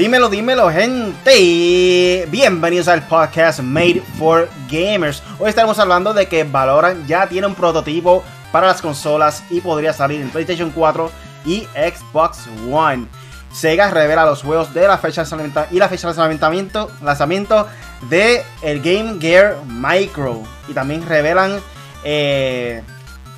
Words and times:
Dímelo, 0.00 0.30
dímelo, 0.30 0.70
gente. 0.70 2.26
Bienvenidos 2.30 2.88
al 2.88 3.06
podcast 3.06 3.60
Made 3.60 4.02
for 4.18 4.48
Gamers. 4.70 5.22
Hoy 5.38 5.50
estaremos 5.50 5.78
hablando 5.78 6.14
de 6.14 6.26
que 6.26 6.42
Valorant 6.42 7.06
ya 7.06 7.28
tiene 7.28 7.46
un 7.46 7.54
prototipo 7.54 8.24
para 8.50 8.66
las 8.66 8.80
consolas 8.80 9.44
y 9.50 9.60
podría 9.60 9.92
salir 9.92 10.22
en 10.22 10.30
PlayStation 10.30 10.70
4 10.70 11.10
y 11.44 11.68
Xbox 11.74 12.48
One. 12.72 13.08
Sega 13.52 13.90
revela 13.90 14.24
los 14.24 14.42
juegos 14.42 14.72
de 14.72 14.88
la 14.88 14.96
fecha 14.96 15.22
de 15.22 15.28
lanzamiento 15.28 15.66
y 15.70 15.78
la 15.78 15.90
fecha 15.90 16.10
de 16.10 16.16
lanzamiento, 16.16 16.90
lanzamiento 17.02 17.66
de 18.08 18.42
el 18.62 18.80
Game 18.80 19.20
Gear 19.20 19.58
Micro. 19.66 20.44
Y 20.66 20.72
también 20.72 21.06
revelan 21.06 21.60
eh, 22.04 22.82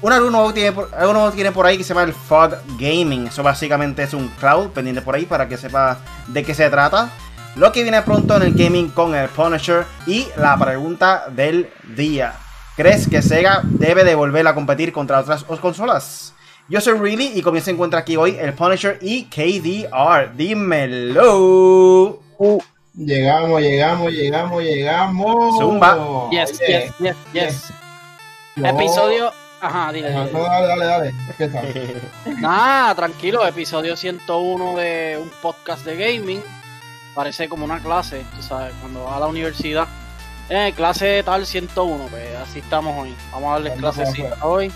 un 0.03 0.33
nuevo, 0.33 0.53
tiene, 0.53 0.77
algo 0.97 1.13
nuevo 1.13 1.31
tiene 1.31 1.53
por 1.53 1.65
ahí 1.65 1.79
que 1.79 1.85
se 1.85 1.91
llama 1.91 2.03
el 2.03 2.13
Fog 2.13 2.57
Gaming. 2.79 3.29
Eso 3.29 3.43
básicamente 3.43 4.03
es 4.03 4.15
un 4.15 4.29
cloud 4.29 4.71
pendiente 4.71 5.01
por 5.01 5.15
ahí 5.15 5.27
para 5.27 5.49
que 5.49 5.57
sepa 5.57 5.99
de 6.27 6.43
qué 6.43 6.55
se 6.55 6.69
trata. 6.71 7.11
Lo 7.55 7.71
que 7.71 7.83
viene 7.83 8.03
pronto 8.03 8.37
en 8.37 8.43
el 8.43 8.55
gaming 8.55 8.89
con 8.89 9.15
el 9.15 9.29
Punisher 9.29 9.85
y 10.07 10.27
la 10.37 10.59
pregunta 10.59 11.27
del 11.29 11.71
día. 11.95 12.35
¿Crees 12.77 13.09
que 13.09 13.21
Sega 13.21 13.61
debe 13.63 14.05
de 14.05 14.15
volver 14.15 14.47
a 14.47 14.55
competir 14.55 14.93
contra 14.93 15.21
otras 15.21 15.45
consolas? 15.45 16.35
Yo 16.69 16.81
soy 16.81 16.99
Really 16.99 17.33
y 17.35 17.43
comienza 17.43 17.71
a 17.71 17.75
encuentra 17.75 18.01
aquí 18.01 18.17
hoy 18.17 18.37
el 18.41 18.55
Punisher 18.55 18.99
y 19.03 19.25
KDR. 19.25 20.35
Dímelo. 20.35 22.21
Uh, 22.39 22.61
llegamos, 22.97 23.61
llegamos, 23.61 24.11
llegamos, 24.11 24.63
llegamos. 24.63 25.59
Zumba. 25.59 26.29
Yes, 26.31 26.59
yes, 26.67 26.93
yes, 26.99 27.17
yes. 27.35 27.73
Episodio 28.57 29.33
Ajá, 29.63 29.93
dile. 29.93 30.11
dale, 30.11 30.33
dale, 30.33 30.85
dale. 30.85 31.15
¿Qué 31.39 31.47
tal? 31.47 32.03
Nada, 32.41 32.97
tranquilo. 32.97 33.47
Episodio 33.47 33.97
101 33.97 34.77
de 34.77 35.19
un 35.23 35.31
podcast 35.41 35.85
de 35.85 35.95
gaming. 35.97 36.43
Parece 37.15 37.49
como 37.49 37.65
una 37.65 37.79
clase, 37.81 38.25
tú 38.35 38.43
sabes, 38.43 38.75
cuando 38.81 39.05
vas 39.05 39.19
a 39.19 39.21
la 39.21 39.27
universidad. 39.29 39.87
Eh, 40.49 40.73
clase 40.75 41.23
tal 41.23 41.47
101, 41.47 42.07
pues 42.11 42.37
así 42.39 42.59
estamos 42.59 42.99
hoy. 42.99 43.15
Vamos 43.31 43.51
a 43.51 43.53
darles 43.53 43.79
clasecita 43.79 44.37
hoy 44.45 44.73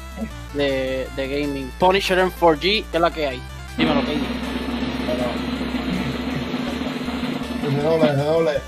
de, 0.54 1.08
de 1.16 1.28
gaming. 1.28 1.68
Punisher 1.80 2.20
en 2.20 2.30
4G, 2.30 2.60
¿qué 2.60 2.84
es 2.92 3.00
la 3.00 3.10
que 3.10 3.26
hay? 3.26 3.42
Dímelo, 3.76 4.04
que 4.04 4.12
hay. 4.12 4.22
Doble, 7.82 8.12
doble. 8.12 8.60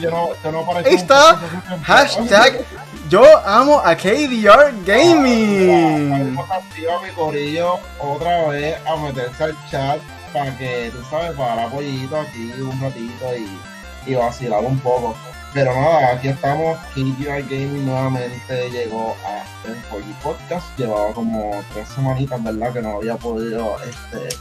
Yo 0.00 0.10
no, 0.10 0.28
yo 0.42 0.52
no 0.52 0.76
Ahí 0.76 0.94
está. 0.94 1.40
Hashtag 1.84 2.64
yo 3.08 3.22
amo 3.46 3.80
a 3.84 3.94
KDR 3.96 4.72
Gaming. 4.84 6.36
a 6.38 7.02
mi 7.02 7.10
corillo 7.14 7.78
otra 8.00 8.48
vez 8.48 8.76
a 8.86 8.96
meterse 8.96 9.44
al 9.44 9.56
chat 9.70 10.00
para 10.32 10.56
que, 10.56 10.90
tú 10.90 11.02
sabes, 11.08 11.32
para 11.32 11.64
apoyito 11.64 12.18
aquí 12.18 12.52
un 12.60 12.80
ratito 12.80 13.36
y, 13.36 14.10
y 14.10 14.14
vacilar 14.14 14.64
un 14.64 14.78
poco. 14.78 15.14
Pero 15.52 15.72
nada, 15.72 16.14
aquí 16.14 16.28
estamos. 16.28 16.76
KDR 16.94 17.42
Gaming 17.42 17.86
nuevamente 17.86 18.70
llegó 18.70 19.16
a 19.24 19.44
el 19.68 19.76
Podcast. 20.22 20.66
Llevaba 20.76 21.12
como 21.12 21.62
tres 21.72 21.88
semanitas, 21.88 22.42
¿verdad? 22.42 22.72
Que 22.72 22.82
no 22.82 22.96
había 22.96 23.16
podido 23.16 23.76
este, 23.84 24.36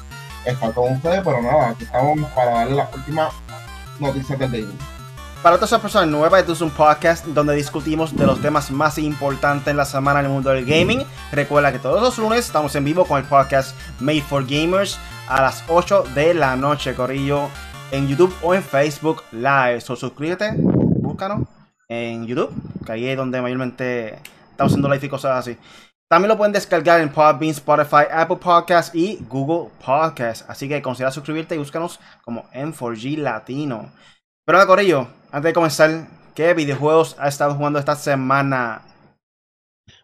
estar 0.46 0.74
con 0.74 0.94
ustedes. 0.94 1.22
Pero 1.24 1.42
nada, 1.42 1.70
aquí 1.70 1.84
estamos 1.84 2.30
para 2.32 2.52
darle 2.52 2.76
las 2.76 2.94
últimas 2.96 3.32
noticias 4.00 4.40
del 4.40 4.52
gaming. 4.52 4.93
Para 5.44 5.58
todas 5.58 5.74
las 5.74 5.82
personas 5.82 6.08
nuevas, 6.08 6.40
esto 6.40 6.54
es 6.54 6.62
un 6.62 6.70
podcast 6.70 7.26
donde 7.26 7.54
discutimos 7.54 8.16
de 8.16 8.26
los 8.26 8.42
temas 8.42 8.72
más 8.72 8.98
importantes 8.98 9.68
en 9.68 9.76
la 9.76 9.84
semana 9.84 10.22
en 10.22 10.28
el 10.28 10.32
mundo 10.32 10.52
del 10.52 10.64
gaming. 10.64 11.04
Recuerda 11.34 11.74
que 11.74 11.80
todos 11.80 12.02
los 12.02 12.18
lunes 12.18 12.46
estamos 12.46 12.74
en 12.78 12.86
vivo 12.86 13.04
con 13.04 13.20
el 13.20 13.26
podcast 13.26 13.76
Made 14.00 14.22
for 14.22 14.46
Gamers 14.46 14.98
a 15.28 15.42
las 15.42 15.66
8 15.68 16.06
de 16.16 16.34
la 16.34 16.56
noche, 16.56 16.96
Corillo, 16.96 17.50
en 17.92 18.08
YouTube 18.08 18.34
o 18.42 18.54
en 18.54 18.64
Facebook 18.64 19.22
Live. 19.34 19.82
Suscríbete, 19.82 20.54
búscanos 20.56 21.46
en 21.90 22.26
YouTube, 22.26 22.54
que 22.86 22.94
ahí 22.94 23.10
es 23.10 23.18
donde 23.18 23.42
mayormente 23.42 24.20
estamos 24.50 24.72
haciendo 24.72 24.88
live 24.88 25.06
y 25.06 25.10
cosas 25.10 25.40
así. 25.40 25.58
También 26.08 26.30
lo 26.30 26.38
pueden 26.38 26.54
descargar 26.54 27.02
en 27.02 27.10
Podbean, 27.10 27.52
Spotify, 27.52 28.06
Apple 28.10 28.38
Podcasts 28.38 28.96
y 28.96 29.20
Google 29.28 29.72
Podcasts. 29.86 30.46
Así 30.48 30.70
que 30.70 30.82
considera 30.82 31.12
suscribirte 31.12 31.56
y 31.56 31.58
búscanos 31.58 32.00
como 32.24 32.50
M4G 32.52 33.18
Latino. 33.18 33.92
Pero 34.46 34.58
nada, 34.58 34.68
Corillo, 34.68 35.08
antes 35.34 35.50
de 35.50 35.54
comenzar, 35.54 35.90
¿qué 36.36 36.54
videojuegos 36.54 37.16
has 37.18 37.34
estado 37.34 37.56
jugando 37.56 37.80
esta 37.80 37.96
semana? 37.96 38.84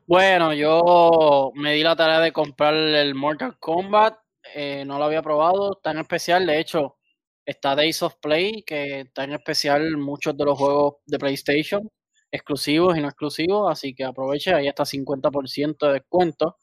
Bueno, 0.07 0.53
yo 0.53 1.51
me 1.53 1.73
di 1.73 1.83
la 1.83 1.95
tarea 1.95 2.19
de 2.19 2.33
comprar 2.33 2.73
el 2.73 3.13
Mortal 3.13 3.59
Kombat. 3.59 4.17
Eh, 4.55 4.83
no 4.87 4.97
lo 4.97 5.05
había 5.05 5.21
probado, 5.21 5.79
en 5.83 5.99
especial. 5.99 6.47
De 6.47 6.59
hecho, 6.59 6.97
está 7.45 7.75
Days 7.75 8.01
of 8.01 8.15
Play, 8.19 8.63
que 8.63 9.01
está 9.01 9.23
en 9.23 9.33
especial 9.33 9.97
muchos 9.97 10.35
de 10.35 10.45
los 10.45 10.57
juegos 10.57 10.95
de 11.05 11.19
PlayStation, 11.19 11.87
exclusivos 12.31 12.97
y 12.97 13.01
no 13.01 13.09
exclusivos. 13.09 13.71
Así 13.71 13.93
que 13.93 14.05
aproveche, 14.05 14.51
ahí 14.55 14.67
está 14.67 14.83
50% 14.83 15.85
de 15.85 15.93
descuento 15.93 16.57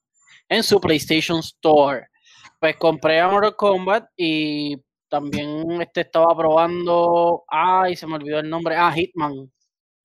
en 0.48 0.64
su 0.64 0.80
PlayStation 0.80 1.38
Store. 1.38 2.08
Pues 2.58 2.76
compré 2.78 3.20
a 3.20 3.28
Mortal 3.28 3.54
Kombat 3.54 4.08
y 4.16 4.76
también 5.08 5.80
este 5.80 6.02
estaba 6.02 6.36
probando, 6.36 7.44
ay, 7.48 7.96
se 7.96 8.06
me 8.06 8.14
olvidó 8.16 8.40
el 8.40 8.50
nombre, 8.50 8.76
ah, 8.76 8.92
Hitman. 8.92 9.50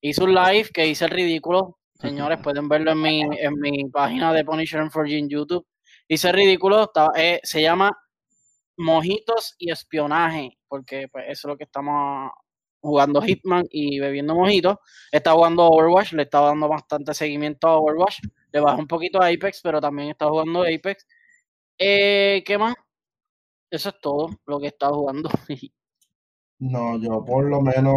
Hizo 0.01 0.23
un 0.25 0.33
live 0.33 0.69
que 0.73 0.87
hice 0.87 1.05
el 1.05 1.11
ridículo. 1.11 1.79
Señores, 1.95 2.39
pueden 2.41 2.67
verlo 2.67 2.91
en 2.91 3.01
mi, 3.01 3.21
en 3.21 3.59
mi 3.59 3.85
página 3.89 4.33
de 4.33 4.43
Punisher 4.43 4.79
and 4.79 4.91
4 4.91 5.11
en 5.13 5.29
YouTube. 5.29 5.65
Hice 6.07 6.29
el 6.29 6.35
ridículo, 6.35 6.83
estaba, 6.83 7.11
eh, 7.15 7.39
se 7.43 7.61
llama 7.61 7.91
Mojitos 8.77 9.55
y 9.59 9.71
Espionaje, 9.71 10.57
porque 10.67 11.07
pues 11.11 11.25
eso 11.29 11.47
es 11.47 11.51
lo 11.51 11.57
que 11.57 11.65
estamos 11.65 12.31
jugando 12.81 13.21
Hitman 13.21 13.65
y 13.69 13.99
bebiendo 13.99 14.35
mojitos. 14.35 14.77
Está 15.11 15.33
jugando 15.33 15.67
Overwatch, 15.67 16.13
le 16.13 16.23
estaba 16.23 16.47
dando 16.47 16.67
bastante 16.67 17.13
seguimiento 17.13 17.67
a 17.67 17.77
Overwatch. 17.77 18.19
Le 18.51 18.59
bajó 18.59 18.79
un 18.79 18.87
poquito 18.87 19.21
a 19.21 19.27
Apex, 19.27 19.61
pero 19.63 19.79
también 19.79 20.09
está 20.09 20.27
jugando 20.27 20.63
Apex. 20.63 21.05
Eh, 21.77 22.43
¿Qué 22.45 22.57
más? 22.57 22.75
Eso 23.71 23.89
es 23.89 23.95
todo 24.01 24.29
lo 24.45 24.59
que 24.59 24.65
he 24.65 24.69
estado 24.69 24.95
jugando. 24.95 25.29
No, 26.63 26.99
yo 26.99 27.25
por 27.25 27.45
lo 27.49 27.59
menos, 27.59 27.95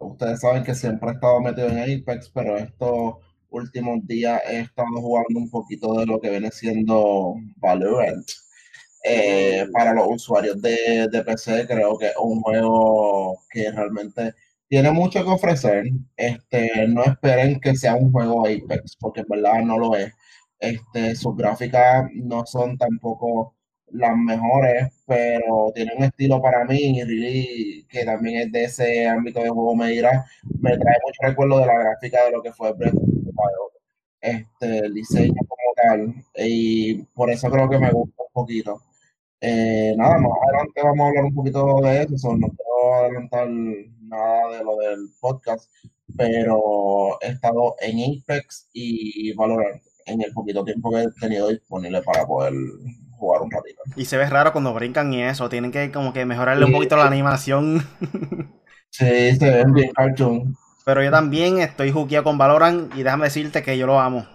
ustedes 0.00 0.40
saben 0.40 0.64
que 0.64 0.74
siempre 0.74 1.10
he 1.10 1.12
estado 1.12 1.40
metido 1.40 1.68
en 1.68 1.78
Apex, 1.78 2.28
pero 2.34 2.56
estos 2.56 3.14
últimos 3.50 4.04
días 4.04 4.42
he 4.48 4.60
estado 4.62 4.88
jugando 5.00 5.38
un 5.38 5.48
poquito 5.48 5.94
de 5.94 6.06
lo 6.06 6.20
que 6.20 6.30
viene 6.30 6.50
siendo 6.50 7.34
Valorant. 7.58 8.28
Eh, 9.04 9.66
para 9.72 9.92
los 9.94 10.06
usuarios 10.08 10.60
de, 10.60 11.08
de, 11.10 11.24
PC 11.24 11.66
creo 11.68 11.96
que 11.98 12.06
es 12.06 12.16
un 12.20 12.40
juego 12.40 13.38
que 13.50 13.70
realmente 13.70 14.34
tiene 14.68 14.90
mucho 14.90 15.22
que 15.24 15.30
ofrecer. 15.30 15.84
Este, 16.16 16.88
no 16.88 17.04
esperen 17.04 17.60
que 17.60 17.76
sea 17.76 17.94
un 17.94 18.10
juego 18.10 18.40
Apex, 18.46 18.96
porque 18.98 19.20
en 19.20 19.28
verdad 19.28 19.62
no 19.62 19.78
lo 19.78 19.96
es. 19.96 20.12
Este, 20.58 21.14
sus 21.14 21.36
gráficas 21.36 22.10
no 22.14 22.44
son 22.46 22.76
tampoco 22.78 23.54
las 23.92 24.16
mejores, 24.16 24.90
pero 25.06 25.72
tiene 25.74 25.92
un 25.96 26.04
estilo 26.04 26.40
para 26.40 26.64
mí, 26.64 27.02
really, 27.04 27.86
que 27.88 28.04
también 28.04 28.42
es 28.42 28.52
de 28.52 28.64
ese 28.64 29.06
ámbito 29.06 29.42
de 29.42 29.50
juego, 29.50 29.74
me 29.76 29.88
dirá, 29.90 30.24
me 30.60 30.76
trae 30.78 30.96
mucho 31.04 31.20
recuerdo 31.22 31.58
de 31.60 31.66
la 31.66 31.78
gráfica 31.78 32.24
de 32.24 32.32
lo 32.32 32.42
que 32.42 32.52
fue 32.52 32.72
Breath 32.72 32.94
este, 34.20 34.78
el 34.78 34.94
diseño 34.94 35.34
como 35.48 35.72
tal, 35.76 36.14
y 36.36 37.02
por 37.14 37.30
eso 37.30 37.50
creo 37.50 37.68
que 37.68 37.78
me 37.78 37.90
gusta 37.90 38.22
un 38.22 38.32
poquito. 38.32 38.80
Eh, 39.40 39.94
nada, 39.96 40.18
más 40.18 40.32
adelante 40.48 40.82
vamos 40.82 41.00
a 41.00 41.08
hablar 41.08 41.24
un 41.24 41.34
poquito 41.34 41.80
de 41.82 42.02
eso, 42.02 42.36
no 42.36 42.48
quiero 42.48 42.94
adelantar 42.94 43.48
nada 43.48 44.58
de 44.58 44.64
lo 44.64 44.76
del 44.76 45.08
podcast, 45.20 45.70
pero 46.16 47.18
he 47.22 47.28
estado 47.30 47.74
en 47.80 48.20
Apex 48.22 48.68
y 48.72 49.34
Valorant 49.34 49.82
en 50.06 50.22
el 50.22 50.32
poquito 50.32 50.64
tiempo 50.64 50.90
que 50.90 51.02
he 51.02 51.20
tenido 51.20 51.48
disponible 51.48 52.02
para 52.02 52.26
poder 52.26 52.52
jugar 53.22 53.42
un 53.42 53.50
ratito. 53.50 53.80
Y 53.94 54.04
se 54.04 54.16
ve 54.16 54.28
raro 54.28 54.52
cuando 54.52 54.74
brincan 54.74 55.12
y 55.14 55.22
eso, 55.22 55.48
tienen 55.48 55.70
que 55.70 55.92
como 55.92 56.12
que 56.12 56.24
mejorarle 56.24 56.64
un 56.64 56.72
poquito 56.72 56.96
la 56.96 57.06
animación. 57.06 57.86
sí, 58.90 59.36
se 59.36 59.50
ven 59.50 59.72
bien 59.72 59.92
cartoon. 59.92 60.56
Pero 60.84 61.02
yo 61.04 61.12
también 61.12 61.58
estoy 61.58 61.92
jugueado 61.92 62.24
con 62.24 62.36
Valorant 62.36 62.92
y 62.96 63.04
déjame 63.04 63.26
decirte 63.26 63.62
que 63.62 63.78
yo 63.78 63.86
lo 63.86 64.00
amo. 64.00 64.26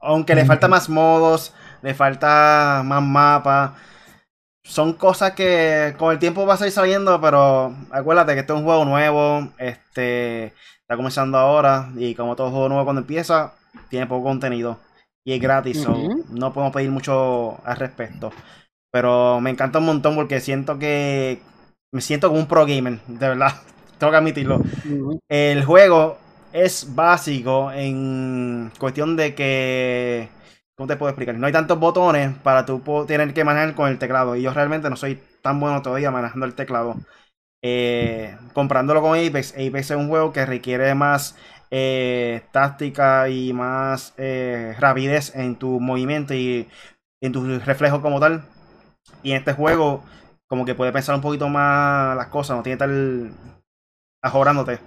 aunque 0.00 0.34
le 0.34 0.44
falta 0.44 0.66
más 0.66 0.88
modos, 0.88 1.54
le 1.82 1.94
falta 1.94 2.82
más 2.84 3.02
mapas, 3.02 3.72
son 4.64 4.94
cosas 4.94 5.32
que 5.32 5.94
con 5.96 6.10
el 6.10 6.18
tiempo 6.18 6.46
va 6.46 6.54
a 6.54 6.56
seguir 6.56 6.72
saliendo, 6.72 7.20
pero 7.20 7.76
acuérdate 7.92 8.34
que 8.34 8.40
este 8.40 8.52
es 8.52 8.58
un 8.58 8.64
juego 8.64 8.84
nuevo, 8.84 9.50
este 9.58 10.46
está 10.80 10.96
comenzando 10.96 11.38
ahora 11.38 11.90
y 11.96 12.16
como 12.16 12.34
todo 12.34 12.50
juego 12.50 12.68
nuevo 12.68 12.84
cuando 12.84 13.02
empieza, 13.02 13.54
tiene 13.88 14.06
poco 14.06 14.24
contenido 14.24 14.78
y 15.24 15.32
es 15.32 15.40
gratis, 15.40 15.86
no 16.30 16.52
podemos 16.52 16.74
pedir 16.74 16.90
mucho 16.90 17.58
al 17.64 17.76
respecto. 17.76 18.30
Pero 18.90 19.40
me 19.40 19.50
encanta 19.50 19.78
un 19.78 19.86
montón 19.86 20.14
porque 20.14 20.40
siento 20.40 20.78
que 20.78 21.40
me 21.92 22.00
siento 22.00 22.28
como 22.28 22.40
un 22.40 22.46
pro 22.46 22.66
gamer, 22.66 23.00
de 23.06 23.28
verdad, 23.28 23.52
tengo 23.98 24.10
que 24.10 24.16
admitirlo. 24.18 24.60
El 25.28 25.64
juego 25.64 26.18
es 26.52 26.94
básico 26.94 27.72
en 27.72 28.70
cuestión 28.78 29.16
de 29.16 29.34
que, 29.34 30.28
¿cómo 30.76 30.86
te 30.86 30.96
puedo 30.96 31.10
explicar? 31.10 31.34
No 31.36 31.46
hay 31.46 31.52
tantos 31.52 31.78
botones 31.78 32.36
para 32.42 32.66
tú 32.66 32.82
tener 33.06 33.34
que 33.34 33.44
manejar 33.44 33.74
con 33.74 33.88
el 33.90 33.98
teclado 33.98 34.36
y 34.36 34.42
yo 34.42 34.52
realmente 34.52 34.90
no 34.90 34.96
soy 34.96 35.20
tan 35.42 35.58
bueno 35.58 35.82
todavía 35.82 36.10
manejando 36.10 36.46
el 36.46 36.54
teclado. 36.54 36.96
Eh, 37.66 38.36
comprándolo 38.52 39.00
con 39.00 39.18
Apex, 39.18 39.52
Apex 39.54 39.90
es 39.90 39.96
un 39.96 40.08
juego 40.08 40.32
que 40.32 40.44
requiere 40.44 40.94
más 40.94 41.34
eh, 41.76 42.42
táctica 42.52 43.28
y 43.28 43.52
más 43.52 44.14
eh, 44.16 44.76
rapidez 44.78 45.34
en 45.34 45.56
tu 45.56 45.80
movimiento 45.80 46.32
y 46.32 46.68
en 47.20 47.32
tu 47.32 47.58
reflejo 47.58 48.00
como 48.00 48.20
tal. 48.20 48.44
Y 49.24 49.32
en 49.32 49.38
este 49.38 49.54
juego, 49.54 50.04
como 50.46 50.64
que 50.64 50.76
puede 50.76 50.92
pensar 50.92 51.16
un 51.16 51.20
poquito 51.20 51.48
más 51.48 52.16
las 52.16 52.28
cosas, 52.28 52.56
no 52.56 52.62
tiene 52.62 52.78
tal 52.78 53.32
ajorándote. 54.22 54.78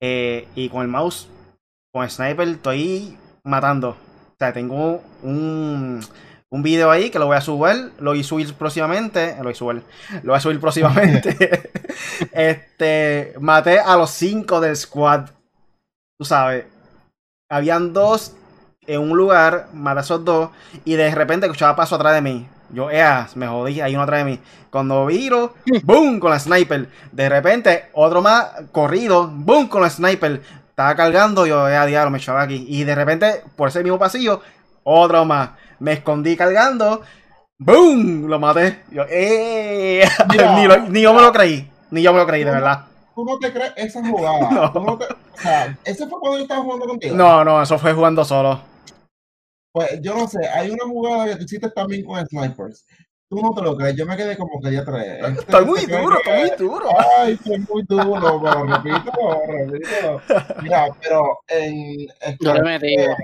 y 0.00 0.68
con 0.70 0.80
el 0.80 0.88
mouse, 0.88 1.28
con 1.92 2.04
el 2.04 2.10
sniper, 2.10 2.48
estoy 2.48 3.18
matando. 3.44 3.90
O 3.90 4.36
sea, 4.38 4.52
tengo 4.54 5.02
un, 5.22 6.00
un 6.50 6.62
video 6.62 6.90
ahí 6.90 7.10
que 7.10 7.18
lo 7.18 7.26
voy 7.26 7.36
a 7.36 7.40
subir, 7.42 7.92
lo 7.98 8.12
voy 8.12 8.20
a 8.20 8.24
subir 8.24 8.54
próximamente, 8.54 9.34
lo 9.36 9.44
voy 9.44 9.52
a 9.52 9.56
subir, 9.56 9.82
lo 10.22 10.32
voy 10.32 10.36
a 10.36 10.40
subir 10.40 10.60
próximamente. 10.60 11.36
este, 12.32 13.34
maté 13.40 13.78
a 13.78 13.96
los 13.96 14.10
cinco 14.10 14.60
del 14.60 14.76
squad. 14.76 15.28
Tú 16.24 16.28
sabes, 16.28 16.64
habían 17.50 17.92
dos 17.92 18.34
en 18.86 18.98
un 18.98 19.14
lugar, 19.14 19.68
maté 19.74 19.98
a 19.98 20.02
esos 20.02 20.24
dos 20.24 20.48
y 20.82 20.94
de 20.94 21.14
repente 21.14 21.44
escuchaba 21.44 21.76
paso 21.76 21.96
atrás 21.96 22.14
de 22.14 22.22
mí. 22.22 22.48
Yo, 22.70 22.90
ea, 22.90 23.28
me 23.34 23.46
jodí, 23.46 23.82
hay 23.82 23.92
uno 23.92 24.04
atrás 24.04 24.24
de 24.24 24.30
mí. 24.30 24.40
Cuando 24.70 25.04
viro, 25.04 25.52
boom, 25.82 26.18
con 26.20 26.30
la 26.30 26.38
sniper. 26.38 26.88
De 27.12 27.28
repente, 27.28 27.90
otro 27.92 28.22
más 28.22 28.46
corrido, 28.72 29.28
boom, 29.30 29.68
con 29.68 29.82
la 29.82 29.90
sniper. 29.90 30.40
Estaba 30.70 30.96
cargando, 30.96 31.44
yo, 31.44 31.68
ea, 31.68 31.84
diablo, 31.84 32.10
me 32.10 32.16
echaba 32.16 32.40
aquí. 32.40 32.64
Y 32.70 32.84
de 32.84 32.94
repente, 32.94 33.42
por 33.54 33.68
ese 33.68 33.82
mismo 33.82 33.98
pasillo, 33.98 34.40
otro 34.82 35.26
más 35.26 35.50
me 35.78 35.92
escondí 35.92 36.38
cargando, 36.38 37.02
¡boom! 37.58 38.28
Lo 38.28 38.40
maté. 38.40 38.80
Yo, 38.90 39.04
¡eh! 39.10 40.08
ni, 40.90 41.02
yo 41.02 41.12
me 41.12 41.20
lo 41.20 41.32
creí, 41.34 41.70
ni 41.90 42.00
yo 42.00 42.14
me 42.14 42.18
lo 42.20 42.26
creí, 42.26 42.44
de 42.44 42.50
verdad. 42.50 42.93
¿Tú 43.14 43.24
no 43.24 43.38
te 43.38 43.52
crees 43.52 43.72
esa 43.76 44.02
jugada? 44.08 44.70
No. 44.74 44.82
o 44.94 44.98
sea, 45.36 45.76
¿Ese 45.84 46.06
fue 46.06 46.18
cuando 46.20 46.38
yo 46.38 46.42
estaba 46.42 46.62
jugando 46.62 46.86
contigo? 46.86 47.16
No, 47.16 47.44
no, 47.44 47.62
eso 47.62 47.78
fue 47.78 47.92
jugando 47.92 48.24
solo. 48.24 48.60
Pues 49.72 50.00
yo 50.02 50.14
no 50.14 50.28
sé, 50.28 50.46
hay 50.48 50.70
una 50.70 50.84
jugada 50.84 51.26
que 51.26 51.36
tú 51.36 51.44
hiciste 51.44 51.70
también 51.70 52.04
con 52.04 52.24
snipers. 52.26 52.86
Tú 53.28 53.40
no 53.40 53.52
te 53.52 53.62
lo 53.62 53.76
crees, 53.76 53.96
yo 53.96 54.06
me 54.06 54.16
quedé 54.16 54.36
como 54.36 54.60
que 54.60 54.72
ya 54.72 54.84
tres. 54.84 55.18
Este, 55.24 55.40
estoy 55.40 55.64
muy 55.64 55.86
duro, 55.86 56.16
estoy 56.18 56.40
muy 56.40 56.50
duro. 56.68 56.86
Ay, 57.18 57.32
estoy 57.32 57.58
muy 57.58 57.82
duro, 57.88 58.42
pero 58.42 58.64
repito, 58.64 59.40
repito. 59.48 60.20
Mira, 60.62 60.86
pero 61.00 61.40
en. 61.48 62.06
Este, 62.20 62.44
no 62.44 62.62
me 62.62 62.78
digo 62.78 63.14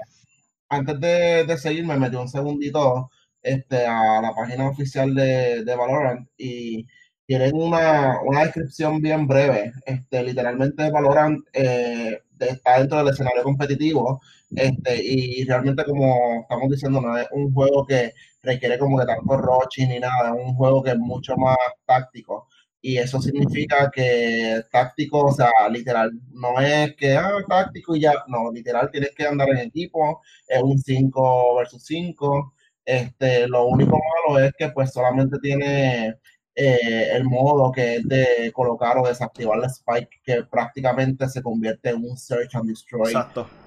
antes 0.70 1.00
de, 1.00 1.44
de 1.44 1.58
seguir, 1.58 1.84
me 1.84 1.98
metí 1.98 2.16
un 2.16 2.28
segundito 2.28 3.10
este, 3.42 3.86
a 3.86 4.22
la 4.22 4.32
página 4.34 4.68
oficial 4.68 5.14
de, 5.14 5.64
de 5.64 5.76
Valorant 5.76 6.28
y 6.38 6.86
tienen 7.30 7.54
una, 7.54 8.20
una, 8.24 8.40
descripción 8.42 9.00
bien 9.00 9.28
breve. 9.28 9.72
Este, 9.86 10.24
literalmente 10.24 10.90
Valorant 10.90 11.38
eh, 11.52 12.18
está 12.40 12.78
dentro 12.80 12.98
del 12.98 13.10
escenario 13.10 13.44
competitivo 13.44 14.20
este, 14.56 15.00
y 15.00 15.44
realmente 15.44 15.84
como 15.84 16.40
estamos 16.42 16.68
diciendo, 16.70 17.00
no 17.00 17.16
es 17.16 17.28
un 17.30 17.54
juego 17.54 17.86
que 17.86 18.14
requiere 18.42 18.80
como 18.80 18.98
que 18.98 19.06
tanto 19.06 19.36
roaching 19.36 19.90
ni 19.90 20.00
nada, 20.00 20.30
es 20.30 20.44
un 20.44 20.56
juego 20.56 20.82
que 20.82 20.90
es 20.90 20.98
mucho 20.98 21.36
más 21.36 21.56
táctico 21.86 22.48
y 22.82 22.98
eso 22.98 23.22
significa 23.22 23.92
que 23.94 24.62
táctico, 24.72 25.26
o 25.26 25.32
sea, 25.32 25.52
literal, 25.70 26.10
no 26.32 26.60
es 26.60 26.96
que, 26.96 27.16
ah, 27.16 27.44
táctico 27.48 27.94
y 27.94 28.00
ya, 28.00 28.14
no, 28.26 28.50
literal, 28.50 28.90
tienes 28.90 29.14
que 29.14 29.26
andar 29.26 29.50
en 29.50 29.58
equipo, 29.58 30.20
es 30.48 30.60
un 30.60 30.78
5 30.80 31.56
versus 31.58 31.84
5, 31.84 32.54
este, 32.84 33.46
lo 33.46 33.66
único 33.68 33.96
malo 34.26 34.40
es 34.44 34.52
que 34.58 34.70
pues 34.70 34.92
solamente 34.92 35.38
tiene 35.40 36.16
eh, 36.54 37.08
el 37.12 37.24
modo 37.24 37.70
que 37.72 37.96
es 37.96 38.08
de 38.08 38.50
colocar 38.52 38.98
o 38.98 39.06
desactivar 39.06 39.58
la 39.58 39.68
spike, 39.68 40.20
que 40.22 40.42
prácticamente 40.44 41.28
se 41.28 41.42
convierte 41.42 41.90
en 41.90 42.04
un 42.04 42.16
search 42.16 42.54
and 42.54 42.68
destroy 42.68 43.12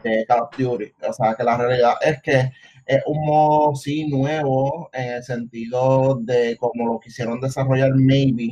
de 0.03 0.25
Call 0.27 0.41
of 0.41 0.57
Duty, 0.57 0.91
o 1.07 1.13
sea, 1.13 1.33
que 1.35 1.43
la 1.43 1.57
realidad 1.57 1.95
es 2.01 2.21
que 2.21 2.51
es 2.85 3.01
un 3.05 3.25
modo 3.25 3.75
sí 3.75 4.07
nuevo 4.07 4.89
en 4.93 5.13
el 5.13 5.23
sentido 5.23 6.19
de 6.21 6.57
como 6.57 6.85
lo 6.85 6.99
quisieron 6.99 7.39
desarrollar 7.39 7.93
maybe, 7.95 8.51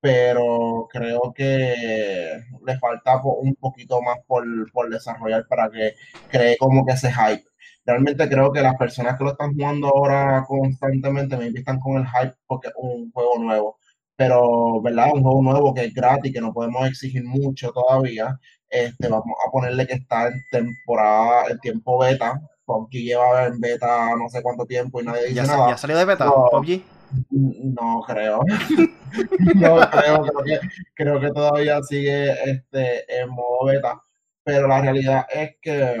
pero 0.00 0.88
creo 0.90 1.32
que 1.34 2.42
le 2.66 2.78
falta 2.78 3.20
un 3.22 3.54
poquito 3.54 4.02
más 4.02 4.18
por, 4.26 4.44
por, 4.72 4.90
desarrollar 4.90 5.46
para 5.46 5.70
que 5.70 5.94
cree 6.30 6.56
como 6.58 6.84
que 6.84 6.92
ese 6.92 7.10
hype. 7.12 7.44
Realmente 7.84 8.28
creo 8.28 8.52
que 8.52 8.60
las 8.60 8.76
personas 8.76 9.18
que 9.18 9.24
lo 9.24 9.32
están 9.32 9.54
jugando 9.54 9.88
ahora 9.88 10.44
constantemente 10.46 11.36
me 11.36 11.46
invitan 11.46 11.80
con 11.80 11.96
el 11.96 12.06
hype 12.06 12.34
porque 12.46 12.68
es 12.68 12.74
un 12.76 13.10
juego 13.12 13.38
nuevo. 13.38 13.78
Pero, 14.14 14.80
¿verdad? 14.82 15.08
Un 15.14 15.22
juego 15.22 15.42
nuevo 15.42 15.74
que 15.74 15.84
es 15.86 15.94
gratis, 15.94 16.32
que 16.32 16.40
no 16.40 16.52
podemos 16.52 16.86
exigir 16.86 17.24
mucho 17.24 17.72
todavía. 17.72 18.38
Este, 18.68 19.08
vamos 19.08 19.36
a 19.46 19.50
ponerle 19.50 19.86
que 19.86 19.94
está 19.94 20.28
en 20.28 20.34
temporada, 20.50 21.46
en 21.50 21.58
tiempo 21.58 21.98
beta. 21.98 22.40
PUBG 22.64 22.90
lleva 22.90 23.46
en 23.46 23.60
beta 23.60 24.14
no 24.16 24.28
sé 24.28 24.42
cuánto 24.42 24.64
tiempo 24.64 25.00
y 25.00 25.04
nadie 25.04 25.24
dice 25.24 25.34
¿Ya, 25.34 25.46
nada. 25.46 25.70
¿Ya 25.70 25.76
salió 25.76 25.96
de 25.96 26.04
beta 26.04 26.26
PUBG? 26.26 26.82
No 27.30 28.02
creo. 28.06 28.40
no 29.56 29.90
creo, 29.90 30.22
creo 30.22 30.44
que, 30.44 30.60
creo 30.94 31.20
que 31.20 31.30
todavía 31.30 31.82
sigue 31.82 32.30
este, 32.50 33.20
en 33.20 33.28
modo 33.30 33.66
beta. 33.66 34.00
Pero 34.44 34.68
la 34.68 34.80
realidad 34.80 35.26
es 35.32 35.56
que, 35.60 35.96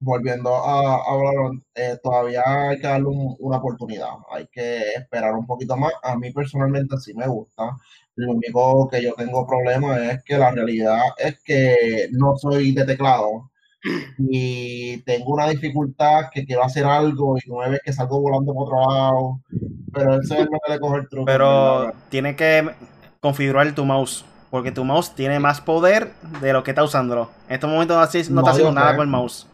volviendo 0.00 0.54
a, 0.54 0.96
hablar, 0.96 1.52
eh, 1.74 1.96
todavía 2.02 2.42
hay 2.46 2.78
que 2.78 2.86
darle 2.86 3.08
una 3.38 3.58
oportunidad. 3.58 4.10
Hay 4.32 4.46
que 4.48 4.92
esperar 4.96 5.34
un 5.34 5.46
poquito 5.46 5.76
más. 5.76 5.92
A 6.02 6.16
mí 6.16 6.30
personalmente 6.32 6.96
sí 6.98 7.14
me 7.14 7.26
gusta. 7.26 7.76
Lo 8.14 8.32
único 8.32 8.88
que 8.88 9.02
yo 9.02 9.14
tengo 9.14 9.46
problema 9.46 9.96
es 10.10 10.22
que 10.24 10.38
la 10.38 10.50
realidad 10.50 11.00
es 11.18 11.40
que 11.42 12.08
no 12.12 12.36
soy 12.36 12.72
de 12.72 12.84
teclado 12.84 13.50
y 14.18 14.98
tengo 15.02 15.34
una 15.34 15.48
dificultad 15.48 16.24
que 16.32 16.44
quiero 16.44 16.64
hacer 16.64 16.84
algo 16.84 17.36
y 17.38 17.48
no 17.48 17.58
me 17.58 17.70
ves 17.70 17.80
que 17.84 17.92
salgo 17.92 18.20
volando 18.20 18.52
por 18.52 18.66
otro 18.66 18.80
lado. 18.80 19.40
Pero 19.92 20.20
eso 20.20 20.34
es 20.34 20.48
lo 20.50 20.58
que 20.64 20.72
le 20.72 20.80
coge 20.80 20.98
el 20.98 21.08
truco. 21.08 21.26
Pero 21.26 21.92
tiene 22.08 22.36
que 22.36 22.70
configurar 23.20 23.72
tu 23.74 23.84
mouse. 23.84 24.24
Porque 24.50 24.72
tu 24.72 24.82
mouse 24.82 25.14
tiene 25.14 25.38
más 25.38 25.60
poder 25.60 26.12
de 26.40 26.52
lo 26.54 26.64
que 26.64 26.70
está 26.70 26.82
usándolo. 26.82 27.30
En 27.48 27.54
estos 27.54 27.68
momentos 27.68 27.96
no, 27.96 28.34
no 28.34 28.40
está 28.40 28.50
haciendo 28.50 28.72
nada 28.72 28.96
con 28.96 29.02
el 29.02 29.10
mouse. 29.10 29.46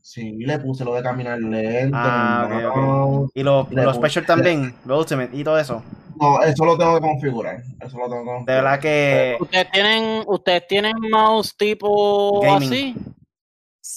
Sí, 0.00 0.32
le 0.32 0.58
puse 0.58 0.84
lo 0.84 0.94
de 0.94 1.02
caminar 1.02 1.38
lento. 1.38 1.96
Ah, 1.98 3.26
Y 3.34 3.42
los 3.42 3.96
special 3.96 4.26
también, 4.26 4.74
los 4.84 5.00
ultimate 5.00 5.36
y 5.36 5.44
todo 5.44 5.58
eso. 5.58 5.82
No, 6.20 6.40
eso 6.42 6.64
lo 6.64 6.78
tengo 6.78 6.94
que 6.94 7.00
configurar. 7.00 7.62
Eso 7.80 7.98
lo 7.98 8.04
tengo 8.04 8.22
que 8.22 8.30
configurar. 8.30 8.44
De 8.44 8.54
verdad 8.54 8.80
que. 8.80 9.36
¿Ustedes 9.40 9.70
tienen, 9.72 10.22
¿ustedes 10.26 10.66
tienen 10.68 10.96
mouse 11.10 11.56
tipo 11.56 12.44
así? 12.54 12.94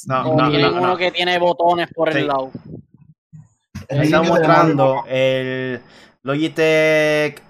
No, 0.08 0.36
no, 0.36 0.50
tienen 0.50 0.74
uno 0.74 0.98
que 0.98 1.12
tiene 1.12 1.38
botones 1.39 1.88
por 1.94 2.10
el 2.10 2.27
lado. 2.27 2.51
Estamos 3.88 4.27
mostrando 4.27 5.03
el 5.08 5.79
Logitech. 6.24 7.41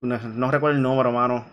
No, 0.00 0.50
recuerdo 0.50 0.76
el 0.76 0.82
número, 0.82 1.12
mano. 1.12 1.44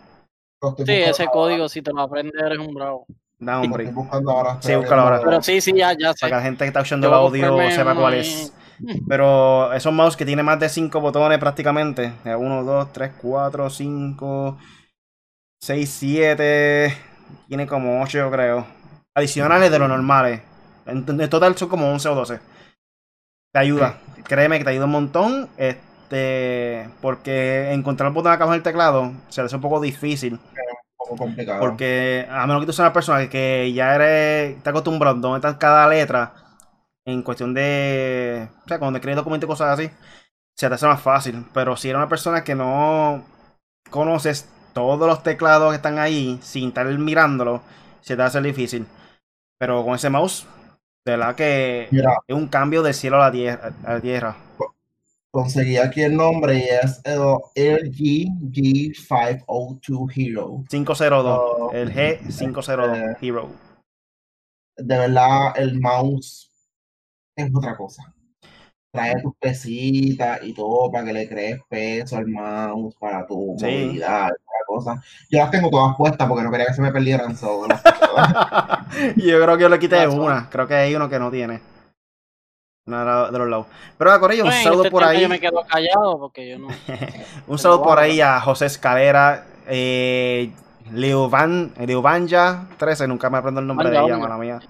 Sí, 0.84 0.92
ese 0.92 1.26
código, 1.26 1.68
si 1.68 1.82
te 1.82 1.92
lo 1.92 2.02
aprendes, 2.02 2.40
eres 2.42 2.58
un 2.58 2.74
bravo. 2.74 3.06
Da, 3.40 3.60
hombre. 3.60 3.84
Estoy 3.84 4.02
buscando 4.02 4.30
ahora. 4.30 4.58
Sí, 4.60 4.74
búscalo 4.74 5.02
ahora. 5.02 5.20
Pero 5.24 5.42
sí, 5.42 5.60
sí, 5.62 5.72
ya, 5.74 5.96
ya 5.98 6.12
sé. 6.12 6.20
Para 6.20 6.30
que 6.30 6.36
la 6.36 6.42
gente 6.42 6.64
que 6.64 6.68
está 6.68 6.80
escuchando 6.80 7.08
el 7.08 7.14
audio 7.14 7.70
sepa 7.70 7.94
cuál 7.94 8.14
es. 8.14 8.52
Pero 9.08 9.72
esos 9.72 9.92
mouse 9.92 10.16
que 10.16 10.26
tiene 10.26 10.42
más 10.42 10.60
de 10.60 10.68
5 10.68 11.00
botones 11.00 11.38
prácticamente. 11.38 12.12
1, 12.24 12.64
2, 12.64 12.92
3, 12.92 13.12
4, 13.20 13.70
5, 13.70 14.58
6, 15.60 15.90
7. 15.90 16.96
Tiene 17.48 17.66
como 17.66 18.02
8, 18.02 18.18
yo 18.18 18.30
creo. 18.30 18.66
Adicionales 19.14 19.70
de 19.70 19.78
los 19.78 19.88
normales. 19.88 20.42
En, 20.86 21.04
total 21.28 21.56
son 21.56 21.68
como 21.68 21.90
11 21.90 22.08
o 22.10 22.14
12. 22.14 22.40
Te 23.52 23.58
ayuda. 23.58 23.98
Créeme 24.24 24.58
que 24.58 24.64
te 24.64 24.70
ayuda 24.70 24.84
un 24.84 24.92
montón. 24.92 25.48
Este. 25.56 26.90
Porque 27.00 27.72
encontrar 27.72 28.08
el 28.08 28.14
botón 28.14 28.32
acá 28.32 28.44
en 28.44 28.52
el 28.52 28.62
teclado 28.62 29.12
se 29.28 29.40
le 29.40 29.46
hace 29.46 29.56
un 29.56 29.62
poco 29.62 29.80
difícil. 29.80 30.38
Poco 31.10 31.24
complicado. 31.24 31.58
Porque 31.58 32.24
a 32.30 32.46
menos 32.46 32.62
que 32.62 32.66
tú 32.66 32.72
seas 32.72 32.86
una 32.86 32.92
persona 32.92 33.28
que 33.28 33.72
ya 33.72 33.96
eres. 33.96 34.56
Está 34.56 34.70
acostumbrado 34.70 35.16
a 35.16 35.20
dónde 35.20 35.38
está 35.38 35.58
cada 35.58 35.88
letra. 35.88 36.32
En 37.04 37.22
cuestión 37.22 37.52
de. 37.52 38.48
O 38.64 38.68
sea, 38.68 38.78
cuando 38.78 38.98
escribes 38.98 39.16
documentos 39.16 39.48
y 39.48 39.50
cosas 39.50 39.78
así. 39.78 39.90
Se 40.56 40.68
te 40.68 40.74
hace 40.74 40.86
más 40.86 41.02
fácil. 41.02 41.44
Pero 41.52 41.76
si 41.76 41.88
eres 41.88 41.98
una 41.98 42.08
persona 42.08 42.44
que 42.44 42.54
no 42.54 43.24
conoces 43.90 44.48
todos 44.72 45.08
los 45.08 45.24
teclados 45.24 45.70
que 45.70 45.76
están 45.76 45.98
ahí 45.98 46.38
sin 46.42 46.68
estar 46.68 46.86
mirándolo, 46.86 47.62
se 48.02 48.16
te 48.16 48.22
hace 48.22 48.40
difícil. 48.40 48.86
Pero 49.58 49.84
con 49.84 49.96
ese 49.96 50.10
mouse, 50.10 50.46
de 51.04 51.16
verdad 51.16 51.34
que 51.34 51.88
es 51.90 52.36
un 52.36 52.46
cambio 52.46 52.82
de 52.82 52.92
cielo 52.92 53.16
a 53.16 53.26
la 53.26 53.32
tierra. 53.32 53.72
A 53.84 53.94
la 53.94 54.00
tierra. 54.00 54.36
Conseguí 55.32 55.76
aquí 55.76 56.02
el 56.02 56.16
nombre 56.16 56.58
y 56.58 56.62
es 56.62 57.00
el 57.04 57.20
LG-G502 57.54 60.10
Hero. 60.16 60.64
502. 60.68 61.72
el 61.74 61.94
G502 61.94 62.96
eh, 62.96 63.16
Hero. 63.20 63.48
De 64.76 64.98
verdad, 64.98 65.52
el 65.56 65.80
mouse 65.80 66.50
es 67.36 67.48
otra 67.54 67.76
cosa. 67.76 68.12
trae 68.92 69.22
tus 69.22 69.32
pesitas 69.38 70.40
y 70.42 70.52
todo 70.52 70.90
para 70.90 71.04
que 71.04 71.12
le 71.12 71.28
crees 71.28 71.60
peso 71.68 72.16
al 72.16 72.26
mouse, 72.26 72.96
para 72.98 73.24
tu 73.24 73.54
Sí. 73.56 73.64
movilidad, 73.66 74.30
cosas. 74.66 74.98
Yo 75.30 75.38
las 75.38 75.50
tengo 75.52 75.70
todas 75.70 75.94
puestas 75.96 76.26
porque 76.28 76.42
no 76.42 76.50
quería 76.50 76.66
que 76.66 76.74
se 76.74 76.82
me 76.82 76.90
perdieran. 76.90 77.36
so, 77.36 77.68
Yo 79.16 79.40
creo 79.42 79.56
que 79.56 79.62
yo 79.62 79.68
le 79.68 79.78
quité 79.78 80.08
una. 80.08 80.48
Creo 80.50 80.66
que 80.66 80.74
hay 80.74 80.92
uno 80.94 81.08
que 81.08 81.18
no 81.20 81.30
tiene. 81.30 81.60
De 82.86 83.38
los 83.38 83.48
lados. 83.48 83.66
Pero 83.98 84.12
a 84.12 84.18
Corillo, 84.18 84.44
un 84.44 84.52
saludo 84.52 84.82
este 84.84 84.90
por 84.90 85.04
ahí. 85.04 85.20
Yo 85.20 85.28
me 85.28 85.38
quedo 85.38 85.62
callado 85.68 86.18
porque 86.18 86.48
yo 86.48 86.58
no. 86.58 86.68
Un 87.46 87.58
saludo 87.58 87.82
por 87.82 87.98
ahí 87.98 88.20
a 88.20 88.40
José 88.40 88.66
Escalera, 88.66 89.46
eh, 89.68 90.50
Leovan, 90.92 91.72
Leovanja 91.78 92.66
13, 92.78 93.06
nunca 93.06 93.30
me 93.30 93.38
aprendo 93.38 93.60
el 93.60 93.66
nombre 93.66 93.90
de 93.90 93.98
ella, 93.98 94.16
mala 94.16 94.36
mía. 94.36 94.60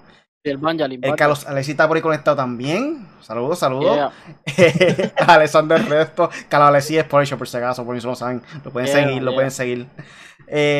El 0.43 0.57
Banjali. 0.57 0.99
El 1.01 1.15
Carlos 1.15 1.45
Alexis 1.45 1.71
está 1.71 1.87
por 1.87 1.97
ahí 1.97 2.01
conectado 2.01 2.35
también. 2.35 3.07
Saludos, 3.21 3.59
saludos. 3.59 4.11
Yeah. 4.57 5.11
Alexander 5.27 5.87
Resto, 5.87 6.31
Carlos 6.49 6.69
Alexis 6.69 6.97
es 6.97 7.03
por 7.03 7.21
hecho, 7.21 7.37
por 7.37 7.47
si 7.47 7.57
acaso, 7.57 7.85
por 7.85 7.95
no 7.95 8.09
lo 8.09 8.15
saben. 8.15 8.41
Lo 8.65 8.71
pueden 8.71 8.87
Yeah, 8.87 9.03
seguir, 9.03 9.23
lo 9.23 9.35
pueden 9.35 9.51
seguir. 9.51 9.87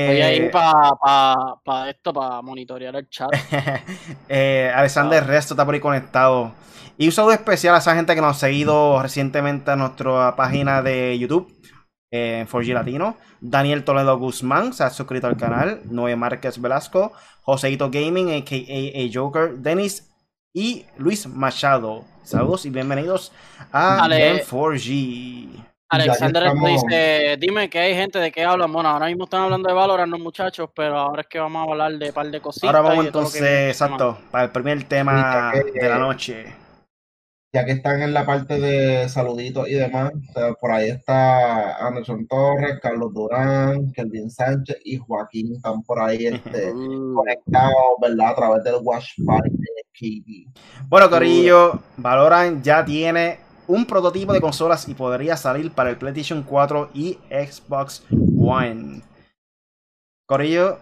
Voy 0.06 0.22
a 0.22 0.32
Eh, 0.32 0.36
ir 0.36 0.50
para 0.52 0.92
pa, 1.02 1.62
pa 1.64 1.90
esto, 1.90 2.14
para 2.14 2.42
monitorear 2.42 2.96
el 2.96 3.10
chat. 3.10 3.32
eh, 4.30 4.72
Alexander 4.74 5.26
Resto 5.26 5.54
está 5.54 5.66
por 5.66 5.74
ahí 5.74 5.80
conectado. 5.82 6.54
Y 6.98 7.06
un 7.08 7.12
saludo 7.12 7.34
especial 7.34 7.76
a 7.76 7.80
esa 7.80 7.96
gente 7.96 8.14
que 8.16 8.22
nos 8.22 8.38
ha 8.38 8.40
seguido 8.40 9.02
recientemente 9.02 9.72
a 9.72 9.76
nuestra 9.76 10.36
página 10.36 10.82
de 10.82 11.18
YouTube. 11.18 11.52
eh, 12.12 12.40
En 12.42 12.48
4G 12.48 12.74
Latino, 12.74 13.18
Daniel 13.40 13.84
Toledo 13.84 14.18
Guzmán 14.18 14.74
se 14.74 14.84
ha 14.84 14.90
suscrito 14.90 15.28
al 15.28 15.38
canal, 15.38 15.82
Noé 15.86 16.16
Márquez 16.16 16.60
Velasco, 16.62 17.14
Joseito 17.44 17.90
Gaming, 17.90 18.32
a.k.a. 18.34 19.10
Joker, 19.14 19.58
Denis 19.60 20.12
y 20.54 20.86
Luis 20.98 21.28
Machado. 21.28 22.04
Saludos 22.24 22.66
y 22.66 22.70
bienvenidos 22.70 23.32
a 23.72 24.08
Gen 24.10 24.40
4G. 24.40 25.71
Alexander 25.92 26.44
estamos- 26.44 26.84
dice, 26.84 27.38
dime 27.40 27.70
que 27.70 27.80
hay 27.80 27.94
gente 27.96 28.20
de 28.20 28.32
qué 28.32 28.44
hablan. 28.44 28.72
Bueno, 28.72 28.90
ahora 28.90 29.08
mismo 29.08 29.26
están 29.26 29.42
hablando 29.44 29.68
de 29.68 29.76
Valorant 29.76 30.12
los 30.12 30.20
muchachos, 30.22 30.70
pero 30.76 30.98
ahora 30.98 31.22
es 31.22 31.28
que 31.28 31.40
vamos 31.40 31.68
a 31.68 31.72
hablar 31.72 31.92
de 31.94 32.08
un 32.08 32.14
par 32.14 32.32
de 32.32 32.40
cositas. 32.40 32.68
Ahora 32.68 32.82
vamos 32.82 33.02
que 33.04 33.08
entonces, 33.08 33.70
exacto, 33.70 34.18
para 34.32 34.46
el 34.46 34.52
primer 34.52 34.84
tema 34.86 35.52
que- 35.54 35.80
de 35.80 35.90
la 35.90 35.98
noche. 36.00 36.56
ya 37.54 37.66
que 37.66 37.74
están 37.74 38.02
en 38.02 38.14
la 38.14 38.26
parte 38.26 38.58
de 38.62 39.10
saluditos 39.10 39.68
y 39.68 39.74
demás, 39.74 40.14
o 40.30 40.34
sea, 40.34 40.54
por 40.54 40.72
ahí 40.72 40.90
está 40.90 41.86
Anderson 41.86 42.26
Torres, 42.26 42.80
Carlos 42.82 43.14
Durán, 43.14 43.92
Kelvin 43.92 44.32
Sánchez 44.32 44.78
y 44.86 44.96
Joaquín 44.96 45.56
están 45.58 45.84
por 45.84 46.00
ahí 46.02 46.28
este, 46.62 46.72
Uh, 46.72 47.14
conectados, 47.14 47.76
¿verdad? 48.02 48.30
A 48.30 48.36
través 48.36 48.64
del 48.64 48.76
Watch 48.82 49.10
Party 49.26 49.50
de 49.50 49.84
KD. 49.92 50.60
Bueno, 50.88 51.10
Corillo, 51.10 51.82
Valorant 51.98 52.64
ya 52.64 52.86
tiene 52.86 53.40
un 53.72 53.86
prototipo 53.86 54.34
de 54.34 54.42
consolas 54.42 54.88
y 54.90 54.94
podría 54.94 55.38
salir 55.38 55.72
para 55.72 55.90
el 55.90 55.98
PlayStation 55.98 56.44
4 56.44 56.90
y 56.94 57.18
Xbox 57.30 58.04
One. 58.38 59.02
Corillo, 60.28 60.80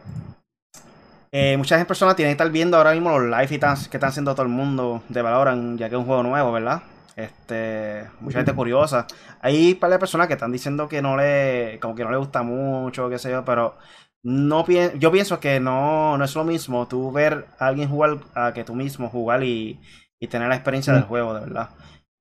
eh, 1.32 1.56
muchas 1.58 1.86
personas 1.86 2.16
tienen 2.16 2.32
que 2.32 2.42
estar 2.44 2.52
viendo 2.52 2.78
ahora 2.78 2.92
mismo 2.94 3.18
los 3.18 3.30
live 3.30 3.56
y 3.56 3.60
tan- 3.60 3.76
que 3.76 3.98
están 3.98 4.10
haciendo 4.10 4.34
todo 4.34 4.44
el 4.44 4.50
mundo 4.52 5.04
de 5.10 5.22
Valorant, 5.22 5.80
ya 5.80 5.90
que 5.90 5.96
es 5.96 6.00
un 6.00 6.06
juego 6.06 6.24
nuevo, 6.24 6.52
¿verdad? 6.52 6.82
Este, 7.16 8.08
mucha 8.22 8.40
gente 8.40 8.54
curiosa. 8.54 9.06
Hay 9.42 9.74
un 9.74 9.80
par 9.80 9.92
de 9.92 10.00
personas 10.00 10.28
que 10.28 10.34
están 10.34 10.52
diciendo 10.52 10.88
que 10.88 11.02
no 11.02 11.18
le, 11.18 11.78
como 11.82 11.94
que 11.96 12.04
no 12.04 12.12
le 12.12 12.18
gusta 12.18 12.42
mucho, 12.44 13.10
qué 13.10 13.20
sé 13.20 13.32
yo, 13.32 13.44
pero 13.46 13.76
no 14.24 14.66
pien- 14.66 14.98
yo 15.00 15.12
pienso 15.12 15.40
que 15.40 15.60
no, 15.60 16.18
no 16.18 16.26
es 16.26 16.36
lo 16.36 16.44
mismo 16.44 16.88
tú 16.88 17.12
ver 17.12 17.46
a 17.60 17.68
alguien 17.68 17.90
jugar 17.90 18.18
a 18.36 18.54
que 18.54 18.64
tú 18.64 18.74
mismo 18.76 19.10
jugar 19.10 19.44
y, 19.44 19.80
y 20.20 20.28
tener 20.28 20.48
la 20.50 20.56
experiencia 20.56 20.94
del 20.94 21.04
juego, 21.04 21.34
de 21.34 21.42
verdad. 21.42 21.70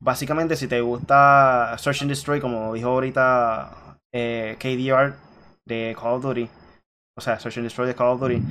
Básicamente, 0.01 0.57
si 0.57 0.69
te 0.69 0.81
gusta 0.81 1.77
Search 1.79 2.03
and 2.03 2.11
Destroy, 2.11 2.41
como 2.41 2.73
dijo 2.75 2.89
ahorita 2.89 3.99
eh, 4.13 4.57
KDR 4.59 5.17
de 5.67 5.97
Call 6.01 6.15
of 6.15 6.23
Duty, 6.23 6.49
o 7.17 7.21
sea, 7.21 7.39
Search 7.41 7.59
and 7.59 7.65
Destroy 7.67 7.89
de 7.89 7.95
Call 7.95 8.09
of 8.09 8.21
Duty, 8.21 8.43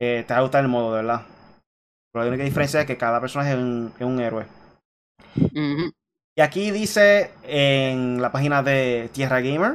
eh, 0.00 0.24
te 0.26 0.34
va 0.34 0.40
a 0.40 0.42
gustar 0.42 0.62
el 0.64 0.68
modo, 0.70 0.92
verdad. 0.92 1.22
Pero 2.12 2.24
la 2.24 2.30
única 2.30 2.44
diferencia 2.44 2.80
es 2.82 2.86
que 2.86 2.98
cada 2.98 3.20
personaje 3.20 3.52
es 3.52 3.58
un, 3.58 3.92
es 3.98 4.06
un 4.06 4.20
héroe. 4.20 4.46
Y 6.36 6.42
aquí 6.42 6.70
dice 6.70 7.30
en 7.42 8.20
la 8.20 8.32
página 8.32 8.62
de 8.62 9.08
Tierra 9.12 9.40
Gamer. 9.40 9.74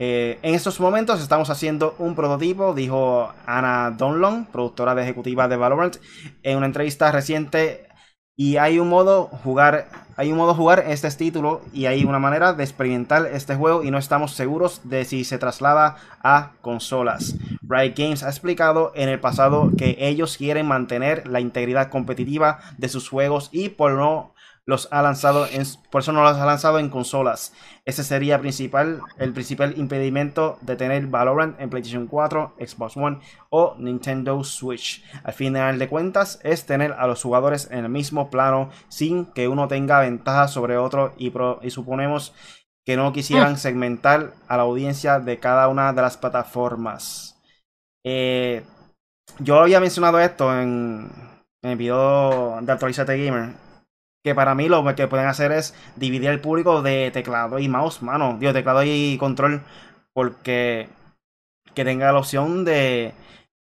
eh, 0.00 0.38
en 0.42 0.54
estos 0.54 0.78
momentos 0.80 1.20
estamos 1.20 1.50
haciendo 1.50 1.96
un 1.98 2.14
prototipo, 2.14 2.74
dijo 2.74 3.32
Ana 3.46 3.90
Donlon, 3.90 4.46
productora 4.46 4.94
de 4.94 5.02
ejecutiva 5.02 5.48
de 5.48 5.56
Valorant, 5.56 5.96
en 6.42 6.56
una 6.58 6.66
entrevista 6.66 7.10
reciente. 7.12 7.87
Y 8.40 8.56
hay 8.58 8.78
un 8.78 8.88
modo 8.88 9.24
jugar, 9.42 9.88
hay 10.16 10.30
un 10.30 10.38
modo 10.38 10.54
jugar 10.54 10.84
este 10.86 11.10
título 11.10 11.60
y 11.72 11.86
hay 11.86 12.04
una 12.04 12.20
manera 12.20 12.52
de 12.52 12.62
experimentar 12.62 13.26
este 13.26 13.56
juego 13.56 13.82
y 13.82 13.90
no 13.90 13.98
estamos 13.98 14.30
seguros 14.30 14.82
de 14.84 15.04
si 15.04 15.24
se 15.24 15.38
traslada 15.38 15.96
a 16.22 16.52
consolas. 16.60 17.34
Riot 17.62 17.94
Games 17.96 18.22
ha 18.22 18.28
explicado 18.28 18.92
en 18.94 19.08
el 19.08 19.18
pasado 19.18 19.72
que 19.76 19.96
ellos 19.98 20.36
quieren 20.36 20.68
mantener 20.68 21.26
la 21.26 21.40
integridad 21.40 21.90
competitiva 21.90 22.60
de 22.76 22.88
sus 22.88 23.08
juegos 23.08 23.48
y 23.50 23.70
por 23.70 23.94
no 23.94 24.34
los 24.68 24.86
ha 24.92 25.00
lanzado 25.00 25.46
en, 25.46 25.62
por 25.90 26.02
eso 26.02 26.12
no 26.12 26.22
los 26.22 26.36
ha 26.36 26.44
lanzado 26.44 26.78
en 26.78 26.90
consolas. 26.90 27.54
Ese 27.86 28.04
sería 28.04 28.38
principal, 28.38 29.00
el 29.16 29.32
principal 29.32 29.72
impedimento 29.78 30.58
de 30.60 30.76
tener 30.76 31.06
Valorant 31.06 31.58
en 31.58 31.70
PlayStation 31.70 32.06
4, 32.06 32.56
Xbox 32.60 32.94
One 32.98 33.18
o 33.48 33.76
Nintendo 33.78 34.44
Switch. 34.44 35.02
Al 35.24 35.32
final 35.32 35.78
de 35.78 35.88
cuentas 35.88 36.38
es 36.42 36.66
tener 36.66 36.92
a 36.92 37.06
los 37.06 37.22
jugadores 37.22 37.70
en 37.70 37.86
el 37.86 37.88
mismo 37.88 38.28
plano 38.28 38.68
sin 38.88 39.24
que 39.32 39.48
uno 39.48 39.68
tenga 39.68 40.00
ventaja 40.00 40.48
sobre 40.48 40.76
otro 40.76 41.14
y, 41.16 41.30
pro- 41.30 41.60
y 41.62 41.70
suponemos 41.70 42.34
que 42.84 42.98
no 42.98 43.10
quisieran 43.14 43.56
segmentar 43.56 44.34
a 44.48 44.58
la 44.58 44.64
audiencia 44.64 45.18
de 45.18 45.38
cada 45.38 45.68
una 45.68 45.94
de 45.94 46.02
las 46.02 46.18
plataformas. 46.18 47.40
Eh, 48.04 48.62
yo 49.38 49.60
había 49.60 49.80
mencionado 49.80 50.20
esto 50.20 50.52
en, 50.60 51.10
en 51.62 51.70
el 51.70 51.76
video 51.78 52.58
de 52.60 52.70
Actualizate 52.70 53.24
Gamer 53.24 53.66
que 54.22 54.34
para 54.34 54.54
mí 54.54 54.68
lo 54.68 54.84
que 54.94 55.08
pueden 55.08 55.26
hacer 55.26 55.52
es 55.52 55.74
dividir 55.96 56.30
el 56.30 56.40
público 56.40 56.82
de 56.82 57.10
teclado 57.12 57.58
y 57.58 57.68
mouse, 57.68 58.02
mano, 58.02 58.36
digo, 58.38 58.52
teclado 58.52 58.82
y 58.84 59.16
control, 59.18 59.62
porque 60.12 60.88
que 61.74 61.84
tenga 61.84 62.12
la 62.12 62.18
opción 62.18 62.64
de 62.64 63.14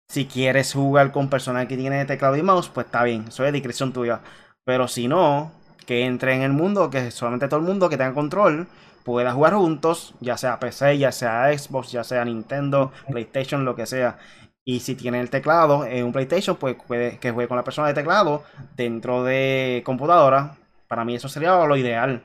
si 0.09 0.25
quieres 0.25 0.73
jugar 0.73 1.11
con 1.11 1.29
personas 1.29 1.67
que 1.67 1.77
tienen 1.77 2.05
teclado 2.07 2.35
y 2.35 2.43
mouse, 2.43 2.69
pues 2.69 2.85
está 2.87 3.03
bien, 3.03 3.25
eso 3.29 3.45
es 3.45 3.53
discreción 3.53 3.93
tuya. 3.93 4.21
Pero 4.65 4.87
si 4.87 5.07
no, 5.07 5.51
que 5.85 6.05
entre 6.05 6.35
en 6.35 6.41
el 6.41 6.51
mundo, 6.51 6.89
que 6.89 7.11
solamente 7.11 7.47
todo 7.47 7.59
el 7.59 7.65
mundo 7.65 7.89
que 7.89 7.97
tenga 7.97 8.13
control 8.13 8.67
pueda 9.03 9.33
jugar 9.33 9.53
juntos, 9.53 10.13
ya 10.19 10.37
sea 10.37 10.59
PC, 10.59 10.97
ya 10.97 11.11
sea 11.11 11.57
Xbox, 11.57 11.91
ya 11.91 12.03
sea 12.03 12.25
Nintendo, 12.25 12.91
PlayStation, 13.09 13.65
lo 13.65 13.75
que 13.75 13.85
sea. 13.85 14.17
Y 14.63 14.79
si 14.79 14.95
tiene 14.95 15.19
el 15.19 15.29
teclado 15.29 15.85
en 15.85 16.05
un 16.05 16.11
PlayStation, 16.11 16.55
pues 16.55 16.75
puede 16.75 17.17
que 17.19 17.31
juegue 17.31 17.47
con 17.47 17.57
la 17.57 17.63
persona 17.63 17.87
de 17.87 17.93
teclado 17.95 18.43
dentro 18.75 19.23
de 19.23 19.81
computadora. 19.85 20.57
Para 20.87 21.03
mí 21.03 21.15
eso 21.15 21.29
sería 21.29 21.65
lo 21.65 21.77
ideal. 21.77 22.23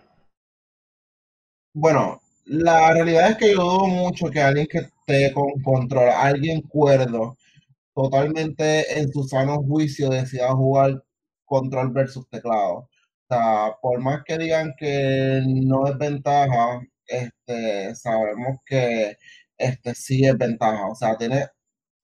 Bueno, 1.75 2.21
la 2.45 2.93
realidad 2.93 3.31
es 3.33 3.37
que 3.37 3.53
yo 3.53 3.63
dudo 3.63 3.87
mucho 3.87 4.31
que 4.31 4.41
alguien 4.41 4.67
que 4.67 4.79
esté 4.79 5.33
con 5.33 5.51
control, 5.63 6.09
alguien 6.11 6.63
cuerdo, 6.63 7.37
totalmente 7.95 8.99
en 9.01 9.13
su 9.13 9.25
sano 9.25 9.63
juicio 9.63 10.11
decida 10.11 10.53
jugar 10.55 11.03
control 11.45 11.93
versus 11.93 12.29
teclado. 12.31 12.75
O 12.79 12.89
sea, 13.29 13.73
por 13.83 14.01
más 14.01 14.23
que 14.25 14.39
digan 14.39 14.75
que 14.79 15.43
no 15.47 15.87
es 15.89 15.99
ventaja, 15.99 16.81
este, 17.07 17.95
sabemos 17.97 18.59
que 18.67 19.17
este 19.59 19.95
sí 19.95 20.25
es 20.27 20.37
ventaja. 20.39 20.89
O 20.89 20.95
sea, 20.95 21.17
tiene 21.17 21.47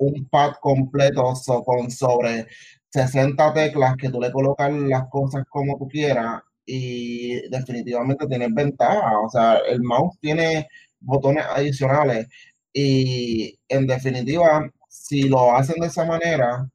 un 0.03 0.29
pad 0.29 0.55
completo 0.61 1.33
con 1.65 1.91
sobre 1.91 2.47
60 2.91 3.53
teclas 3.55 3.97
que 3.97 4.11
tú 4.11 4.21
le 4.21 4.33
colocas 4.33 4.73
las 4.73 5.09
cosas 5.09 5.45
como 5.49 5.79
tú 5.79 5.89
quieras 5.89 6.43
y 6.67 7.49
definitivamente 7.51 8.27
tienes 8.27 8.53
ventaja. 8.55 9.21
O 9.21 9.31
sea, 9.31 9.59
el 9.69 9.83
mouse 9.83 10.19
tiene 10.21 10.69
botones 11.01 11.45
adicionales 11.49 12.29
y 12.73 13.59
en 13.69 13.87
definitiva, 13.87 14.71
si 14.89 15.23
lo 15.29 15.55
hacen 15.57 15.81
de 15.81 15.89
esa 15.89 16.05
manera, 16.05 16.69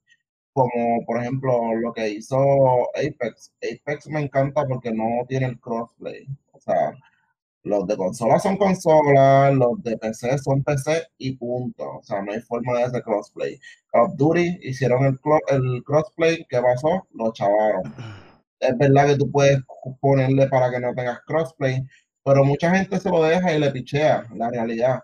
como 0.54 1.06
por 1.06 1.22
ejemplo 1.22 1.76
lo 1.76 1.94
que 1.94 2.10
hizo 2.10 2.38
Apex, 2.96 3.54
Apex 3.62 4.08
me 4.08 4.22
encanta 4.22 4.66
porque 4.68 4.92
no 4.92 5.26
tiene 5.28 5.48
el 5.48 5.60
crossplay. 5.60 6.26
O 6.54 6.60
sea, 6.60 6.94
los 7.68 7.88
de 7.88 7.98
consola 7.98 8.40
son 8.40 8.58
consolas, 8.58 9.54
los 9.54 9.82
de 9.84 9.98
PC 9.98 10.38
son 10.40 10.64
PC 10.64 11.04
y 11.18 11.36
punto. 11.36 11.98
O 12.00 12.04
sea, 12.04 12.22
no 12.22 12.32
hay 12.32 12.42
forma 12.42 12.78
de 12.78 12.84
hacer 12.86 13.04
crossplay. 13.04 13.60
Call 13.92 14.02
of 14.06 14.16
Duty 14.18 14.60
hicieron 14.64 15.06
el, 15.06 15.84
crossplay, 15.84 16.46
¿qué 16.50 16.62
pasó? 16.62 17.08
Lo 17.14 17.32
chavaron. 17.34 17.94
Es 18.60 18.78
verdad 18.78 19.08
que 19.08 19.18
tú 19.18 19.32
puedes 19.32 19.60
ponerle 20.02 20.48
para 20.48 20.72
que 20.72 20.80
no 20.80 20.94
tengas 20.96 21.20
crossplay, 21.26 21.86
pero 22.24 22.44
mucha 22.44 22.72
gente 22.76 23.00
se 23.00 23.10
lo 23.10 23.24
deja 23.24 23.54
y 23.54 23.60
le 23.60 23.72
pichea, 23.72 24.26
la 24.36 24.50
realidad. 24.50 25.02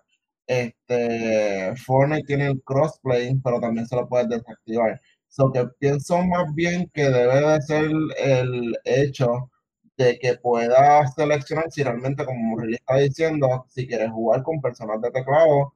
Este, 0.47 1.73
Fortnite 1.77 2.25
tiene 2.25 2.47
el 2.47 2.61
crossplay, 2.63 3.35
pero 3.43 3.59
también 3.59 3.87
se 3.87 3.95
lo 3.95 4.07
puedes 4.07 4.29
desactivar. 4.29 4.99
So 5.29 5.51
que 5.51 5.65
pienso 5.79 6.23
más 6.23 6.53
bien 6.55 6.89
que 6.93 7.09
debe 7.09 7.41
de 7.41 7.61
ser 7.61 7.91
el 8.17 8.77
hecho 8.85 9.49
de 9.97 10.17
que 10.19 10.35
puedas 10.35 11.13
seleccionar 11.13 11.71
si 11.71 11.83
realmente, 11.83 12.25
como 12.25 12.39
Murray 12.39 12.75
está 12.75 12.95
diciendo, 12.97 13.65
si 13.69 13.87
quieres 13.87 14.11
jugar 14.11 14.43
con 14.43 14.61
personas 14.61 15.01
de 15.01 15.11
teclado 15.11 15.73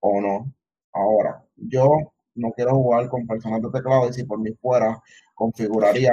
o 0.00 0.20
no. 0.20 0.52
Ahora, 0.92 1.44
yo 1.56 2.12
no 2.34 2.52
quiero 2.52 2.74
jugar 2.74 3.08
con 3.08 3.26
personas 3.26 3.62
de 3.62 3.70
teclado 3.70 4.08
y 4.08 4.12
si 4.12 4.24
por 4.24 4.38
mí 4.38 4.52
fuera, 4.60 5.00
configuraría 5.34 6.12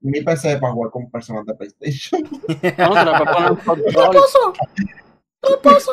mi 0.00 0.20
PC 0.22 0.58
para 0.58 0.72
jugar 0.72 0.90
con 0.90 1.10
personas 1.10 1.46
de 1.46 1.54
PlayStation. 1.54 2.22
¿Qué 2.60 2.72
pasó? 2.72 4.52
¿Qué 5.42 5.52
pasó? 5.62 5.92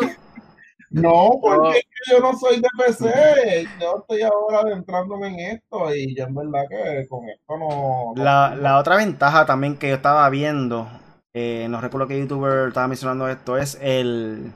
No, 0.89 1.31
porque 1.41 1.81
yo 2.09 2.19
no 2.19 2.33
soy 2.37 2.61
de 2.61 2.67
PC. 2.77 3.67
Yo 3.79 3.97
estoy 3.99 4.21
ahora 4.21 4.61
adentrándome 4.61 5.27
en 5.27 5.39
esto 5.57 5.93
y 5.93 6.15
yo 6.15 6.25
en 6.25 6.35
verdad 6.35 6.63
que 6.69 7.07
con 7.07 7.27
esto 7.29 7.57
no. 7.57 8.13
no 8.15 8.23
La, 8.23 8.55
la 8.55 8.77
otra 8.77 8.95
ventaja 8.95 9.45
también 9.45 9.77
que 9.77 9.89
yo 9.89 9.95
estaba 9.95 10.29
viendo, 10.29 10.87
eh, 11.33 11.67
no 11.69 11.81
recuerdo 11.81 12.07
qué 12.07 12.19
youtuber 12.19 12.69
estaba 12.69 12.87
mencionando 12.87 13.27
esto, 13.27 13.57
es 13.57 13.77
el... 13.81 14.51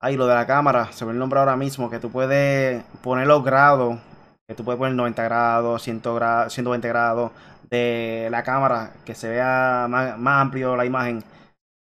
Ay, 0.00 0.16
lo 0.16 0.26
de 0.26 0.34
la 0.34 0.46
cámara, 0.46 0.92
se 0.92 1.04
me 1.04 1.12
el 1.12 1.18
nombre 1.18 1.40
ahora 1.40 1.56
mismo, 1.56 1.90
que 1.90 1.98
tú 1.98 2.10
puedes 2.10 2.84
poner 3.02 3.26
los 3.26 3.42
grados, 3.42 3.98
que 4.46 4.54
tú 4.54 4.64
puedes 4.64 4.78
poner 4.78 4.94
90 4.94 5.22
grados, 5.24 5.82
100 5.82 6.00
grados 6.02 6.52
120 6.52 6.88
grados 6.88 7.32
de 7.68 8.28
la 8.30 8.42
cámara, 8.42 8.92
que 9.04 9.14
se 9.14 9.28
vea 9.28 9.86
más, 9.88 10.16
más 10.18 10.42
amplio 10.42 10.76
la 10.76 10.84
imagen, 10.84 11.24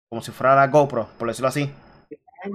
como 0.09 0.21
si 0.21 0.31
fuera 0.31 0.55
la 0.55 0.67
GoPro, 0.67 1.07
por 1.17 1.27
decirlo 1.27 1.49
así. 1.49 1.71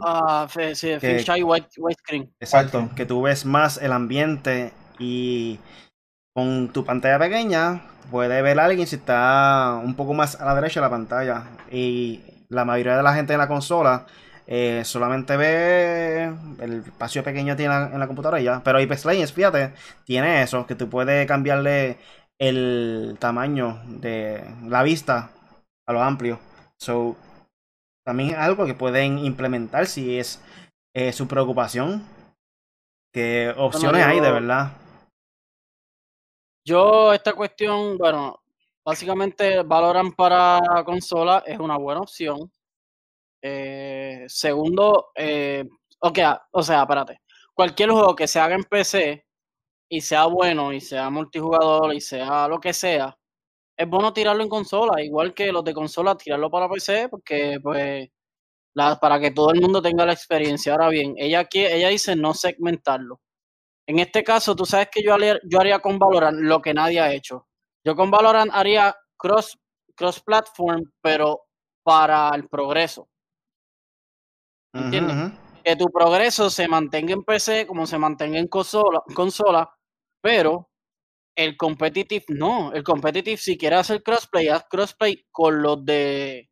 Ah, 0.05 0.47
sí, 0.75 0.99
fisheye 1.01 1.43
white, 1.43 1.69
widescreen. 1.79 2.33
Exacto, 2.41 2.79
Exacto. 2.79 2.95
que 2.95 3.07
tú 3.07 3.23
ves 3.23 3.45
más 3.45 3.79
el 3.79 3.93
ambiente 3.93 4.73
y 4.99 5.59
con 6.35 6.73
tu 6.73 6.85
pantalla 6.85 7.19
pequeña 7.19 7.83
puedes 8.11 8.43
ver 8.43 8.59
a 8.61 8.65
alguien 8.67 8.87
si 8.87 8.97
está 8.97 9.81
un 9.83 9.95
poco 9.95 10.15
más 10.15 10.41
a 10.41 10.45
la 10.45 10.55
derecha 10.55 10.81
de 10.81 10.87
la 10.87 10.91
pantalla. 10.91 11.45
Y 11.71 12.21
la 12.49 12.65
mayoría 12.65 12.97
de 12.97 13.03
la 13.03 13.15
gente 13.15 13.33
en 13.33 13.39
la 13.39 13.49
consola 13.49 14.07
eh, 14.47 14.83
solamente 14.85 15.37
ve 15.37 16.25
el 16.61 16.73
espacio 16.87 17.23
pequeño 17.25 17.55
que 17.55 17.59
tiene 17.59 17.75
en 17.75 17.99
la 17.99 18.07
computadora 18.07 18.41
ya. 18.41 18.63
Pero 18.65 18.79
Apex 18.79 19.05
Legends, 19.05 19.33
fíjate, 19.33 19.73
tiene 20.05 20.43
eso, 20.43 20.67
que 20.67 20.75
tú 20.75 20.89
puedes 20.89 21.27
cambiarle 21.27 21.99
el 22.39 23.17
tamaño 23.21 23.81
de 23.87 24.45
la 24.67 24.83
vista 24.83 25.31
a 25.87 25.93
lo 25.93 26.03
amplio. 26.03 26.41
So, 26.77 27.17
también 28.05 28.31
es 28.31 28.37
algo 28.37 28.67
que 28.67 28.75
pueden 28.75 29.19
implementar 29.19 29.87
si 29.87 30.19
es 30.19 30.43
eh, 30.95 31.13
su 31.13 31.29
preocupación. 31.29 32.07
Que 33.13 33.53
opciones 33.57 34.05
hay 34.05 34.21
de 34.21 34.33
verdad. 34.33 34.73
Yo, 36.65 37.13
esta 37.13 37.35
cuestión, 37.35 37.99
bueno, 37.99 38.41
básicamente 38.85 39.63
Valorant 39.63 40.15
para 40.15 40.61
consola 40.85 41.43
es 41.47 41.59
una 41.59 41.77
buena 41.77 42.01
opción. 42.01 42.51
Eh, 43.43 44.25
segundo, 44.29 45.11
eh, 45.17 45.69
ok, 45.99 46.19
o 46.53 46.63
sea, 46.63 46.83
espérate. 46.83 47.21
Cualquier 47.53 47.91
juego 47.91 48.15
que 48.15 48.29
se 48.29 48.41
haga 48.41 48.55
en 48.55 48.65
PC 48.65 49.27
y 49.89 50.01
sea 50.01 50.27
bueno 50.27 50.73
y 50.73 50.81
sea 50.81 51.11
multijugador 51.11 51.93
y 51.95 52.01
sea 52.01 52.49
lo 52.49 52.59
que 52.61 52.73
sea, 52.73 53.17
es 53.77 53.89
bueno 53.89 54.13
tirarlo 54.13 54.43
en 54.43 54.49
consola, 54.49 55.03
igual 55.03 55.35
que 55.35 55.51
los 55.53 55.65
de 55.65 55.75
consola, 55.75 56.17
tirarlo 56.17 56.51
para 56.51 56.69
PC, 56.69 57.09
porque 57.09 57.59
pues 57.63 58.09
la- 58.75 58.99
para 59.01 59.19
que 59.21 59.31
todo 59.31 59.51
el 59.53 59.61
mundo 59.61 59.83
tenga 59.83 60.07
la 60.07 60.13
experiencia. 60.13 60.73
Ahora 60.73 60.89
bien, 60.89 61.15
ella, 61.19 61.49
qui- 61.49 61.67
ella 61.71 61.89
dice 61.89 62.17
no 62.17 62.35
segmentarlo. 62.35 63.21
En 63.87 63.99
este 63.99 64.23
caso, 64.25 64.55
tú 64.55 64.65
sabes 64.65 64.89
que 64.93 65.03
yo 65.03 65.15
haría, 65.15 65.39
yo 65.45 65.59
haría 65.61 65.81
con 65.81 65.99
Valorant 65.99 66.39
lo 66.41 66.61
que 66.63 66.73
nadie 66.75 67.01
ha 67.01 67.13
hecho. 67.13 67.49
Yo 67.85 67.97
con 67.97 68.11
Valorant 68.11 68.51
haría 68.55 68.95
cross, 69.17 69.59
cross 69.97 70.21
platform, 70.21 70.91
pero 71.03 71.43
para 71.83 72.31
el 72.35 72.49
progreso. 72.49 73.09
¿Entiendes? 74.75 75.17
Que 75.65 75.77
tu 75.77 75.87
progreso 75.91 76.49
se 76.49 76.67
mantenga 76.69 77.13
en 77.13 77.25
PC 77.25 77.67
como 77.67 77.87
se 77.87 77.99
mantenga 77.99 78.39
en 78.39 78.49
consola, 78.49 79.03
consola 79.15 79.71
pero 80.23 80.71
el 81.37 81.57
competitive 81.57 82.25
no. 82.29 82.73
El 82.73 82.83
competitive, 82.83 83.37
si 83.37 83.57
quieres 83.57 83.81
hacer 83.81 84.03
crossplay, 84.03 84.49
haz 84.49 84.65
crossplay 84.69 85.27
con 85.31 85.63
los 85.63 85.85
de 85.85 86.51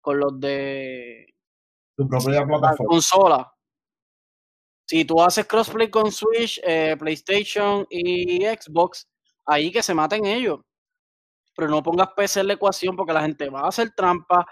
con 0.00 0.18
los 0.18 0.38
de 0.40 1.34
Tu 1.96 2.08
propia 2.08 2.40
la 2.40 2.46
plataforma. 2.46 2.88
consola. 2.88 3.54
Si 4.86 5.04
tú 5.04 5.20
haces 5.20 5.46
crossplay 5.46 5.90
con 5.90 6.10
Switch, 6.10 6.60
eh, 6.64 6.96
PlayStation 6.98 7.86
y 7.90 8.44
Xbox, 8.46 9.06
ahí 9.44 9.70
que 9.70 9.82
se 9.82 9.94
maten 9.94 10.24
ellos. 10.24 10.60
Pero 11.54 11.68
no 11.68 11.82
pongas 11.82 12.08
PC 12.16 12.40
en 12.40 12.46
la 12.48 12.52
ecuación 12.54 12.96
porque 12.96 13.12
la 13.12 13.22
gente 13.22 13.50
va 13.50 13.62
a 13.62 13.68
hacer 13.68 13.90
trampa. 13.94 14.46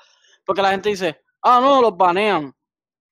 Porque 0.45 0.61
la 0.63 0.71
gente 0.73 0.91
dice, 0.91 1.23
ah, 1.43 1.61
no, 1.61 1.81
los 1.81 1.97
banean. 1.97 2.55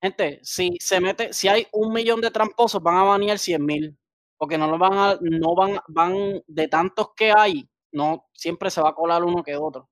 Gente, 0.01 0.39
si 0.43 0.77
se 0.79 0.99
mete, 0.99 1.33
si 1.33 1.47
hay 1.47 1.65
un 1.71 1.91
millón 1.91 2.21
de 2.21 2.29
tramposos, 2.29 2.81
van 2.83 2.97
a 2.97 3.03
banear 3.03 3.39
100 3.39 3.65
mil. 3.65 3.97
Porque 4.37 4.57
no 4.57 4.67
lo 4.67 4.77
van 4.77 4.93
a, 4.93 5.17
no 5.21 5.55
van, 5.55 5.79
van 5.87 6.41
de 6.47 6.67
tantos 6.67 7.09
que 7.15 7.31
hay, 7.35 7.69
no 7.91 8.27
siempre 8.33 8.69
se 8.69 8.81
va 8.81 8.89
a 8.89 8.95
colar 8.95 9.23
uno 9.23 9.43
que 9.43 9.55
otro. 9.55 9.89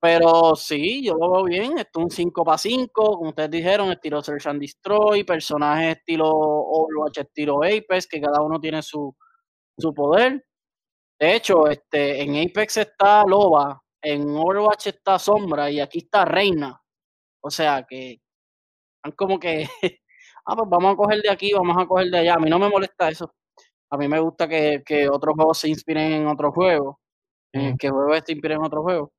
Pero 0.00 0.54
sí, 0.54 1.02
yo 1.02 1.14
lo 1.14 1.30
veo 1.32 1.44
bien. 1.44 1.78
Esto 1.78 2.00
es 2.00 2.04
un 2.04 2.10
5 2.10 2.44
para 2.44 2.58
5, 2.58 3.16
como 3.16 3.30
ustedes 3.30 3.50
dijeron, 3.50 3.90
estilo 3.90 4.22
Search 4.22 4.46
and 4.46 4.60
Destroy, 4.60 5.24
personajes 5.24 5.96
estilo 5.96 6.30
Overwatch, 6.30 7.18
estilo 7.20 7.62
Apex, 7.64 8.06
que 8.06 8.20
cada 8.20 8.42
uno 8.42 8.60
tiene 8.60 8.82
su, 8.82 9.16
su 9.78 9.94
poder. 9.94 10.44
De 11.18 11.34
hecho, 11.36 11.68
este, 11.68 12.22
en 12.22 12.36
Apex 12.36 12.78
está 12.78 13.24
Loba, 13.24 13.82
en 14.02 14.28
Overwatch 14.36 14.88
está 14.88 15.18
Sombra 15.18 15.70
y 15.70 15.80
aquí 15.80 16.00
está 16.00 16.24
Reina. 16.26 16.78
O 17.40 17.50
sea 17.50 17.84
que 17.88 18.20
están 18.96 19.12
como 19.16 19.38
que, 19.38 19.68
ah, 20.46 20.56
pues 20.56 20.68
vamos 20.70 20.92
a 20.94 20.96
coger 20.96 21.22
de 21.22 21.30
aquí, 21.30 21.52
vamos 21.52 21.76
a 21.78 21.86
coger 21.86 22.10
de 22.10 22.18
allá. 22.18 22.34
A 22.34 22.38
mí 22.38 22.50
no 22.50 22.58
me 22.58 22.68
molesta 22.68 23.08
eso. 23.10 23.32
A 23.90 23.96
mí 23.98 24.08
me 24.08 24.20
gusta 24.20 24.48
que, 24.48 24.82
que 24.84 25.08
otros 25.08 25.34
juegos 25.36 25.58
se 25.58 25.68
inspiren 25.68 26.12
en 26.12 26.26
otros 26.28 26.54
juegos, 26.54 26.96
eh, 27.52 27.74
que 27.78 27.90
juegos 27.90 28.22
se 28.26 28.32
inspiren 28.32 28.58
en 28.60 28.64
otros 28.66 28.82
juegos. 28.84 29.10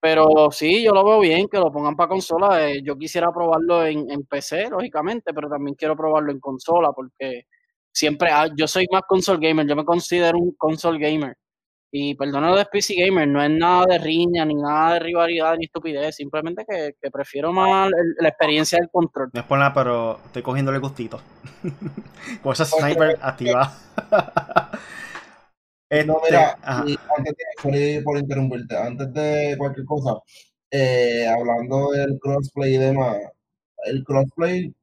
Pero 0.00 0.50
sí, 0.52 0.84
yo 0.84 0.92
lo 0.92 1.04
veo 1.04 1.20
bien, 1.20 1.48
que 1.48 1.58
lo 1.58 1.72
pongan 1.72 1.96
para 1.96 2.08
consola. 2.10 2.70
eh, 2.70 2.82
yo 2.84 2.96
quisiera 2.98 3.32
probarlo 3.32 3.86
en, 3.86 4.10
en 4.10 4.24
PC, 4.26 4.70
lógicamente, 4.70 5.32
pero 5.34 5.48
también 5.48 5.74
quiero 5.76 5.96
probarlo 5.96 6.32
en 6.32 6.40
consola, 6.40 6.92
porque 6.92 7.44
siempre, 7.92 8.30
ah, 8.32 8.48
yo 8.56 8.66
soy 8.68 8.86
más 8.92 9.02
console 9.08 9.46
gamer, 9.48 9.66
yo 9.68 9.76
me 9.76 9.84
considero 9.84 10.38
un 10.38 10.54
console 10.56 10.98
gamer. 10.98 11.36
Y 11.96 12.16
perdónalo 12.16 12.56
de 12.56 12.64
PC 12.66 12.94
Gamer, 12.96 13.28
no 13.28 13.40
es 13.40 13.50
nada 13.50 13.84
de 13.88 13.98
riña, 13.98 14.44
ni 14.44 14.56
nada 14.56 14.94
de 14.94 14.98
rivalidad, 14.98 15.56
ni 15.56 15.66
estupidez, 15.66 16.16
simplemente 16.16 16.64
que, 16.68 16.96
que 17.00 17.08
prefiero 17.08 17.52
más 17.52 17.86
el- 17.86 18.16
la 18.18 18.30
experiencia 18.30 18.78
del 18.80 18.90
control. 18.90 19.30
No 19.32 19.38
es 19.40 19.46
por 19.46 19.60
nada, 19.60 19.72
pero 19.72 20.18
estoy 20.26 20.42
cogiéndole 20.42 20.78
gustito. 20.78 21.20
Con 22.42 22.52
esa 22.52 22.64
Porque- 22.64 22.84
sniper 22.94 23.18
activada. 23.22 23.72
No, 26.06 26.16
Este, 26.16 26.30
mira, 26.32 26.58
ajá. 26.62 26.82
y 26.88 26.98
antes 27.16 27.34
de, 27.36 27.44
sorry 27.62 28.02
por 28.02 28.18
interrumpirte, 28.18 28.76
antes 28.76 29.12
de 29.12 29.54
cualquier 29.56 29.86
cosa, 29.86 30.14
eh, 30.72 31.28
hablando 31.28 31.92
del 31.92 32.18
crossplay 32.18 32.74
y 32.74 32.78
demás, 32.78 33.16
el 33.84 34.02
crossplay, 34.02 34.74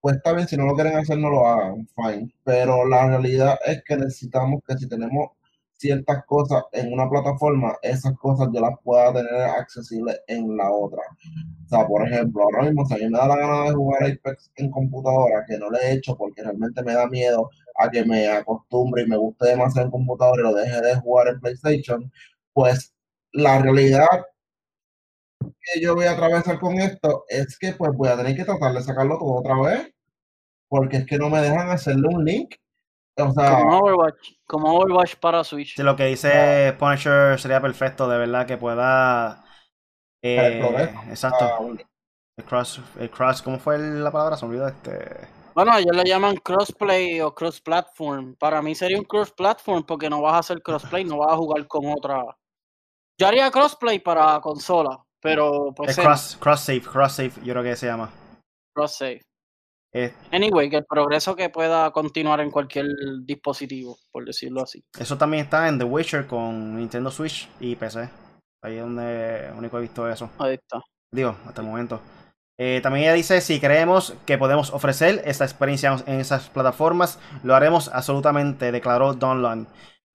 pues 0.00 0.16
está 0.16 0.32
bien, 0.32 0.48
si 0.48 0.56
no 0.56 0.64
lo 0.64 0.74
quieren 0.74 0.96
hacer, 0.96 1.18
no 1.18 1.28
lo 1.28 1.46
hagan, 1.46 1.86
fine, 1.94 2.32
pero 2.42 2.86
la 2.88 3.06
realidad 3.06 3.58
es 3.66 3.82
que 3.84 3.96
necesitamos 3.98 4.62
que 4.66 4.78
si 4.78 4.88
tenemos 4.88 5.32
ciertas 5.78 6.24
cosas 6.26 6.64
en 6.72 6.92
una 6.92 7.08
plataforma, 7.08 7.76
esas 7.82 8.16
cosas 8.18 8.48
yo 8.52 8.60
las 8.60 8.74
pueda 8.82 9.12
tener 9.12 9.34
accesibles 9.34 10.20
en 10.26 10.56
la 10.56 10.70
otra. 10.70 11.02
O 11.66 11.68
sea, 11.68 11.86
por 11.86 12.06
ejemplo, 12.06 12.42
ahora 12.44 12.62
mismo, 12.62 12.86
si 12.86 12.94
a 12.94 12.98
mí 12.98 13.08
me 13.10 13.18
da 13.18 13.28
la 13.28 13.36
gana 13.36 13.64
de 13.64 13.74
jugar 13.74 14.04
Apex 14.04 14.50
en 14.56 14.70
computadora, 14.70 15.44
que 15.48 15.58
no 15.58 15.70
lo 15.70 15.78
he 15.78 15.92
hecho 15.92 16.16
porque 16.16 16.42
realmente 16.42 16.82
me 16.82 16.94
da 16.94 17.06
miedo 17.08 17.50
a 17.78 17.90
que 17.90 18.04
me 18.04 18.28
acostumbre 18.28 19.02
y 19.02 19.06
me 19.06 19.16
guste 19.16 19.48
demasiado 19.48 19.86
en 19.86 19.92
computadora 19.92 20.40
y 20.40 20.44
lo 20.44 20.54
deje 20.54 20.80
de 20.80 20.96
jugar 20.96 21.28
en 21.28 21.40
PlayStation, 21.40 22.12
pues 22.52 22.94
la 23.32 23.58
realidad 23.60 24.06
que 25.60 25.80
yo 25.80 25.94
voy 25.94 26.06
a 26.06 26.12
atravesar 26.12 26.58
con 26.60 26.78
esto 26.78 27.24
es 27.28 27.58
que 27.58 27.72
pues 27.72 27.92
voy 27.94 28.08
a 28.08 28.16
tener 28.16 28.36
que 28.36 28.44
tratar 28.44 28.72
de 28.72 28.82
sacarlo 28.82 29.18
todo 29.18 29.34
otra 29.34 29.60
vez, 29.60 29.92
porque 30.68 30.98
es 30.98 31.06
que 31.06 31.18
no 31.18 31.30
me 31.30 31.40
dejan 31.40 31.70
hacerle 31.70 32.08
un 32.08 32.24
link. 32.24 32.54
O 33.18 33.32
sea, 33.32 33.58
Como 33.58 33.78
Overwatch, 33.78 34.32
como 34.46 34.74
Overwatch 34.78 35.16
para 35.16 35.42
Switch. 35.42 35.74
Sí, 35.76 35.82
lo 35.82 35.96
que 35.96 36.04
dice 36.06 36.74
Punisher 36.78 37.38
sería 37.40 37.60
perfecto, 37.60 38.08
de 38.08 38.18
verdad, 38.18 38.46
que 38.46 38.56
pueda. 38.58 39.44
El 40.22 40.54
eh, 40.54 40.58
progreso. 40.60 41.00
exacto. 41.08 41.44
ah, 41.44 41.84
El 42.38 42.44
cross, 42.44 42.80
el 42.98 43.10
cross, 43.10 43.42
¿cómo 43.42 43.58
fue 43.58 43.78
la 43.78 44.10
palabra? 44.10 44.36
Se 44.36 44.44
me 44.44 44.50
olvidó 44.50 44.68
este. 44.68 45.28
Bueno, 45.54 45.76
ellos 45.78 45.96
le 45.96 46.04
llaman 46.04 46.36
crossplay 46.36 47.20
o 47.22 47.34
cross 47.34 47.60
platform. 47.62 48.34
Para 48.36 48.60
mí 48.60 48.74
sería 48.74 48.98
un 48.98 49.04
cross 49.04 49.32
platform 49.32 49.84
porque 49.84 50.10
no 50.10 50.20
vas 50.20 50.34
a 50.34 50.38
hacer 50.38 50.62
crossplay, 50.62 51.04
no 51.04 51.18
vas 51.18 51.32
a 51.32 51.36
jugar 51.36 51.66
con 51.66 51.86
otra. 51.86 52.22
Yo 53.18 53.26
haría 53.26 53.50
crossplay 53.50 53.98
para 53.98 54.38
consola, 54.42 55.02
pero 55.22 55.72
pues 55.74 55.96
El 55.96 56.04
cross, 56.04 56.36
cross 56.38 56.60
save, 56.60 56.82
cross 56.82 57.12
save, 57.12 57.32
yo 57.42 57.54
creo 57.54 57.62
que 57.62 57.76
se 57.76 57.86
llama. 57.86 58.10
cross 58.74 58.98
save. 58.98 59.22
Eh, 59.96 60.12
Anyway, 60.30 60.68
que 60.68 60.76
el 60.76 60.84
progreso 60.84 61.34
que 61.34 61.48
pueda 61.48 61.90
continuar 61.90 62.40
en 62.40 62.50
cualquier 62.50 62.86
dispositivo, 63.24 63.96
por 64.12 64.26
decirlo 64.26 64.62
así. 64.62 64.84
eso 64.98 65.16
también 65.16 65.44
está 65.44 65.68
en 65.68 65.78
The 65.78 65.84
Witcher 65.84 66.26
con 66.26 66.76
Nintendo 66.76 67.10
Switch 67.10 67.48
y 67.60 67.76
PC. 67.76 68.10
Ahí 68.62 68.76
es 68.76 68.82
donde 68.82 69.50
único 69.56 69.78
he 69.78 69.80
visto 69.80 70.06
eso. 70.06 70.28
Ahí 70.38 70.54
está. 70.54 70.82
Digo, 71.10 71.34
hasta 71.46 71.62
el 71.62 71.68
momento. 71.68 72.00
Eh, 72.58 72.80
también 72.82 73.04
ella 73.04 73.14
dice, 73.14 73.40
si 73.40 73.58
creemos 73.58 74.14
que 74.26 74.36
podemos 74.36 74.70
ofrecer 74.70 75.22
esta 75.24 75.44
experiencia 75.44 75.96
en 76.06 76.20
esas 76.20 76.50
plataformas, 76.50 77.18
lo 77.42 77.54
haremos 77.54 77.88
absolutamente, 77.88 78.72
declaró 78.72 79.14
Donlan. 79.14 79.66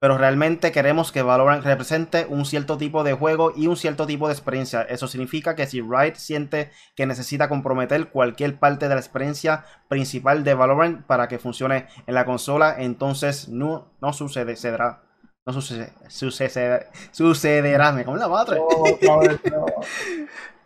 Pero 0.01 0.17
realmente 0.17 0.71
queremos 0.71 1.11
que 1.11 1.21
Valorant 1.21 1.63
represente 1.63 2.25
un 2.27 2.43
cierto 2.45 2.75
tipo 2.79 3.03
de 3.03 3.13
juego 3.13 3.53
y 3.55 3.67
un 3.67 3.77
cierto 3.77 4.07
tipo 4.07 4.25
de 4.25 4.33
experiencia. 4.33 4.81
Eso 4.81 5.07
significa 5.07 5.55
que 5.55 5.67
si 5.67 5.79
Riot 5.79 6.15
siente 6.15 6.71
que 6.95 7.05
necesita 7.05 7.47
comprometer 7.47 8.09
cualquier 8.09 8.57
parte 8.57 8.89
de 8.89 8.95
la 8.95 8.99
experiencia 8.99 9.63
principal 9.89 10.43
de 10.43 10.55
Valorant 10.55 11.05
para 11.05 11.27
que 11.27 11.37
funcione 11.37 11.85
en 12.07 12.15
la 12.15 12.25
consola, 12.25 12.77
entonces 12.79 13.47
no, 13.47 13.91
no 14.01 14.11
sucederá. 14.11 15.03
No 15.45 15.53
sucede, 15.53 15.93
sucederá. 16.07 16.87
Sucederá. 17.11 17.91
Me 17.91 18.03
como 18.03 18.17
la 18.17 18.27
madre. 18.27 18.59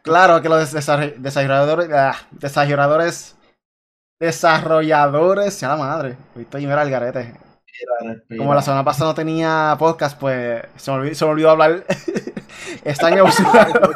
Claro 0.02 0.40
que 0.40 0.50
los 0.50 0.72
desarrolladores, 0.72 1.90
ah, 1.92 2.16
desarrolladores, 2.30 3.36
desarrolladores, 4.20 5.60
ya 5.60 5.70
la 5.70 5.78
madre, 5.78 6.16
estoy 6.36 6.68
mira 6.68 6.84
el 6.84 6.92
garete. 6.92 7.45
Como 8.38 8.54
la 8.54 8.62
semana 8.62 8.84
pasada 8.84 9.12
no 9.12 9.16
tenía 9.16 9.76
podcast, 9.80 10.20
pues 10.20 10.64
se 10.76 10.92
me 10.92 10.98
olvidó, 10.98 11.16
se 11.16 11.26
me 11.26 11.32
olvidó 11.32 11.50
hablar. 11.52 11.86
Están 12.84 13.18
emocionados. 13.18 13.96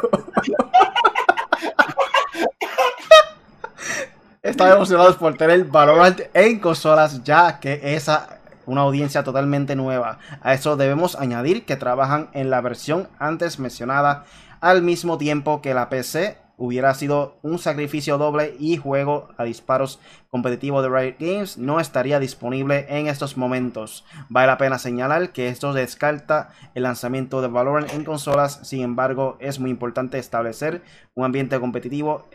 Están 4.42 4.72
emocionados 4.72 5.16
por 5.16 5.36
tener 5.36 5.64
Valorant 5.64 6.20
en 6.32 6.58
consolas, 6.60 7.22
ya 7.24 7.60
que 7.60 7.80
esa 7.94 8.40
una 8.66 8.82
audiencia 8.82 9.24
totalmente 9.24 9.74
nueva. 9.74 10.18
A 10.42 10.54
eso 10.54 10.76
debemos 10.76 11.16
añadir 11.16 11.64
que 11.64 11.76
trabajan 11.76 12.28
en 12.32 12.50
la 12.50 12.60
versión 12.60 13.08
antes 13.18 13.58
mencionada 13.58 14.24
al 14.60 14.82
mismo 14.82 15.18
tiempo 15.18 15.60
que 15.60 15.74
la 15.74 15.88
PC 15.88 16.36
hubiera 16.60 16.92
sido 16.92 17.38
un 17.42 17.58
sacrificio 17.58 18.18
doble 18.18 18.54
y 18.60 18.76
juego 18.76 19.28
a 19.38 19.44
disparos 19.44 19.98
competitivo 20.28 20.82
de 20.82 20.90
Riot 20.90 21.16
Games 21.18 21.56
no 21.56 21.80
estaría 21.80 22.20
disponible 22.20 22.84
en 22.90 23.06
estos 23.06 23.38
momentos. 23.38 24.04
Vale 24.28 24.46
la 24.46 24.58
pena 24.58 24.78
señalar 24.78 25.32
que 25.32 25.48
esto 25.48 25.72
descarta 25.72 26.50
el 26.74 26.82
lanzamiento 26.82 27.40
de 27.40 27.48
Valorant 27.48 27.90
en 27.94 28.04
consolas, 28.04 28.60
sin 28.62 28.82
embargo 28.82 29.38
es 29.40 29.58
muy 29.58 29.70
importante 29.70 30.18
establecer 30.18 30.82
un 31.14 31.24
ambiente 31.24 31.58
competitivo 31.58 32.26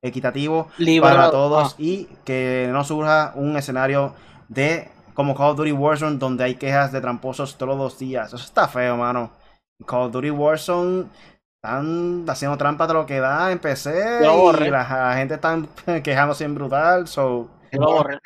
equitativo 0.00 0.68
para 1.02 1.30
todos 1.30 1.72
ah. 1.74 1.76
y 1.76 2.08
que 2.24 2.70
no 2.72 2.82
surja 2.82 3.32
un 3.34 3.58
escenario 3.58 4.14
de 4.48 4.88
como 5.12 5.34
Call 5.34 5.50
of 5.50 5.58
Duty 5.58 5.72
Warzone 5.72 6.16
donde 6.16 6.44
hay 6.44 6.54
quejas 6.54 6.92
de 6.92 7.02
tramposos 7.02 7.58
todos 7.58 7.76
los 7.76 7.98
días. 7.98 8.28
Eso 8.28 8.42
está 8.42 8.68
feo, 8.68 8.96
mano. 8.96 9.32
Call 9.86 10.06
of 10.06 10.12
Duty 10.12 10.30
Warzone 10.30 11.08
están 11.62 12.24
haciendo 12.28 12.56
trampa 12.56 12.86
de 12.86 12.94
lo 12.94 13.04
que 13.04 13.18
da 13.18 13.50
en 13.50 13.58
PC 13.58 14.20
y 14.22 14.70
la, 14.70 15.14
gente 15.16 15.34
está 15.34 15.58
quejándose 16.04 16.44
en 16.44 16.54
brutal. 16.54 17.08
So... 17.08 17.50
Yo 17.72 17.80
lo 17.80 17.92
borré. 17.92 18.18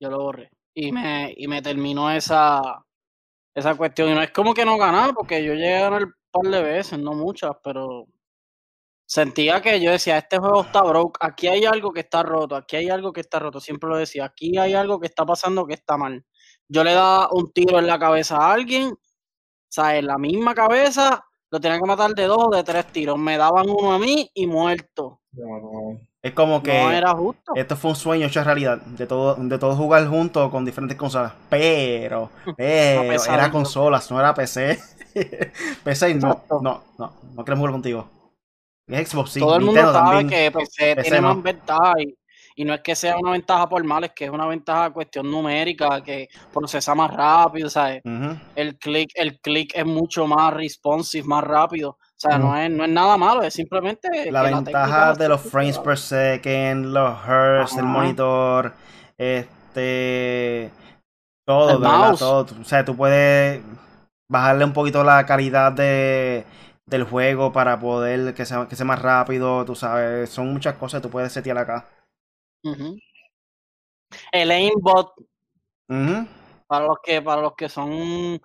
Yo 0.00 0.10
lo 0.10 0.18
borré. 0.18 0.50
Y 0.74 0.92
me, 0.92 1.34
y 1.36 1.46
me 1.46 1.60
terminó 1.60 2.10
esa, 2.10 2.84
esa 3.54 3.74
cuestión. 3.76 4.08
Y 4.08 4.14
no 4.14 4.22
es 4.22 4.30
como 4.30 4.54
que 4.54 4.64
no 4.64 4.78
ganaba, 4.78 5.12
porque 5.12 5.44
yo 5.44 5.52
llegué 5.52 5.76
a 5.76 5.82
ganar 5.82 6.04
un 6.04 6.14
par 6.30 6.50
de 6.50 6.62
veces, 6.62 6.98
no 6.98 7.12
muchas, 7.12 7.52
pero 7.62 8.06
sentía 9.06 9.60
que 9.60 9.80
yo 9.80 9.90
decía, 9.90 10.16
este 10.18 10.38
juego 10.38 10.62
está 10.62 10.82
broke, 10.82 11.18
aquí 11.20 11.48
hay 11.48 11.64
algo 11.66 11.92
que 11.92 12.00
está 12.00 12.22
roto, 12.22 12.56
aquí 12.56 12.76
hay 12.76 12.88
algo 12.88 13.12
que 13.12 13.20
está 13.20 13.38
roto. 13.38 13.60
Siempre 13.60 13.90
lo 13.90 13.98
decía, 13.98 14.24
aquí 14.24 14.56
hay 14.56 14.72
algo 14.72 14.98
que 14.98 15.06
está 15.06 15.26
pasando 15.26 15.66
que 15.66 15.74
está 15.74 15.98
mal. 15.98 16.24
Yo 16.66 16.82
le 16.82 16.94
daba 16.94 17.28
un 17.32 17.52
tiro 17.52 17.78
en 17.78 17.86
la 17.86 17.98
cabeza 17.98 18.38
a 18.38 18.52
alguien 18.54 18.96
o 19.70 19.72
sea, 19.72 19.96
en 19.96 20.08
la 20.08 20.18
misma 20.18 20.52
cabeza 20.52 21.24
lo 21.48 21.60
tenían 21.60 21.80
que 21.80 21.86
matar 21.86 22.12
de 22.12 22.24
dos 22.24 22.46
o 22.48 22.50
de 22.50 22.64
tres 22.64 22.86
tiros. 22.86 23.16
Me 23.16 23.36
daban 23.36 23.70
uno 23.70 23.92
a 23.92 24.00
mí 24.00 24.28
y 24.34 24.48
muerto. 24.48 25.20
Es 26.20 26.32
como 26.32 26.60
que 26.60 26.72
no 26.72 26.90
era 26.90 27.12
justo. 27.12 27.52
esto 27.54 27.76
fue 27.76 27.90
un 27.90 27.96
sueño 27.96 28.26
hecho 28.26 28.42
realidad 28.42 28.78
de 28.78 29.06
todo, 29.06 29.36
de 29.36 29.58
todo 29.58 29.76
jugar 29.76 30.06
juntos 30.08 30.50
con 30.50 30.64
diferentes 30.64 30.98
consolas. 30.98 31.34
Pero, 31.48 32.30
pero 32.56 33.24
era 33.24 33.50
consolas, 33.52 34.10
no 34.10 34.18
era 34.18 34.34
PC. 34.34 34.76
PC 35.84 36.14
no, 36.16 36.42
no, 36.60 36.82
no, 36.98 37.12
no 37.32 37.44
queremos 37.44 37.60
jugar 37.60 37.72
contigo. 37.72 38.08
Es 38.88 39.08
Xbox, 39.08 39.30
sí. 39.30 39.40
Todo 39.40 39.54
el 39.54 39.64
mundo 39.64 39.92
sabe 39.92 40.26
que 40.26 40.50
PC, 40.50 40.96
tiene 40.96 41.20
más 41.20 41.40
ventaja 41.40 41.94
y 42.00 42.18
y 42.60 42.64
no 42.66 42.74
es 42.74 42.82
que 42.82 42.94
sea 42.94 43.16
una 43.16 43.30
ventaja 43.30 43.66
por 43.70 43.82
mal, 43.84 44.04
es 44.04 44.12
que 44.12 44.26
es 44.26 44.30
una 44.30 44.44
ventaja 44.44 44.90
cuestión 44.90 45.30
numérica, 45.30 46.02
que 46.02 46.28
procesa 46.52 46.94
más 46.94 47.10
rápido, 47.10 47.70
¿sabes? 47.70 48.02
El 48.54 48.76
click 48.76 49.12
el 49.14 49.40
click 49.40 49.72
es 49.74 49.86
mucho 49.86 50.26
más 50.26 50.52
responsive, 50.52 51.26
más 51.26 51.42
rápido. 51.42 51.92
O 51.92 51.96
sea, 52.18 52.36
no, 52.36 52.54
es, 52.54 52.70
no 52.70 52.84
es 52.84 52.90
nada 52.90 53.16
malo, 53.16 53.42
es 53.42 53.54
simplemente... 53.54 54.30
La 54.30 54.42
ventaja 54.42 55.14
de 55.14 55.26
los 55.30 55.40
frames 55.40 55.78
per 55.78 55.96
second, 55.96 56.84
los 56.92 57.18
hertz, 57.26 57.78
el 57.78 57.86
monitor, 57.86 58.74
este... 59.16 60.70
Todo, 61.46 61.80
¿verdad? 61.80 62.14
Todo. 62.18 62.46
O 62.60 62.64
sea, 62.64 62.84
tú 62.84 62.94
puedes 62.94 63.62
bajarle 64.28 64.66
un 64.66 64.74
poquito 64.74 65.02
la 65.02 65.24
calidad 65.24 65.72
de, 65.72 66.44
del 66.84 67.04
juego 67.04 67.54
para 67.54 67.80
poder 67.80 68.34
que 68.34 68.44
sea, 68.44 68.68
que 68.68 68.76
sea 68.76 68.84
más 68.84 69.00
rápido, 69.00 69.64
tú 69.64 69.74
sabes. 69.74 70.28
Son 70.28 70.52
muchas 70.52 70.74
cosas 70.74 71.00
que 71.00 71.08
tú 71.08 71.10
puedes 71.10 71.32
setear 71.32 71.56
acá. 71.56 71.86
El 74.32 74.50
aimbot. 74.50 75.14
Para 76.66 76.86
los 76.86 76.98
que, 77.02 77.20
para 77.22 77.42
los 77.42 77.54
que 77.54 77.68
son. 77.68 78.40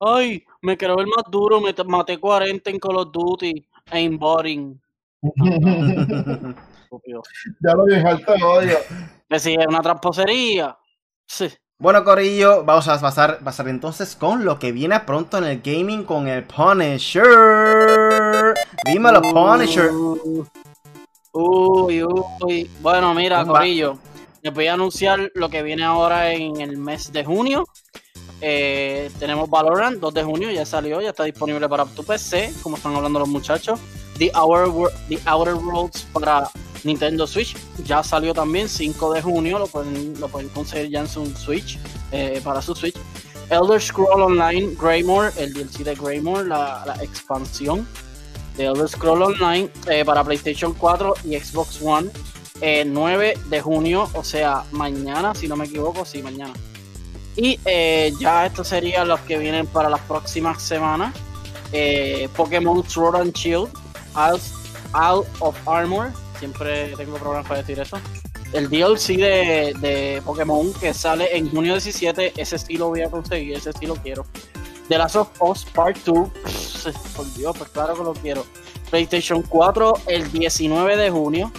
Ay, 0.00 0.44
me 0.62 0.76
quiero 0.76 0.96
ver 0.96 1.06
más 1.06 1.24
duro, 1.30 1.60
me 1.60 1.74
maté 1.86 2.18
40 2.18 2.70
en 2.70 2.78
Call 2.78 2.96
of 2.96 3.12
Duty. 3.12 3.66
Aimbotting. 3.90 4.80
ya 7.60 7.74
lo 7.74 7.84
dije 7.86 8.06
alto 8.06 8.32
odio. 8.32 8.78
Que 9.28 9.38
si 9.38 9.54
es 9.54 9.66
una 9.66 9.80
tramposería. 9.80 10.76
Sí. 11.26 11.48
Bueno, 11.78 12.04
Corillo, 12.04 12.64
vamos 12.64 12.86
a 12.88 13.00
pasar, 13.00 13.40
pasar 13.42 13.68
entonces 13.68 14.14
con 14.14 14.44
lo 14.44 14.58
que 14.58 14.70
viene 14.72 15.00
pronto 15.00 15.38
en 15.38 15.44
el 15.44 15.60
gaming 15.60 16.04
con 16.04 16.28
el 16.28 16.44
Punisher. 16.44 17.24
Dímelo, 18.86 19.20
uh. 19.20 19.32
Punisher. 19.32 19.90
Uy, 21.36 22.04
uy. 22.04 22.70
Bueno, 22.80 23.12
mira, 23.12 23.44
Corillo, 23.44 23.98
les 24.40 24.54
voy 24.54 24.68
a 24.68 24.74
anunciar 24.74 25.32
lo 25.34 25.48
que 25.48 25.64
viene 25.64 25.82
ahora 25.82 26.32
en 26.32 26.60
el 26.60 26.76
mes 26.76 27.12
de 27.12 27.24
junio. 27.24 27.66
Eh, 28.40 29.10
tenemos 29.18 29.50
Valorant, 29.50 29.98
2 29.98 30.14
de 30.14 30.22
junio, 30.22 30.52
ya 30.52 30.64
salió, 30.64 31.00
ya 31.00 31.10
está 31.10 31.24
disponible 31.24 31.68
para 31.68 31.86
tu 31.86 32.04
PC, 32.04 32.52
como 32.62 32.76
están 32.76 32.94
hablando 32.94 33.18
los 33.18 33.28
muchachos. 33.28 33.80
The 34.16 34.30
Outer, 34.32 34.92
The 35.08 35.18
Outer 35.26 35.54
Worlds 35.54 36.06
para 36.12 36.48
Nintendo 36.84 37.26
Switch, 37.26 37.56
ya 37.84 38.04
salió 38.04 38.32
también, 38.32 38.68
5 38.68 39.12
de 39.12 39.20
junio, 39.20 39.58
lo 39.58 39.66
pueden, 39.66 40.14
lo 40.20 40.28
pueden 40.28 40.48
conseguir 40.50 40.92
ya 40.92 41.00
en 41.00 41.08
su 41.08 41.26
Switch, 41.34 41.80
eh, 42.12 42.40
para 42.44 42.62
su 42.62 42.76
Switch. 42.76 42.94
Elder 43.50 43.82
Scroll 43.82 44.22
Online 44.22 44.76
Greymore, 44.80 45.32
el 45.36 45.52
DLC 45.52 45.78
de 45.82 45.96
Greymore, 45.96 46.46
la, 46.46 46.84
la 46.86 46.94
expansión 47.02 47.88
de 48.56 48.64
Elder 48.64 48.88
Scroll 48.88 49.22
Online 49.22 49.68
eh, 49.88 50.04
para 50.04 50.24
PlayStation 50.24 50.74
4 50.74 51.14
y 51.24 51.38
Xbox 51.38 51.80
One. 51.82 52.10
9 52.86 53.30
eh, 53.30 53.38
de 53.50 53.60
junio, 53.60 54.08
o 54.14 54.24
sea, 54.24 54.64
mañana, 54.70 55.34
si 55.34 55.48
no 55.48 55.56
me 55.56 55.66
equivoco, 55.66 56.04
sí, 56.04 56.22
mañana. 56.22 56.54
Y 57.36 57.58
eh, 57.64 58.12
ya 58.18 58.46
estos 58.46 58.68
serían 58.68 59.08
los 59.08 59.20
que 59.20 59.38
vienen 59.38 59.66
para 59.66 59.90
las 59.90 60.00
próximas 60.02 60.62
semanas. 60.62 61.14
Pokémon 62.36 62.88
Sword 62.88 63.16
and 63.16 63.32
Shield, 63.34 63.68
Out, 64.14 65.26
of 65.40 65.56
Armor, 65.68 66.12
siempre 66.38 66.94
tengo 66.96 67.16
problemas 67.16 67.46
para 67.48 67.60
decir 67.60 67.80
eso. 67.80 67.98
El 68.52 68.70
DLC 68.70 69.16
de, 69.16 69.74
de 69.80 70.22
Pokémon 70.24 70.72
que 70.74 70.94
sale 70.94 71.36
en 71.36 71.50
junio 71.50 71.72
17, 71.72 72.34
ese 72.36 72.56
estilo 72.56 72.90
voy 72.90 73.00
a 73.00 73.10
conseguir, 73.10 73.56
ese 73.56 73.70
estilo 73.70 73.96
quiero. 73.96 74.24
The 74.88 74.98
Last 74.98 75.16
of 75.16 75.28
Us 75.40 75.64
Part 75.64 75.98
2. 76.04 76.73
Por 77.16 77.32
Dios, 77.34 77.56
pues 77.56 77.70
claro 77.70 77.94
que 77.94 78.02
lo 78.04 78.12
quiero. 78.14 78.44
PlayStation 78.90 79.42
4 79.42 79.94
el 80.06 80.30
19 80.30 80.96
de 80.96 81.10
junio. 81.10 81.50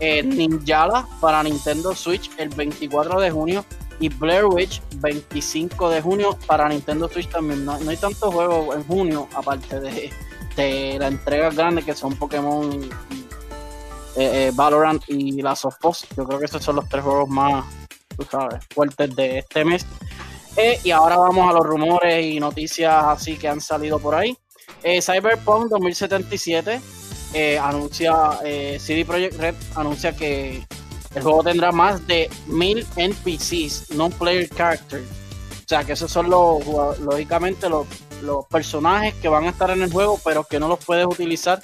Eh, 0.00 0.22
Ninjala 0.22 1.06
para 1.20 1.42
Nintendo 1.42 1.94
Switch 1.94 2.30
el 2.38 2.48
24 2.48 3.20
de 3.20 3.30
junio. 3.30 3.64
Y 4.00 4.08
Blair 4.08 4.46
Witch 4.46 4.82
25 4.96 5.90
de 5.90 6.00
junio 6.00 6.38
para 6.46 6.68
Nintendo 6.68 7.08
Switch 7.08 7.28
también. 7.28 7.66
No, 7.66 7.74
hay 7.74 7.96
tantos 7.98 8.32
juegos 8.32 8.74
en 8.74 8.82
junio, 8.84 9.28
aparte 9.34 9.78
de, 9.78 10.10
de 10.56 10.96
la 10.98 11.08
entrega 11.08 11.50
grande 11.50 11.82
que 11.82 11.94
son 11.94 12.16
Pokémon, 12.16 12.82
eh, 12.82 12.88
eh, 14.16 14.52
Valorant 14.54 15.02
y 15.08 15.42
Last 15.42 15.66
of 15.66 15.76
Us. 15.84 16.06
Yo 16.16 16.24
creo 16.24 16.38
que 16.38 16.46
esos 16.46 16.64
son 16.64 16.76
los 16.76 16.88
tres 16.88 17.04
juegos 17.04 17.28
más, 17.28 17.66
tú 18.16 18.26
sabes, 18.30 18.64
fuertes 18.70 19.14
de 19.14 19.38
este 19.40 19.66
mes. 19.66 19.86
Y 20.82 20.90
ahora 20.90 21.16
vamos 21.16 21.48
a 21.48 21.54
los 21.54 21.64
rumores 21.64 22.24
y 22.24 22.40
noticias 22.40 23.04
así 23.04 23.36
que 23.36 23.48
han 23.48 23.60
salido 23.60 23.98
por 23.98 24.14
ahí. 24.14 24.36
Eh, 24.82 25.00
Cyberpunk 25.02 25.68
2077 25.68 26.80
eh, 27.34 27.58
anuncia, 27.58 28.38
CD 28.78 29.04
Projekt 29.04 29.38
Red 29.38 29.54
anuncia 29.76 30.16
que 30.16 30.64
el 31.14 31.22
juego 31.22 31.42
tendrá 31.42 31.72
más 31.72 32.06
de 32.06 32.30
mil 32.46 32.86
NPCs, 32.96 33.90
non-player 33.94 34.48
characters. 34.48 35.04
O 35.04 35.68
sea 35.68 35.84
que 35.84 35.92
esos 35.92 36.10
son 36.10 36.30
los, 36.30 36.66
lógicamente, 37.00 37.68
los, 37.68 37.86
los 38.22 38.46
personajes 38.46 39.14
que 39.14 39.28
van 39.28 39.44
a 39.44 39.50
estar 39.50 39.70
en 39.70 39.82
el 39.82 39.92
juego, 39.92 40.18
pero 40.24 40.44
que 40.44 40.58
no 40.58 40.68
los 40.68 40.84
puedes 40.84 41.06
utilizar 41.06 41.60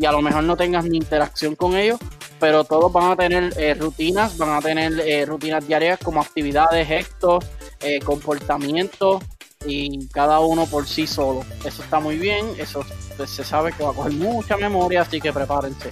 y 0.00 0.06
a 0.06 0.12
lo 0.12 0.22
mejor 0.22 0.44
no 0.44 0.56
tengas 0.56 0.86
ni 0.86 0.96
interacción 0.96 1.54
con 1.54 1.76
ellos, 1.76 2.00
pero 2.38 2.64
todos 2.64 2.90
van 2.90 3.12
a 3.12 3.16
tener 3.16 3.52
eh, 3.58 3.74
rutinas, 3.74 4.38
van 4.38 4.56
a 4.56 4.60
tener 4.62 4.98
eh, 5.00 5.26
rutinas 5.26 5.66
diarias 5.68 5.98
como 6.02 6.22
actividades, 6.22 6.88
gestos, 6.88 7.44
eh, 7.80 8.00
comportamientos 8.00 9.22
y 9.64 10.08
cada 10.08 10.40
uno 10.40 10.66
por 10.66 10.86
sí 10.86 11.06
solo. 11.06 11.44
Eso 11.64 11.82
está 11.82 12.00
muy 12.00 12.18
bien, 12.18 12.46
eso 12.58 12.84
pues, 13.16 13.30
se 13.30 13.44
sabe 13.44 13.72
que 13.72 13.82
va 13.82 13.90
a 13.90 13.94
coger 13.94 14.12
mucha 14.12 14.56
memoria, 14.56 15.02
así 15.02 15.20
que 15.20 15.32
prepárense. 15.32 15.90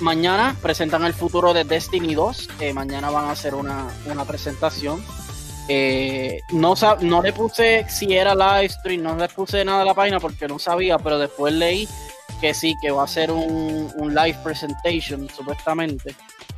mañana 0.00 0.56
presentan 0.60 1.04
el 1.04 1.14
futuro 1.14 1.52
de 1.52 1.64
Destiny 1.64 2.14
2, 2.14 2.48
mañana 2.74 3.10
van 3.10 3.26
a 3.26 3.32
hacer 3.32 3.54
una, 3.54 3.86
una 4.06 4.24
presentación. 4.24 5.02
no, 6.52 6.74
no 7.00 7.22
le 7.22 7.32
puse 7.32 7.86
si 7.88 8.14
era 8.14 8.34
live 8.34 8.68
stream, 8.68 9.02
no 9.02 9.16
le 9.16 9.28
puse 9.28 9.64
nada 9.64 9.82
a 9.82 9.84
la 9.84 9.94
página 9.94 10.20
porque 10.20 10.46
no 10.46 10.58
sabía, 10.58 10.98
pero 10.98 11.18
después 11.18 11.52
leí 11.54 11.88
que 12.40 12.54
sí, 12.54 12.76
que 12.80 12.90
va 12.90 13.04
a 13.04 13.08
ser 13.08 13.30
un, 13.30 14.14
live 14.14 14.38
presentation, 14.42 15.28
supuestamente. 15.28 16.14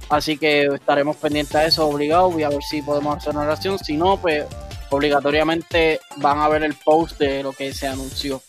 Así 0.09 0.37
que 0.37 0.67
estaremos 0.67 1.17
pendientes 1.17 1.53
de 1.53 1.67
eso, 1.67 1.87
obligados. 1.87 2.33
Voy 2.33 2.43
a 2.43 2.49
ver 2.49 2.63
si 2.63 2.83
podemos 2.83 3.17
hacer 3.17 3.35
una 3.35 3.43
oración. 3.43 3.79
Si 3.79 3.97
no, 3.97 4.17
pues 4.17 4.45
obligatoriamente 4.91 6.01
van 6.17 6.39
a 6.39 6.49
ver 6.49 6.63
el 6.63 6.75
post 6.75 7.19
de 7.19 7.43
lo 7.43 7.53
que 7.53 7.73
se 7.73 7.87
anunció. 7.87 8.43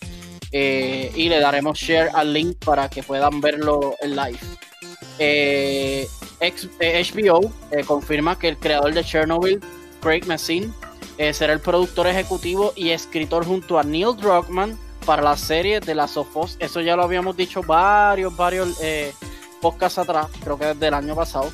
Eh, 0.52 1.12
y 1.16 1.30
le 1.30 1.40
daremos 1.40 1.78
share 1.80 2.10
al 2.14 2.34
link 2.34 2.58
para 2.64 2.90
que 2.90 3.04
puedan 3.04 3.40
verlo 3.40 3.96
en 4.02 4.16
live. 4.16 4.40
Eh, 5.18 6.08
HBO 6.40 7.52
eh, 7.72 7.84
confirma 7.86 8.38
que 8.38 8.50
el 8.50 8.58
creador 8.58 8.94
de 8.94 9.04
Chernobyl, 9.04 9.62
Craig 10.02 10.26
Messin, 10.26 10.74
será 11.34 11.54
el 11.54 11.60
productor 11.60 12.08
ejecutivo 12.08 12.74
y 12.76 12.90
escritor 12.90 13.46
junto 13.46 13.78
a 13.78 13.84
Neil 13.84 14.18
Druckmann 14.18 14.76
para 15.06 15.22
la 15.22 15.38
serie 15.38 15.80
de 15.80 15.96
las 15.96 16.12
Sofos. 16.12 16.58
Eso 16.60 16.82
ya 16.82 16.96
lo 16.96 17.04
habíamos 17.04 17.36
dicho 17.36 17.62
varios, 17.62 18.36
varios 18.36 18.80
eh, 18.82 19.14
podcasts 19.62 20.00
atrás, 20.00 20.28
creo 20.44 20.58
que 20.58 20.66
desde 20.68 20.88
el 20.88 20.94
año 20.94 21.16
pasado. 21.16 21.52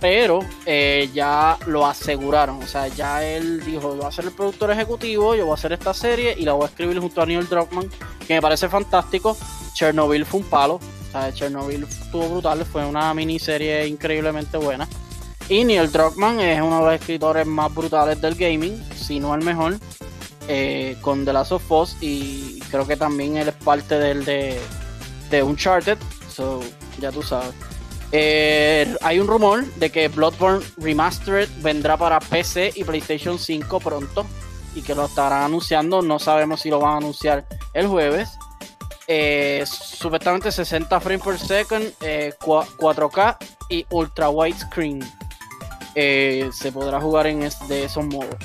Pero 0.00 0.40
eh, 0.64 1.10
ya 1.12 1.58
lo 1.66 1.86
aseguraron. 1.86 2.62
O 2.62 2.66
sea, 2.66 2.88
ya 2.88 3.24
él 3.24 3.62
dijo: 3.64 3.90
Yo 3.90 3.96
voy 3.96 4.06
a 4.06 4.12
ser 4.12 4.24
el 4.24 4.32
productor 4.32 4.70
ejecutivo, 4.70 5.34
yo 5.34 5.44
voy 5.44 5.52
a 5.52 5.54
hacer 5.54 5.72
esta 5.72 5.92
serie 5.92 6.34
y 6.38 6.44
la 6.44 6.54
voy 6.54 6.64
a 6.64 6.68
escribir 6.68 6.98
junto 6.98 7.20
a 7.20 7.26
Neil 7.26 7.48
Druckmann, 7.48 7.90
que 8.26 8.34
me 8.34 8.42
parece 8.42 8.68
fantástico. 8.68 9.36
Chernobyl 9.74 10.24
fue 10.24 10.40
un 10.40 10.46
palo. 10.46 10.74
O 10.74 11.12
sea, 11.12 11.32
Chernobyl 11.32 11.84
estuvo 11.84 12.28
brutal, 12.28 12.64
fue 12.64 12.84
una 12.86 13.12
miniserie 13.12 13.86
increíblemente 13.86 14.56
buena. 14.56 14.88
Y 15.48 15.64
Neil 15.64 15.90
Druckmann 15.90 16.40
es 16.40 16.60
uno 16.62 16.78
de 16.78 16.84
los 16.84 16.94
escritores 16.94 17.46
más 17.46 17.74
brutales 17.74 18.20
del 18.20 18.36
gaming, 18.36 18.82
si 18.94 19.20
no 19.20 19.34
el 19.34 19.42
mejor. 19.42 19.76
Eh, 20.52 20.96
con 21.00 21.24
The 21.24 21.32
Last 21.32 21.52
of 21.52 21.70
Us 21.70 21.96
y 22.00 22.58
creo 22.70 22.84
que 22.84 22.96
también 22.96 23.36
él 23.36 23.48
es 23.48 23.54
parte 23.54 24.00
del 24.00 24.24
de, 24.24 24.58
de 25.30 25.42
Uncharted, 25.44 25.96
so 26.28 26.60
ya 26.98 27.12
tú 27.12 27.22
sabes. 27.22 27.54
Eh, 28.12 28.96
hay 29.02 29.20
un 29.20 29.28
rumor 29.28 29.64
de 29.76 29.90
que 29.90 30.08
Bloodborne 30.08 30.64
Remastered 30.78 31.48
vendrá 31.62 31.96
para 31.96 32.18
PC 32.18 32.72
y 32.74 32.84
PlayStation 32.84 33.38
5 33.38 33.80
pronto 33.80 34.26
y 34.74 34.82
que 34.82 34.94
lo 34.94 35.06
estarán 35.06 35.44
anunciando. 35.44 36.02
No 36.02 36.18
sabemos 36.18 36.60
si 36.60 36.70
lo 36.70 36.80
van 36.80 36.94
a 36.94 36.96
anunciar 36.98 37.46
el 37.74 37.86
jueves. 37.86 38.30
Eh, 39.06 39.64
supuestamente 39.66 40.52
60 40.52 41.00
frames 41.00 41.24
per 41.24 41.38
second, 41.38 41.92
4K 41.98 43.36
y 43.68 43.86
ultra 43.90 44.28
widescreen. 44.30 45.00
se 45.94 46.72
podrá 46.72 47.00
jugar 47.00 47.26
en 47.26 47.40
de 47.40 47.84
esos 47.84 48.04
modos. 48.06 48.36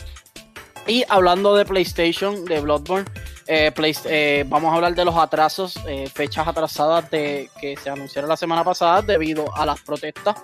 Y 0.88 1.04
hablando 1.10 1.56
de 1.56 1.65
PlayStation, 1.65 2.45
de 2.45 2.60
Bloodborne, 2.62 3.06
eh, 3.47 3.71
eh, 4.05 4.43
vamos 4.47 4.71
a 4.71 4.75
hablar 4.75 4.95
de 4.95 5.05
los 5.05 5.15
atrasos, 5.15 5.75
eh, 5.88 6.10
fechas 6.12 6.47
atrasadas 6.47 7.10
de 7.12 7.49
que 7.60 7.77
se 7.77 7.89
anunciaron 7.89 8.27
la 8.27 8.38
semana 8.38 8.63
pasada 8.63 9.03
debido 9.03 9.55
a 9.55 9.65
las 9.65 9.81
protestas 9.81 10.36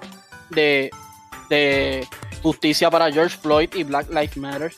de, 0.49 0.91
justicia 2.41 2.89
para 2.89 3.11
George 3.11 3.37
Floyd 3.37 3.69
y 3.75 3.83
Black 3.83 4.09
Lives 4.09 4.37
Matter. 4.37 4.73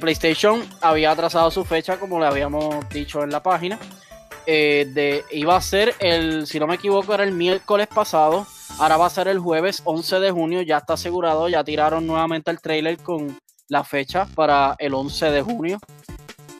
PlayStation 0.00 0.62
había 0.82 1.12
atrasado 1.12 1.50
su 1.50 1.64
fecha, 1.64 1.98
como 1.98 2.18
le 2.18 2.26
habíamos 2.26 2.86
dicho 2.90 3.22
en 3.22 3.30
la 3.30 3.42
página. 3.42 3.78
de, 4.46 5.24
iba 5.30 5.56
a 5.56 5.60
ser 5.60 5.94
el, 6.00 6.46
si 6.46 6.58
no 6.58 6.66
me 6.66 6.74
equivoco, 6.74 7.14
era 7.14 7.24
el 7.24 7.32
miércoles 7.32 7.86
pasado. 7.86 8.46
Ahora 8.78 8.96
va 8.96 9.06
a 9.06 9.10
ser 9.10 9.28
el 9.28 9.38
jueves 9.38 9.80
11 9.84 10.18
de 10.18 10.30
junio, 10.32 10.62
ya 10.62 10.78
está 10.78 10.94
asegurado, 10.94 11.48
ya 11.48 11.62
tiraron 11.62 12.06
nuevamente 12.06 12.50
el 12.50 12.60
trailer 12.60 12.98
con 12.98 13.38
la 13.70 13.84
fecha 13.84 14.26
para 14.34 14.74
el 14.78 14.92
11 14.92 15.30
de 15.30 15.42
junio. 15.42 15.78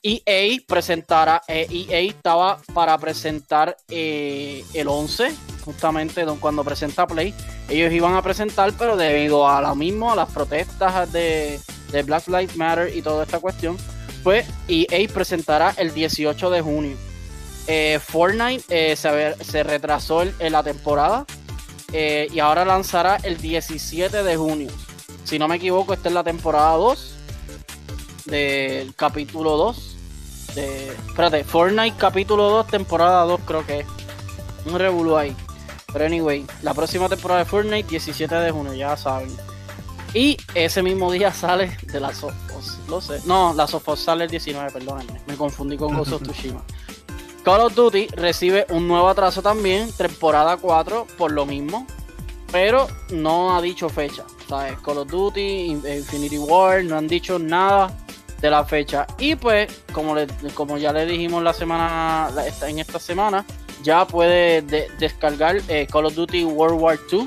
EA 0.02 0.58
presentará, 0.66 1.42
EA 1.46 1.66
eh, 1.68 1.86
e 1.90 2.06
estaba 2.06 2.58
para 2.72 2.96
presentar 2.96 3.76
eh, 3.88 4.64
el 4.72 4.88
11, 4.88 5.30
justamente 5.62 6.24
cuando 6.40 6.64
presenta 6.64 7.06
Play. 7.06 7.34
Ellos 7.68 7.92
iban 7.92 8.14
a 8.14 8.22
presentar, 8.22 8.72
pero 8.78 8.96
debido 8.96 9.46
a 9.46 9.60
lo 9.60 9.74
mismo, 9.74 10.10
a 10.10 10.16
las 10.16 10.30
protestas 10.30 11.12
de, 11.12 11.60
Black 12.04 12.28
Lives 12.28 12.56
Matter 12.56 12.96
y 12.96 13.02
toda 13.02 13.24
esta 13.24 13.40
cuestión, 13.40 13.76
pues 14.22 14.46
EA 14.68 15.06
presentará 15.12 15.74
el 15.76 15.92
18 15.92 16.50
de 16.50 16.60
junio. 16.62 16.96
Eh, 17.66 18.00
Fortnite 18.02 18.96
se, 18.96 19.44
se, 19.44 19.62
retrasó 19.62 20.22
en 20.22 20.52
la 20.52 20.62
temporada 20.62 21.26
y 21.92 22.38
ahora 22.38 22.64
lanzará 22.64 23.18
el 23.22 23.36
17 23.36 24.22
de 24.22 24.36
junio. 24.36 24.70
Si 25.24 25.38
no 25.38 25.46
me 25.46 25.56
equivoco, 25.56 25.92
esta 25.92 26.08
es 26.08 26.14
la 26.14 26.24
temporada 26.24 26.72
2 26.72 27.19
del 28.30 28.94
capítulo 28.94 29.56
2. 29.56 29.96
De, 30.54 30.88
espérate, 30.88 31.44
Fortnite 31.44 31.96
capítulo 31.96 32.48
2, 32.50 32.66
temporada 32.68 33.24
2 33.24 33.40
creo 33.44 33.66
que 33.66 33.80
es. 33.80 33.86
Un 34.66 34.78
revuelo 34.78 35.18
ahí. 35.18 35.36
Pero 35.92 36.04
anyway, 36.04 36.46
la 36.62 36.72
próxima 36.72 37.08
temporada 37.08 37.40
de 37.40 37.46
Fortnite, 37.46 37.88
17 37.88 38.34
de 38.34 38.50
junio, 38.50 38.74
ya 38.74 38.96
saben. 38.96 39.30
Y 40.14 40.36
ese 40.54 40.82
mismo 40.82 41.10
día 41.10 41.32
sale 41.34 41.76
de 41.92 42.00
la 42.00 42.14
Sofos. 42.14 42.78
Lo 42.88 43.00
sé. 43.00 43.20
No, 43.26 43.52
la 43.54 43.66
Sofos 43.66 44.00
sale 44.00 44.24
el 44.24 44.30
19, 44.30 44.70
perdónenme. 44.70 45.20
Me 45.26 45.36
confundí 45.36 45.76
con 45.76 45.96
Ghost 45.96 46.12
of 46.12 46.22
Tsushima. 46.22 46.62
Call 47.44 47.60
of 47.62 47.74
Duty 47.74 48.08
recibe 48.08 48.66
un 48.68 48.86
nuevo 48.86 49.08
atraso 49.08 49.40
también, 49.40 49.90
temporada 49.92 50.56
4, 50.58 51.06
por 51.16 51.32
lo 51.32 51.46
mismo. 51.46 51.86
Pero 52.52 52.88
no 53.10 53.56
ha 53.56 53.62
dicho 53.62 53.88
fecha. 53.88 54.24
Call 54.84 54.98
of 54.98 55.08
Duty, 55.08 55.66
Infinity 55.66 56.38
War, 56.38 56.82
no 56.84 56.98
han 56.98 57.06
dicho 57.06 57.38
nada 57.38 57.96
de 58.40 58.50
la 58.50 58.64
fecha. 58.64 59.06
Y 59.18 59.34
pues, 59.36 59.82
como, 59.92 60.14
como 60.54 60.78
ya 60.78 60.92
le 60.92 61.06
dijimos 61.06 61.42
la 61.42 61.52
semana, 61.52 62.30
en 62.66 62.78
esta 62.78 62.98
semana, 62.98 63.44
ya 63.82 64.06
puede 64.06 64.62
descargar 64.62 65.60
eh, 65.68 65.86
Call 65.90 66.06
of 66.06 66.14
Duty 66.14 66.44
World 66.44 66.80
War 66.80 66.98
II 67.10 67.26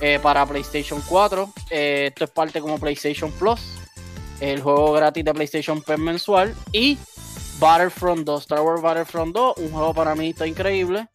eh, 0.00 0.18
para 0.22 0.46
PlayStation 0.46 1.02
4. 1.06 1.52
Eh, 1.70 2.06
esto 2.08 2.24
es 2.24 2.30
parte 2.30 2.60
como 2.60 2.78
PlayStation 2.78 3.30
Plus, 3.32 3.60
el 4.40 4.60
juego 4.60 4.92
gratis 4.92 5.24
de 5.24 5.34
PlayStation 5.34 5.82
Plus 5.82 5.98
mensual. 5.98 6.54
Y 6.72 6.98
Battlefront 7.58 8.24
2, 8.24 8.42
Star 8.42 8.60
Wars 8.60 8.82
Battlefront 8.82 9.34
2, 9.34 9.58
un 9.58 9.70
juego 9.70 9.94
para 9.94 10.14
mí 10.14 10.30
está 10.30 10.46
increíble. 10.46 11.08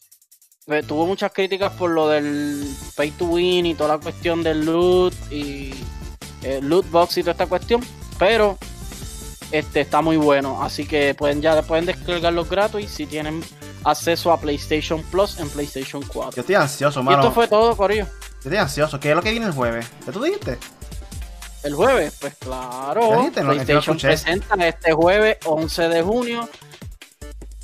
Tuvo 0.87 1.05
muchas 1.05 1.33
críticas 1.33 1.73
por 1.73 1.89
lo 1.89 2.07
del 2.07 2.65
pay 2.95 3.11
to 3.11 3.25
win 3.25 3.65
y 3.65 3.75
toda 3.75 3.97
la 3.97 4.01
cuestión 4.01 4.43
del 4.43 4.63
loot 4.63 5.13
y 5.29 5.73
loot 6.61 6.89
box 6.89 7.17
y 7.17 7.21
toda 7.21 7.33
esta 7.33 7.47
cuestión. 7.47 7.81
Pero 8.17 8.57
este 9.53 9.81
está 9.81 10.01
muy 10.01 10.17
bueno. 10.17 10.61
Así 10.63 10.85
que 10.85 11.13
pueden 11.13 11.41
ya 11.41 11.61
pueden 11.61 11.85
descargarlo 11.85 12.43
gratis 12.43 12.89
si 12.89 13.05
tienen 13.05 13.43
acceso 13.83 14.31
a 14.31 14.39
PlayStation 14.39 15.01
Plus 15.03 15.39
en 15.39 15.47
PlayStation 15.49 16.01
4. 16.01 16.31
Yo 16.35 16.41
estoy 16.41 16.55
ansioso, 16.55 17.03
mano. 17.03 17.17
Y 17.17 17.21
esto 17.21 17.33
fue 17.33 17.47
todo, 17.47 17.77
Corillo. 17.77 18.05
Yo 18.05 18.49
estoy 18.49 18.57
ansioso. 18.57 18.99
¿Qué 18.99 19.11
es 19.11 19.15
lo 19.15 19.21
que 19.21 19.31
viene 19.31 19.45
el 19.45 19.51
jueves? 19.51 19.85
¿Ya 20.05 20.11
tú 20.11 20.23
dijiste? 20.23 20.57
El 21.63 21.75
jueves, 21.75 22.17
pues 22.19 22.35
claro. 22.39 23.31
PlayStation 23.31 23.97
presenta 23.97 24.55
este 24.67 24.91
jueves 24.91 25.37
11 25.45 25.87
de 25.87 26.01
junio 26.01 26.49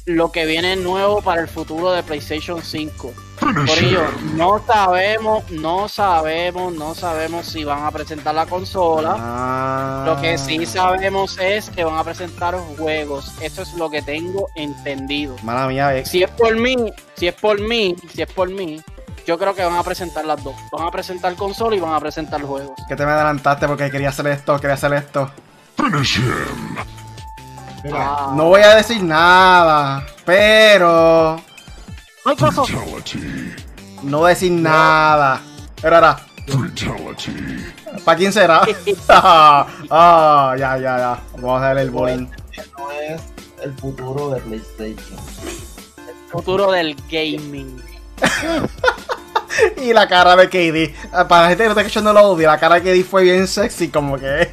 lo 0.05 0.31
que 0.31 0.45
viene 0.45 0.75
nuevo 0.75 1.21
para 1.21 1.41
el 1.41 1.47
futuro 1.47 1.91
de 1.91 2.03
PlayStation 2.03 2.61
5. 2.61 3.13
Por 3.39 3.79
ello, 3.79 4.03
no 4.35 4.61
sabemos, 4.65 5.49
no 5.49 5.87
sabemos, 5.87 6.73
no 6.73 6.93
sabemos 6.93 7.45
si 7.45 7.63
van 7.63 7.85
a 7.85 7.91
presentar 7.91 8.35
la 8.35 8.45
consola. 8.45 9.15
Ah. 9.17 10.03
Lo 10.05 10.19
que 10.21 10.37
sí 10.37 10.65
sabemos 10.65 11.37
es 11.39 11.69
que 11.69 11.83
van 11.83 11.97
a 11.97 12.03
presentar 12.03 12.55
juegos. 12.77 13.33
Eso 13.41 13.61
es 13.61 13.73
lo 13.73 13.89
que 13.89 14.01
tengo 14.01 14.49
entendido. 14.55 15.35
Mala 15.43 15.67
mía, 15.67 15.95
eh. 15.95 16.05
Si 16.05 16.21
es 16.21 16.29
por 16.31 16.55
mí, 16.57 16.75
si 17.15 17.27
es 17.27 17.33
por 17.33 17.61
mí, 17.61 17.95
si 18.13 18.21
es 18.21 18.31
por 18.31 18.49
mí, 18.49 18.81
yo 19.25 19.37
creo 19.37 19.55
que 19.55 19.63
van 19.63 19.75
a 19.75 19.83
presentar 19.83 20.25
las 20.25 20.43
dos. 20.43 20.55
Van 20.71 20.87
a 20.87 20.91
presentar 20.91 21.33
consola 21.35 21.75
y 21.75 21.79
van 21.79 21.93
a 21.93 21.99
presentar 21.99 22.41
juegos. 22.41 22.75
Que 22.87 22.95
te 22.95 23.05
me 23.05 23.11
adelantaste 23.11 23.67
porque 23.67 23.89
quería 23.89 24.09
hacer 24.09 24.27
esto, 24.27 24.59
quería 24.59 24.73
hacer 24.73 24.93
esto. 24.93 25.31
Ah. 27.93 28.33
No 28.35 28.45
voy 28.45 28.61
a 28.61 28.75
decir 28.75 29.01
nada, 29.01 30.05
pero. 30.25 31.41
No 34.03 34.19
voy 34.19 34.25
a 34.25 34.29
decir 34.29 34.51
nada. 34.51 35.41
Pero 35.81 35.95
ahora. 35.95 36.19
¿Para 38.03 38.17
quién 38.17 38.33
será? 38.33 38.61
ah, 39.09 39.67
ah, 39.89 40.55
ya, 40.57 40.77
ya, 40.77 40.97
ya. 40.97 41.19
Vamos 41.35 41.61
a 41.61 41.73
ver 41.73 41.83
el 41.83 41.91
bowling. 41.91 42.27
No 42.77 42.91
es 42.91 43.21
el 43.63 43.73
futuro 43.73 44.29
de 44.31 44.41
PlayStation. 44.41 45.19
Futuro 46.31 46.71
del 46.71 46.95
gaming. 47.09 47.81
y 49.81 49.93
la 49.93 50.07
cara 50.07 50.35
de 50.35 50.49
KD. 50.49 51.27
Para 51.27 51.43
la 51.43 51.49
gente 51.49 51.63
que 51.63 51.67
no 51.67 51.71
está 51.71 51.81
escuchando 51.81 52.13
lo 52.13 52.21
odio, 52.21 52.47
la 52.47 52.59
cara 52.59 52.79
de 52.79 52.81
KD 52.81 53.07
fue 53.07 53.23
bien 53.23 53.47
sexy, 53.47 53.89
como 53.89 54.17
que. 54.17 54.51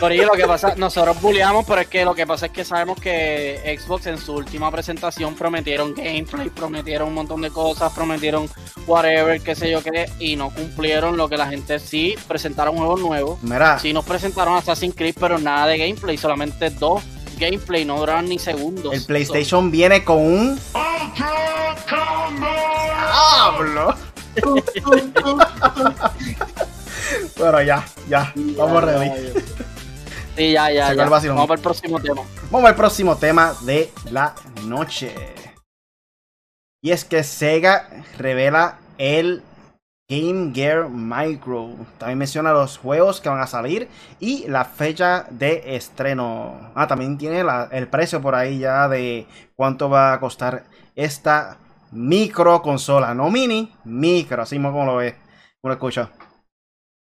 Pero 0.00 0.24
lo 0.24 0.32
que 0.32 0.46
pasa, 0.46 0.74
nosotros 0.76 1.20
bulleamos, 1.20 1.64
pero 1.66 1.80
es 1.80 1.88
que 1.88 2.04
lo 2.04 2.14
que 2.14 2.26
pasa 2.26 2.46
es 2.46 2.52
que 2.52 2.64
sabemos 2.64 3.00
que 3.00 3.78
Xbox 3.80 4.06
en 4.06 4.18
su 4.18 4.34
última 4.34 4.70
presentación 4.70 5.34
prometieron 5.34 5.94
gameplay, 5.94 6.50
prometieron 6.50 7.08
un 7.08 7.14
montón 7.14 7.40
de 7.40 7.50
cosas, 7.50 7.92
prometieron 7.92 8.48
whatever, 8.86 9.40
qué 9.40 9.54
sé 9.54 9.70
yo 9.70 9.82
qué, 9.82 10.10
y 10.18 10.36
no 10.36 10.50
cumplieron 10.50 11.16
lo 11.16 11.28
que 11.28 11.36
la 11.36 11.46
gente 11.46 11.78
sí 11.78 12.16
presentaron 12.26 12.76
juegos 12.76 13.00
nuevos. 13.00 13.42
Mira. 13.42 13.78
Sí 13.78 13.92
nos 13.92 14.04
presentaron 14.04 14.56
Assassin's 14.56 14.94
Creed, 14.94 15.14
pero 15.18 15.38
nada 15.38 15.66
de 15.66 15.78
gameplay, 15.78 16.16
solamente 16.16 16.70
dos 16.70 17.02
gameplay, 17.38 17.84
no 17.84 17.98
duran 17.98 18.28
ni 18.28 18.38
segundos. 18.38 18.92
El 18.92 19.04
PlayStation 19.04 19.70
viene 19.70 20.04
con 20.04 20.18
un. 20.18 20.60
¡Hablo! 23.40 23.94
bueno, 27.36 27.62
ya, 27.62 27.84
ya. 28.08 28.32
Vamos 28.36 28.84
ready. 28.84 29.10
Sí, 30.38 30.52
ya, 30.52 30.70
ya, 30.70 30.94
ya. 30.94 31.08
Vamos 31.08 31.50
el 31.50 31.58
próximo 31.58 31.98
tema. 31.98 32.22
Vamos 32.48 32.68
al 32.68 32.76
próximo 32.76 33.16
tema 33.16 33.54
de 33.62 33.90
la 34.12 34.36
noche. 34.66 35.12
Y 36.80 36.92
es 36.92 37.04
que 37.04 37.24
Sega 37.24 37.88
revela 38.16 38.78
el 38.98 39.42
Game 40.08 40.52
Gear 40.54 40.88
Micro. 40.90 41.70
También 41.98 42.18
menciona 42.18 42.52
los 42.52 42.78
juegos 42.78 43.20
que 43.20 43.28
van 43.28 43.40
a 43.40 43.48
salir 43.48 43.88
y 44.20 44.46
la 44.46 44.64
fecha 44.64 45.26
de 45.28 45.74
estreno. 45.74 46.70
Ah, 46.76 46.86
también 46.86 47.18
tiene 47.18 47.44
el 47.72 47.88
precio 47.88 48.22
por 48.22 48.36
ahí 48.36 48.60
ya 48.60 48.86
de 48.86 49.26
cuánto 49.56 49.90
va 49.90 50.12
a 50.12 50.20
costar 50.20 50.62
esta 50.94 51.56
micro 51.90 52.62
consola. 52.62 53.12
No 53.12 53.28
mini, 53.28 53.74
micro, 53.82 54.42
así 54.42 54.54
como 54.62 54.84
lo 54.84 54.98
ve, 54.98 55.16
como 55.60 55.70
lo 55.70 55.72
escucha. 55.72 56.10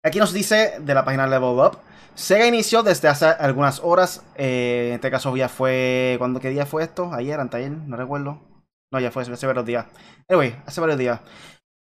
Aquí 0.04 0.20
nos 0.20 0.34
dice 0.34 0.76
de 0.80 0.94
la 0.94 1.04
página 1.04 1.26
Level 1.26 1.58
Up. 1.58 1.80
Sega 2.16 2.48
inició 2.48 2.84
desde 2.84 3.08
hace 3.08 3.26
algunas 3.26 3.80
horas. 3.84 4.24
Eh, 4.36 4.88
en 4.90 4.96
este 4.96 5.12
caso 5.12 5.36
ya 5.36 5.50
fue. 5.50 6.16
¿Cuándo 6.20 6.40
qué 6.40 6.50
día 6.50 6.66
fue 6.66 6.84
esto? 6.84 7.14
Ayer, 7.14 7.40
anteayer, 7.40 7.72
no 7.72 7.98
recuerdo. 7.98 8.40
No, 8.92 9.00
ya 9.00 9.12
fue 9.12 9.24
hace 9.24 9.48
varios 9.48 9.66
días. 9.66 9.86
Anyway, 10.30 10.56
hace 10.66 10.80
varios 10.80 11.00
días 11.00 11.20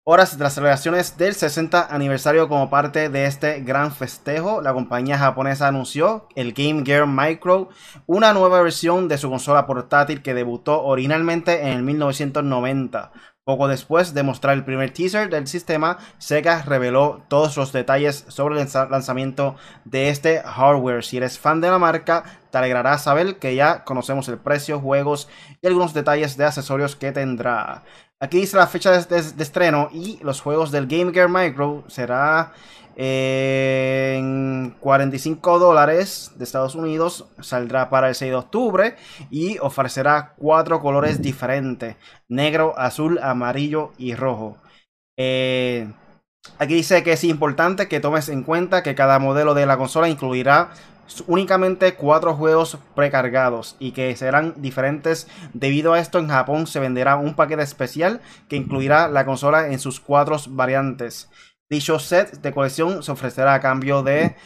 horas 0.06 0.36
de 0.36 0.44
las 0.44 0.52
celebraciones 0.52 1.16
del 1.16 1.34
60 1.34 1.86
aniversario 1.94 2.46
como 2.46 2.68
parte 2.68 3.08
de 3.08 3.24
este 3.24 3.60
gran 3.60 3.90
festejo, 3.90 4.60
la 4.60 4.74
compañía 4.74 5.16
japonesa 5.16 5.66
anunció 5.66 6.28
el 6.34 6.52
Game 6.52 6.84
Gear 6.84 7.06
Micro, 7.06 7.70
una 8.06 8.34
nueva 8.34 8.60
versión 8.60 9.08
de 9.08 9.16
su 9.16 9.30
consola 9.30 9.66
portátil 9.66 10.20
que 10.20 10.34
debutó 10.34 10.82
originalmente 10.82 11.62
en 11.62 11.68
el 11.68 11.82
1990. 11.82 13.12
Poco 13.44 13.68
después 13.68 14.14
de 14.14 14.22
mostrar 14.22 14.54
el 14.54 14.64
primer 14.64 14.90
teaser 14.94 15.28
del 15.28 15.46
sistema, 15.46 15.98
Sega 16.16 16.62
reveló 16.62 17.24
todos 17.28 17.58
los 17.58 17.72
detalles 17.72 18.24
sobre 18.28 18.58
el 18.58 18.68
lanzamiento 18.90 19.56
de 19.84 20.08
este 20.08 20.40
hardware. 20.40 21.04
Si 21.04 21.18
eres 21.18 21.38
fan 21.38 21.60
de 21.60 21.68
la 21.68 21.78
marca, 21.78 22.24
te 22.50 22.56
alegrará 22.56 22.96
saber 22.96 23.38
que 23.38 23.54
ya 23.54 23.84
conocemos 23.84 24.28
el 24.28 24.38
precio, 24.38 24.80
juegos 24.80 25.28
y 25.60 25.66
algunos 25.66 25.92
detalles 25.92 26.38
de 26.38 26.46
accesorios 26.46 26.96
que 26.96 27.12
tendrá. 27.12 27.82
Aquí 28.18 28.38
dice 28.38 28.56
la 28.56 28.66
fecha 28.66 28.98
de, 28.98 29.18
estreno 29.18 29.90
y 29.92 30.18
los 30.22 30.40
juegos 30.40 30.70
del 30.70 30.86
Game 30.86 31.12
Gear 31.12 31.28
Micro 31.28 31.84
será 31.88 32.54
en 32.96 34.76
45 34.80 35.58
dólares 35.58 36.32
de 36.36 36.44
Estados 36.44 36.74
Unidos. 36.74 37.26
Saldrá 37.40 37.90
para 37.90 38.08
el 38.08 38.14
6 38.14 38.30
de 38.30 38.36
octubre 38.36 38.96
y 39.30 39.58
ofrecerá 39.58 40.34
cuatro 40.36 40.80
colores 40.80 41.22
diferentes: 41.22 41.96
negro, 42.28 42.74
azul, 42.78 43.18
amarillo 43.22 43.92
y 43.98 44.14
rojo. 44.14 44.56
Eh, 45.16 45.88
aquí 46.58 46.74
dice 46.74 47.02
que 47.02 47.12
es 47.12 47.24
importante 47.24 47.88
que 47.88 48.00
tomes 48.00 48.28
en 48.28 48.42
cuenta 48.42 48.82
que 48.82 48.94
cada 48.94 49.18
modelo 49.18 49.54
de 49.54 49.66
la 49.66 49.76
consola 49.76 50.08
incluirá 50.08 50.70
únicamente 51.26 51.94
cuatro 51.94 52.34
juegos 52.34 52.78
precargados 52.94 53.76
y 53.78 53.92
que 53.92 54.14
serán 54.16 54.54
diferentes. 54.56 55.28
Debido 55.52 55.92
a 55.92 56.00
esto, 56.00 56.18
en 56.18 56.28
Japón 56.28 56.66
se 56.66 56.80
venderá 56.80 57.16
un 57.16 57.34
paquete 57.34 57.62
especial 57.62 58.20
que 58.48 58.56
incluirá 58.56 59.08
la 59.08 59.24
consola 59.24 59.68
en 59.68 59.78
sus 59.78 60.00
cuatro 60.00 60.36
variantes. 60.48 61.28
Dicho 61.70 61.98
set 61.98 62.42
de 62.42 62.52
colección 62.52 63.02
se 63.02 63.10
ofrecerá 63.10 63.54
a 63.54 63.60
cambio 63.60 64.02
de 64.02 64.36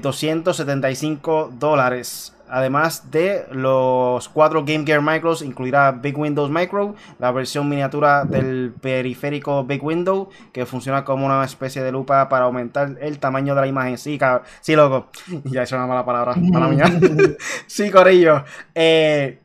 275 0.00 1.48
eh, 1.50 1.56
dólares. 1.58 2.34
Además 2.46 3.10
de 3.10 3.46
los 3.50 4.28
cuatro 4.28 4.64
Game 4.64 4.84
Gear 4.84 5.00
Micros, 5.00 5.40
incluirá 5.40 5.90
Big 5.92 6.16
Windows 6.16 6.50
Micro, 6.50 6.94
la 7.18 7.32
versión 7.32 7.68
miniatura 7.68 8.24
del 8.24 8.74
periférico 8.78 9.64
Big 9.64 9.82
Window, 9.82 10.28
que 10.52 10.66
funciona 10.66 11.04
como 11.04 11.24
una 11.24 11.42
especie 11.44 11.82
de 11.82 11.90
lupa 11.90 12.28
para 12.28 12.44
aumentar 12.44 12.96
el 13.00 13.18
tamaño 13.18 13.54
de 13.54 13.62
la 13.62 13.66
imagen. 13.66 13.96
Sí, 13.96 14.18
cabrón. 14.18 14.46
Sí, 14.60 14.76
loco. 14.76 15.08
Ya 15.44 15.62
es 15.62 15.72
una 15.72 15.86
mala 15.86 16.04
palabra. 16.04 16.34
Mala 16.36 16.68
mía. 16.68 16.84
sí, 17.66 17.90
Corillo. 17.90 18.44
Eh, 18.74 19.40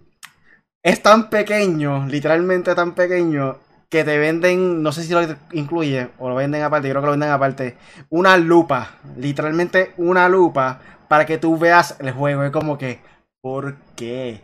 es 0.83 1.01
tan 1.01 1.29
pequeño, 1.29 2.05
literalmente 2.07 2.75
tan 2.75 2.93
pequeño, 2.93 3.57
que 3.89 4.03
te 4.03 4.17
venden, 4.17 4.83
no 4.83 4.91
sé 4.91 5.03
si 5.03 5.13
lo 5.13 5.21
incluye 5.51 6.09
o 6.19 6.29
lo 6.29 6.35
venden 6.35 6.61
aparte, 6.61 6.87
yo 6.87 6.93
creo 6.93 7.01
que 7.01 7.07
lo 7.07 7.11
venden 7.13 7.31
aparte, 7.31 7.77
una 8.09 8.37
lupa, 8.37 8.99
literalmente 9.17 9.93
una 9.97 10.29
lupa 10.29 10.79
para 11.07 11.25
que 11.25 11.39
tú 11.39 11.57
veas 11.57 11.99
el 11.99 12.11
juego. 12.11 12.43
Es 12.43 12.51
como 12.51 12.77
que, 12.77 12.99
¿por 13.41 13.77
qué? 13.95 14.41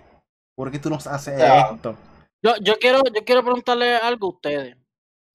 ¿Por 0.56 0.72
qué 0.72 0.80
tú 0.80 0.90
nos 0.90 1.06
haces 1.08 1.40
esto? 1.40 1.96
Yo, 2.42 2.56
yo, 2.62 2.78
quiero, 2.80 3.02
yo 3.14 3.24
quiero 3.24 3.44
preguntarle 3.44 3.96
algo 3.96 4.28
a 4.28 4.30
ustedes. 4.32 4.78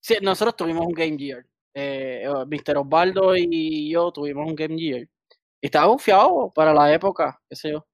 Sí, 0.03 0.17
nosotros 0.21 0.55
tuvimos 0.55 0.85
un 0.85 0.93
Game 0.93 1.17
Gear. 1.17 1.45
Eh, 1.73 2.25
eh 2.25 2.45
Mr. 2.45 2.77
Osvaldo 2.77 3.35
y 3.35 3.91
yo 3.91 4.11
tuvimos 4.11 4.47
un 4.47 4.55
Game 4.55 4.77
Gear. 4.77 5.01
Y 5.61 5.67
estaba 5.67 5.87
confiado 5.87 6.51
para 6.53 6.73
la 6.73 6.93
época, 6.93 7.39
qué 7.49 7.55
sé 7.55 7.71
yo. 7.71 7.85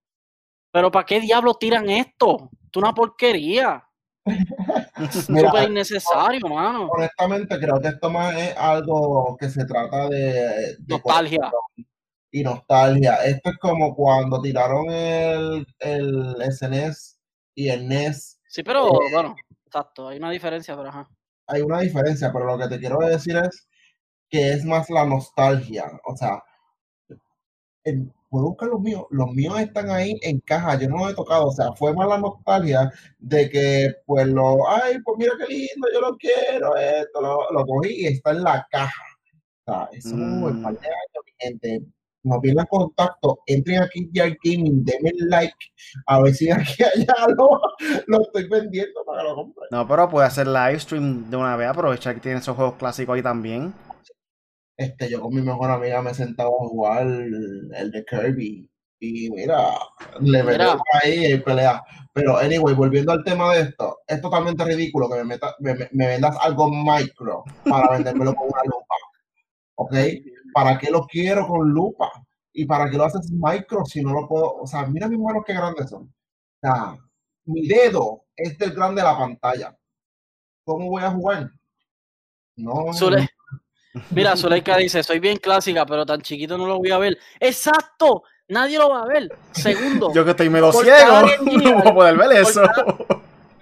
Pero 0.72 0.90
¿para 0.92 1.06
qué 1.06 1.20
diablos 1.20 1.60
tiran 1.60 1.90
esto? 1.90 2.50
Es 2.54 2.78
una 2.78 2.94
porquería. 2.94 3.84
Súper 5.12 5.70
innecesario, 5.70 6.48
mano. 6.48 6.88
Honestamente, 6.90 7.60
creo 7.60 7.80
que 7.80 7.90
esto 7.90 8.10
más 8.10 8.36
es 8.36 8.56
algo 8.58 9.38
que 9.40 9.50
se 9.50 9.66
trata 9.66 10.08
de, 10.10 10.78
nostalgia 10.88 11.52
y 12.32 12.44
nostalgia. 12.44 13.16
Esto 13.26 13.50
es 13.52 13.58
como 13.58 13.96
cuando 13.96 14.42
tiraron 14.42 14.90
el, 14.90 15.66
el 15.80 16.36
SNES 16.52 17.20
e 17.56 17.62
y 17.62 17.70
el 17.70 17.88
NES. 17.88 18.40
Sí, 18.48 18.64
pero 18.64 18.88
eh, 19.04 19.10
bueno, 19.12 19.36
exacto, 19.66 20.08
hay 20.08 20.18
una 20.18 20.32
diferencia, 20.32 20.76
pero 20.76 20.90
ajá. 20.90 21.10
Hay 21.48 21.62
una 21.62 21.80
diferencia, 21.80 22.32
pero 22.34 22.46
lo 22.46 22.58
que 22.58 22.68
te 22.68 22.80
quiero 22.80 23.00
decir 23.00 23.38
es 23.38 23.68
que 24.30 24.52
es 24.52 24.66
más 24.66 24.90
la 24.90 25.06
nostalgia. 25.06 25.86
O 26.06 26.16
sea, 26.16 26.44
puedo 28.38 28.50
buscar 28.50 28.70
los 28.70 28.82
míos, 28.82 29.04
los 29.10 29.32
míos 29.32 29.60
están 29.60 29.90
ahí 29.90 30.20
en 30.22 30.40
caja, 30.42 30.80
yo 30.80 30.88
no 30.90 30.98
los 30.98 31.12
he 31.12 31.16
tocado, 31.16 31.48
o 31.48 31.52
sea, 31.52 31.72
fue 31.74 31.94
más 31.94 32.08
la 32.08 32.20
nostalgia 32.20 32.92
de 33.18 33.50
que, 33.50 33.96
pues, 34.06 34.28
lo, 34.28 34.70
ay, 34.70 35.00
pues 35.04 35.18
mira 35.18 35.34
qué 35.40 35.52
lindo, 35.52 35.88
yo 35.92 36.02
lo 36.02 36.18
quiero, 36.18 36.76
esto, 36.76 37.22
lo, 37.22 37.52
lo 37.52 37.66
cogí 37.66 38.02
y 38.02 38.08
está 38.08 38.32
en 38.32 38.44
la 38.44 38.68
caja. 38.70 39.04
O 39.66 39.72
sea, 39.72 39.90
eso 39.92 40.10
es 40.10 40.14
un 40.14 40.62
par 40.62 40.74
de 40.74 40.88
años, 40.88 41.24
mi 41.26 41.32
gente, 41.40 41.82
no 42.24 42.40
pierdan 42.40 42.68
contacto, 42.68 43.40
entren 43.48 43.82
aquí 43.82 44.10
ya 44.14 44.26
gaming, 44.44 44.84
denme 44.84 45.12
like, 45.30 45.56
a 46.06 46.22
ver 46.22 46.34
si 46.34 46.52
aquí 46.52 46.84
allá 46.96 47.28
lo, 47.36 47.60
lo 48.06 48.22
estoy 48.22 48.48
vendiendo 48.48 49.04
para 49.06 49.22
que 49.24 49.30
lo 49.30 49.36
compren. 49.36 49.68
No, 49.72 49.88
pero 49.88 50.10
puede 50.10 50.28
hacer 50.28 50.48
live 50.48 50.80
stream 50.80 51.30
de 51.30 51.38
una 51.38 51.56
vez, 51.56 51.70
aprovechar 51.70 52.14
que 52.14 52.22
tiene 52.22 52.40
esos 52.40 52.56
juegos 52.56 52.76
clásicos 52.76 53.16
ahí 53.16 53.24
también. 53.24 53.74
Este, 54.78 55.10
yo 55.10 55.22
con 55.22 55.34
mi 55.34 55.42
mejor 55.42 55.72
amiga 55.72 56.02
me 56.02 56.12
he 56.12 56.14
sentado 56.14 56.50
a 56.50 56.68
jugar 56.68 57.08
el, 57.08 57.92
de 57.92 58.06
Kirby. 58.06 58.70
Y 59.00 59.30
mira, 59.32 59.74
le 60.22 60.42
veo 60.44 60.82
ahí 60.94 61.34
y 61.34 61.40
pelea. 61.40 61.84
Pero, 62.14 62.38
anyway, 62.38 62.74
volviendo 62.74 63.12
al 63.12 63.24
tema 63.24 63.54
de 63.54 63.62
esto, 63.62 64.00
es 64.08 64.22
totalmente 64.22 64.64
ridículo 64.66 65.10
que 65.10 65.18
me, 65.18 65.24
meta, 65.24 65.56
me, 65.60 65.76
me 65.92 66.08
vendas 66.08 66.36
algo 66.42 66.70
micro 66.72 67.44
para 67.70 67.90
vendérmelo 67.92 68.34
con 68.34 68.48
una 68.48 68.64
lupa. 68.64 68.96
¿Ok? 69.76 69.94
¿para 70.58 70.78
qué 70.80 70.90
lo 70.90 71.06
quiero 71.06 71.48
con 71.48 71.70
lupa? 71.70 72.12
¿Y 72.52 72.66
para 72.66 72.90
qué 72.90 72.98
lo 72.98 73.04
haces 73.04 73.32
micro 73.32 73.86
si 73.86 74.02
no 74.02 74.12
lo 74.12 74.28
puedo? 74.28 74.56
O 74.56 74.66
sea, 74.66 74.88
mira 74.88 75.08
mis 75.08 75.20
manos 75.20 75.44
qué 75.46 75.54
grandes 75.54 75.92
son. 75.92 76.04
O 76.04 76.60
sea, 76.60 76.98
mi 77.46 77.68
dedo 77.68 78.26
es 78.36 78.58
del 78.58 78.74
grande 78.74 79.02
de 79.02 79.08
la 79.08 79.18
pantalla. 79.18 79.78
¿Cómo 80.66 80.90
voy 80.90 81.04
a 81.04 81.12
jugar? 81.12 81.52
No. 82.56 82.92
Mira, 84.12 84.36
Zuleika 84.36 84.78
dice, 84.78 85.04
soy 85.04 85.20
bien 85.20 85.38
clásica, 85.38 85.86
pero 85.86 86.06
tan 86.06 86.22
chiquito 86.22 86.58
no 86.58 86.66
lo 86.68 86.78
voy 86.78 86.92
a 86.92 86.98
ver. 86.98 87.18
Exacto, 87.40 88.24
nadie 88.48 88.78
lo 88.78 88.90
va 88.90 89.04
a 89.04 89.06
ver. 89.08 89.30
Segundo. 89.52 90.12
Yo 90.16 90.24
que 90.26 90.32
estoy 90.32 90.50
medio 90.50 90.72
ciego, 90.72 91.22
no 91.42 91.74
voy 91.74 91.88
a 91.88 91.94
poder 91.94 92.18
ver 92.18 92.32
eso. 92.42 92.62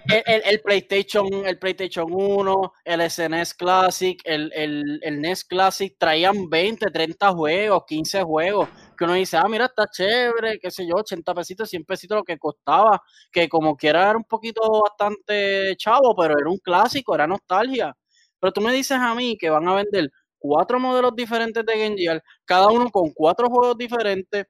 el, 0.08 0.24
el- 0.28 0.42
el 0.46 0.62
PlayStation, 0.62 1.28
el 1.46 1.58
PlayStation 1.58 2.06
1, 2.12 2.74
el 2.84 3.02
SNES 3.10 3.54
Classic, 3.56 4.20
el, 4.24 4.52
el, 4.54 5.00
el 5.02 5.20
NES 5.22 5.44
Classic 5.46 5.96
traían 5.98 6.48
20, 6.50 6.92
30 6.92 7.32
juegos, 7.32 7.84
15 7.88 8.22
juegos, 8.22 8.70
que 8.98 9.04
uno 9.04 9.14
dice, 9.14 9.38
ah, 9.38 9.48
mira, 9.50 9.66
está 9.66 9.88
chévere, 9.90 10.60
qué 10.60 10.70
sé 10.70 10.86
yo, 10.88 10.96
80 10.98 11.34
pesitos, 11.34 11.70
100 11.70 11.84
pesitos 11.86 12.18
lo 12.18 12.24
que 12.24 12.38
costaba, 12.38 13.02
que 13.32 13.50
como 13.50 13.76
quiera 13.76 14.10
era 14.10 14.18
un 14.18 14.24
poquito 14.26 14.62
bastante 14.84 15.76
chavo, 15.78 16.16
pero 16.16 16.38
era 16.40 16.50
un 16.50 16.60
clásico, 16.60 17.16
era 17.16 17.26
nostalgia. 17.26 17.94
Pero 18.40 18.54
tú 18.54 18.62
me 18.62 18.72
dices 18.72 18.98
a 19.00 19.16
mí 19.16 19.38
que 19.40 19.50
van 19.50 19.68
a 19.68 19.74
vender 19.76 20.12
cuatro 20.38 20.80
modelos 20.80 21.16
diferentes 21.16 21.66
de 21.66 21.78
Game 21.78 21.98
Gear, 21.98 22.24
cada 22.46 22.68
uno 22.68 22.90
con 22.90 23.12
cuatro 23.14 23.48
juegos 23.50 23.78
diferentes. 23.78 24.46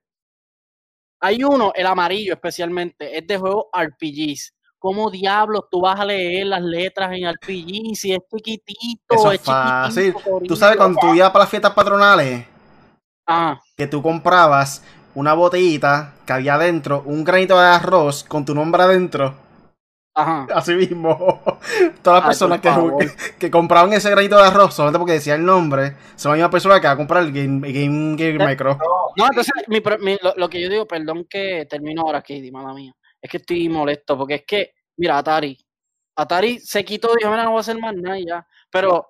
Hay 1.20 1.44
uno, 1.44 1.72
el 1.74 1.86
amarillo 1.86 2.34
especialmente, 2.34 3.18
es 3.18 3.26
de 3.26 3.38
juegos 3.38 3.66
RPGs. 3.74 4.54
¿Cómo 4.78 5.10
diablos 5.10 5.64
tú 5.72 5.82
vas 5.82 6.00
a 6.00 6.06
leer 6.06 6.46
las 6.48 6.62
letras 6.62 7.12
en 7.14 7.28
RPG 7.28 7.96
si 7.96 8.14
es 8.14 8.20
chiquitito? 8.30 9.16
Eso 9.16 9.32
es 9.32 9.42
fácil. 9.42 10.14
chiquitito, 10.14 10.42
Tú 10.48 10.56
sabes 10.56 10.78
cuando 10.78 11.00
tú 11.00 11.14
ibas 11.16 11.32
para 11.32 11.44
las 11.44 11.50
fiestas 11.50 11.74
patronales, 11.74 12.46
Ah, 13.28 13.60
que 13.76 13.88
tú 13.88 14.04
comprabas 14.04 14.84
una 15.16 15.34
botellita 15.34 16.14
que 16.28 16.34
había 16.34 16.56
adentro 16.56 17.02
un 17.06 17.24
granito 17.24 17.60
de 17.60 17.66
arroz 17.66 18.24
con 18.24 18.46
tu 18.46 18.54
nombre 18.54 18.84
adentro. 18.84 19.34
Ajá. 20.16 20.48
Así 20.54 20.74
mismo. 20.74 21.42
Todas 22.02 22.20
las 22.22 22.28
personas 22.28 22.62
que, 22.62 22.70
que, 23.00 23.36
que 23.38 23.52
compraban 23.52 23.94
ese 23.94 24.10
granito 24.10 24.38
de 24.38 24.44
arroz 24.44 24.74
solamente 24.74 25.00
porque 25.00 25.14
decía 25.14 25.36
el 25.36 25.46
nombre, 25.46 25.96
son 26.16 26.32
la 26.32 26.36
misma 26.38 26.50
persona 26.50 26.80
que 26.82 26.88
va 26.88 26.94
a 26.94 26.98
comprar 26.98 27.24
el 27.24 27.32
Game, 27.32 27.72
Game 27.72 28.18
Gear 28.18 28.48
Micro. 28.48 28.78
No, 29.18 29.26
entonces, 29.28 29.54
mi 29.68 29.82
pro- 29.82 30.00
mi- 30.00 30.18
lo, 30.22 30.34
lo 30.36 30.50
que 30.50 30.62
yo 30.62 30.70
digo, 30.70 30.88
perdón 30.88 31.26
que 31.30 31.66
termino 31.70 32.02
ahora, 32.02 32.22
Katie, 32.22 32.52
mala 32.52 32.74
mía, 32.74 32.94
es 33.22 33.30
que 33.30 33.38
estoy 33.38 33.70
molesto, 33.70 34.18
porque 34.18 34.36
es 34.36 34.44
que, 34.46 34.74
mira, 34.98 35.18
Atari, 35.18 35.58
Atari 36.16 36.60
se 36.60 36.84
quitó, 36.84 37.10
dijo, 37.18 37.30
mira, 37.30 37.44
no 37.44 37.52
voy 37.52 37.58
a 37.58 37.62
hacer 37.62 37.78
más 37.80 37.94
nada 37.96 38.18
ya, 38.20 38.48
pero, 38.70 38.96
o 38.98 39.08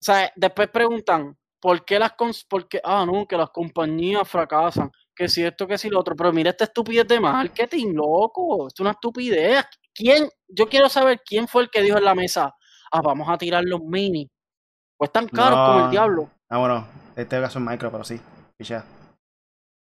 sea, 0.00 0.30
después 0.36 0.68
preguntan, 0.68 1.36
¿por 1.60 1.84
qué 1.84 1.98
las, 1.98 2.12
cons 2.12 2.44
por 2.44 2.68
qué? 2.68 2.80
ah, 2.84 3.06
no, 3.06 3.26
que 3.26 3.36
las 3.36 3.50
compañías 3.50 4.28
fracasan, 4.28 4.90
que 5.14 5.28
si 5.28 5.42
esto, 5.44 5.66
que 5.66 5.78
si 5.78 5.88
lo 5.88 6.00
otro, 6.00 6.14
pero 6.16 6.32
mira 6.32 6.50
esta 6.50 6.64
estupidez 6.64 7.06
de 7.06 7.20
marketing, 7.20 7.92
loco, 7.94 8.66
es 8.68 8.78
una 8.80 8.90
estupidez, 8.90 9.64
¿quién? 9.94 10.28
Yo 10.48 10.68
quiero 10.68 10.88
saber 10.88 11.20
quién 11.24 11.48
fue 11.48 11.62
el 11.62 11.70
que 11.70 11.82
dijo 11.82 11.98
en 11.98 12.04
la 12.04 12.14
mesa, 12.14 12.54
ah, 12.92 13.00
vamos 13.02 13.28
a 13.28 13.38
tirar 13.38 13.64
los 13.64 13.80
mini, 13.80 14.30
pues 14.96 15.10
tan 15.12 15.28
caros 15.28 15.58
como 15.68 15.84
el 15.86 15.90
diablo. 15.90 16.30
Ah, 16.48 16.58
bueno, 16.58 16.86
este 17.16 17.40
caso 17.40 17.58
es 17.58 17.64
micro, 17.64 17.90
pero 17.90 18.04
sí. 18.04 18.20
Pichea, 18.56 18.84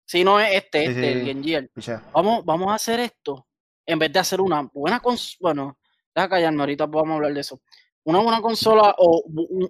Si 0.07 0.23
no 0.23 0.39
es 0.39 0.55
este, 0.55 0.85
Sí, 0.85 0.91
este, 0.91 1.25
sí, 1.25 1.31
el 1.31 1.45
sí. 1.45 1.69
Pichea. 1.75 2.03
vamos, 2.13 2.45
vamos 2.45 2.69
a 2.71 2.75
hacer 2.75 3.01
esto 3.01 3.47
en 3.87 3.99
vez 3.99 4.13
de 4.13 4.19
hacer 4.19 4.41
una 4.41 4.63
buena 4.73 5.01
consola. 5.01 5.39
Bueno, 5.41 5.79
deja 6.15 6.29
callarme, 6.29 6.61
ahorita 6.61 6.87
vamos 6.87 7.11
a 7.11 7.15
hablar 7.15 7.35
de 7.35 7.41
eso. 7.41 7.61
Una 8.05 8.21
buena 8.21 8.41
consola 8.41 8.95
o 8.99 9.25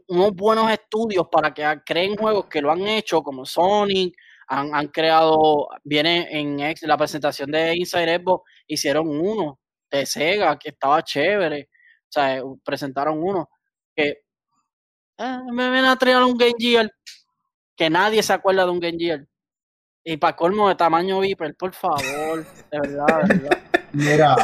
unos 0.09 0.35
buenos 0.35 0.71
estudios 0.71 1.29
para 1.31 1.55
que 1.55 1.81
creen 1.87 2.17
juegos 2.17 2.47
que 2.47 2.61
lo 2.61 2.73
han 2.73 2.87
hecho, 2.87 3.23
como 3.23 3.47
Sonic, 3.47 4.17
han, 4.49 4.75
han 4.75 4.89
creado, 4.89 5.69
viene 5.85 6.27
en 6.31 6.75
la 6.83 6.99
presentación 6.99 7.51
de 7.51 7.77
Inside 7.77 8.19
Xbox, 8.19 8.51
hicieron 8.67 9.09
uno 9.09 9.61
de 9.99 10.07
Sega 10.07 10.59
que 10.59 10.71
estaba 10.71 11.03
chévere. 11.03 11.69
O 11.73 12.07
sea, 12.11 12.39
eh, 12.39 12.43
presentaron 12.65 13.23
uno 13.23 13.49
que 13.95 14.23
"Ah, 15.19 15.43
me 15.53 15.71
ven 15.71 15.85
a 15.85 15.97
traer 15.97 16.19
un 16.19 16.37
Game 16.37 16.55
Gear 16.59 16.91
que 17.77 17.91
nadie 17.91 18.23
se 18.23 18.33
acuerda 18.33 18.65
de 18.65 18.71
un 18.71 18.81
Game 18.81 18.99
Gear. 18.99 19.27
Y 20.05 20.17
para 20.17 20.37
colmo 20.37 20.69
de 20.69 20.75
tamaño 20.75 21.21
Viper, 21.21 21.55
por 21.57 21.73
favor, 21.73 22.45
de 22.71 22.81
verdad, 22.81 23.23
de 23.25 23.35
verdad. 23.39 23.59
Mira, 23.93 24.37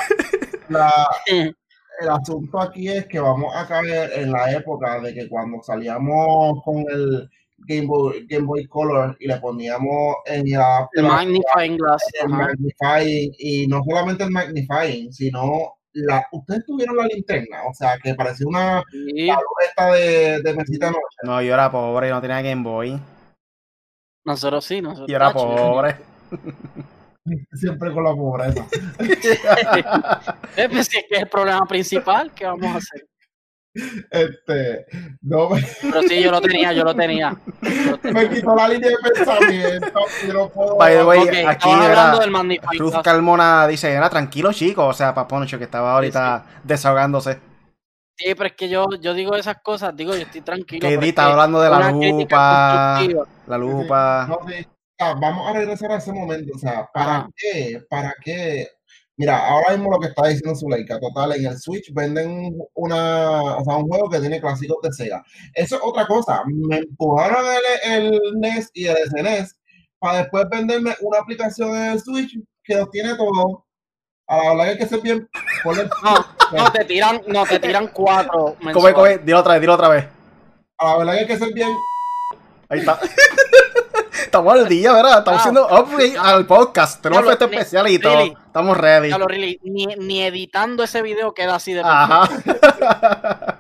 la, 0.69 0.93
el 1.27 2.09
asunto 2.09 2.61
aquí 2.61 2.89
es 2.89 3.07
que 3.07 3.21
vamos 3.21 3.55
a 3.55 3.67
caer 3.67 4.11
en 4.15 4.33
la 4.33 4.51
época 4.53 5.01
de 5.01 5.13
que 5.13 5.29
cuando 5.29 5.63
salíamos 5.63 6.63
con 6.65 6.79
el 6.91 7.29
Game 7.67 7.87
Boy, 7.87 8.27
Game 8.29 8.47
Boy 8.47 8.67
Color 8.67 9.17
y 9.21 9.27
le 9.29 9.37
poníamos 9.39 10.17
en 10.27 10.47
el 10.49 10.61
El 10.95 11.05
magnifying 11.05 11.77
glass. 11.77 12.03
el 12.23 12.29
magnifying 12.29 13.33
y 13.39 13.67
no 13.67 13.83
solamente 13.85 14.25
el 14.25 14.31
magnifying, 14.31 15.13
sino 15.13 15.75
la, 15.93 16.25
ustedes 16.33 16.65
tuvieron 16.67 16.97
la 16.97 17.07
linterna, 17.07 17.65
o 17.69 17.75
sea, 17.75 17.99
que 18.03 18.15
parecía 18.15 18.47
una 18.47 18.83
Sí, 18.91 19.29
de, 19.93 20.41
de 20.43 20.55
mesita 20.55 20.87
de 20.87 20.93
noche. 20.93 21.17
No, 21.25 21.43
yo 21.43 21.53
era 21.55 21.71
pobre, 21.71 22.11
no 22.11 22.21
tenía 22.21 22.41
Game 22.43 22.63
Boy. 22.63 22.99
nosotros 24.25 24.65
sí, 24.65 24.81
nosotros. 24.81 25.09
Yo 25.09 25.17
era 25.17 25.33
tacho, 25.33 25.55
pobre. 25.57 25.97
Siempre 27.53 27.93
con 27.93 28.05
la 28.05 28.15
pobreza. 28.15 28.67
Eh, 30.57 30.69
pues, 30.69 30.81
es 30.81 30.89
que 30.89 30.99
es 31.15 31.23
el 31.23 31.29
problema 31.29 31.65
principal, 31.67 32.33
¿qué 32.35 32.45
vamos 32.45 32.67
a 32.67 32.77
hacer? 32.79 33.07
Este, 33.73 34.87
no 35.23 35.51
me, 35.51 35.63
Pero 35.81 36.03
sí, 36.03 36.21
yo 36.23 36.33
lo 36.33 36.41
tenía, 36.41 36.73
yo 36.73 36.83
lo 36.83 36.95
tenía. 36.95 37.37
Yo 37.63 37.91
lo 37.93 37.99
tenía. 38.03 38.23
me 38.23 38.29
quitó 38.29 38.55
la 38.57 38.69
línea 38.69 38.91
de 38.91 38.97
pensamiento 38.97 40.01
y 40.25 40.29
no 40.29 40.49
puedo. 40.49 40.77
By 40.77 40.97
the 40.97 41.05
way, 41.05 41.21
Ok, 41.21 41.35
aquí 41.47 41.71
era 41.71 42.19
del 42.19 42.31
glass. 42.59 43.03
Carmona 43.05 43.67
dice, 43.69 43.93
era 43.93 44.11
tranquilo 44.11 44.53
chico, 44.53 44.87
o 44.87 44.93
sea, 44.93 45.15
Paponcho 45.15 45.59
que 45.59 45.65
estaba 45.65 45.95
ahorita 45.95 46.45
desahogándose. 46.65 47.39
Sí, 48.17 48.35
pero 48.35 48.49
es 48.49 48.53
que 48.55 48.69
yo, 48.69 48.87
yo 49.01 49.15
digo 49.15 49.35
esas 49.35 49.63
cosas, 49.63 49.97
digo, 49.97 50.15
yo 50.15 50.23
estoy 50.23 50.43
tranquilo. 50.43 50.87
Que 50.87 51.09
está 51.09 51.31
hablando 51.31 51.61
de 51.61 51.71
la 51.71 51.91
lupa, 51.91 53.01
la 53.47 53.59
lupa. 53.59 54.27
No, 54.29 54.41
sí. 54.47 54.67
O 54.67 55.05
sea, 55.05 55.15
vamos 55.15 55.49
a 55.49 55.53
regresar 55.55 55.93
a 55.93 55.97
ese 55.97 56.13
momento. 56.13 56.53
O 56.55 56.59
sea, 56.59 56.87
¿para 56.93 57.27
qué? 57.35 57.81
¿Para 57.89 58.15
qué? 58.23 58.69
Mira, 59.21 59.37
ahora 59.37 59.73
mismo 59.73 59.91
lo 59.91 59.99
que 59.99 60.07
está 60.07 60.29
diciendo 60.29 60.59
Zuleika, 60.59 60.99
total, 60.99 61.37
en 61.37 61.45
el 61.45 61.59
Switch 61.59 61.93
venden 61.93 62.57
una, 62.73 63.59
o 63.59 63.63
sea, 63.63 63.77
un 63.77 63.87
juego 63.87 64.09
que 64.09 64.19
tiene 64.19 64.41
clásicos 64.41 64.79
de 64.83 64.91
Sega. 64.95 65.23
Eso 65.53 65.77
es 65.77 65.83
otra 65.85 66.07
cosa. 66.07 66.43
Me 66.47 66.79
empujaron 66.79 67.45
el, 67.85 68.15
el 68.15 68.21
NES 68.41 68.71
y 68.73 68.87
el 68.87 68.97
SNES 69.11 69.55
para 69.99 70.21
después 70.21 70.47
venderme 70.51 70.97
una 71.03 71.19
aplicación 71.19 71.77
en 71.77 71.93
el 71.93 72.01
Switch 72.01 72.35
que 72.65 72.77
los 72.77 72.91
tiene 72.91 73.15
todo. 73.15 73.67
A 74.27 74.37
la 74.39 74.49
verdad 74.49 74.65
que 74.65 74.71
hay 74.71 74.79
que 74.79 74.87
ser 74.87 75.01
bien. 75.03 75.29
No, 76.53 76.65
no, 76.65 76.73
te 76.73 76.85
tiran, 76.87 77.21
no, 77.27 77.45
te 77.45 77.61
tiran 77.61 77.89
cuatro 77.89 78.57
Come, 78.73 78.95
come, 78.95 79.19
dilo 79.19 79.41
otra 79.41 79.53
vez, 79.53 79.61
dilo 79.61 79.75
otra 79.75 79.89
vez. 79.91 80.07
A 80.79 80.93
la 80.93 80.97
verdad 80.97 81.13
que 81.13 81.21
hay 81.21 81.27
que 81.27 81.37
ser 81.37 81.53
bien. 81.53 81.69
Ahí 82.71 82.79
está. 82.81 82.99
Estamos 84.25 84.53
al 84.55 84.69
día, 84.69 84.93
¿verdad? 84.93 85.19
Estamos 85.19 85.39
Ah. 85.39 85.43
haciendo 85.43 85.67
upgrade 85.67 86.17
al 86.17 86.47
podcast. 86.47 87.03
Tenemos 87.03 87.25
Diablo, 87.25 87.31
efecto 87.33 87.49
ni- 87.49 87.57
especial 87.57 87.89
y 87.89 87.99
todo. 87.99 88.15
really. 88.17 88.37
Estamos 88.47 88.77
ready. 88.77 89.09
Ya 89.11 89.19
lo 89.19 89.27
really, 89.27 89.59
ni, 89.65 89.87
ni 89.87 90.23
editando 90.23 90.85
ese 90.85 91.03
video 91.03 91.35
queda 91.35 91.57
así 91.57 91.73
de 91.73 91.83
Ajá. 91.85 92.29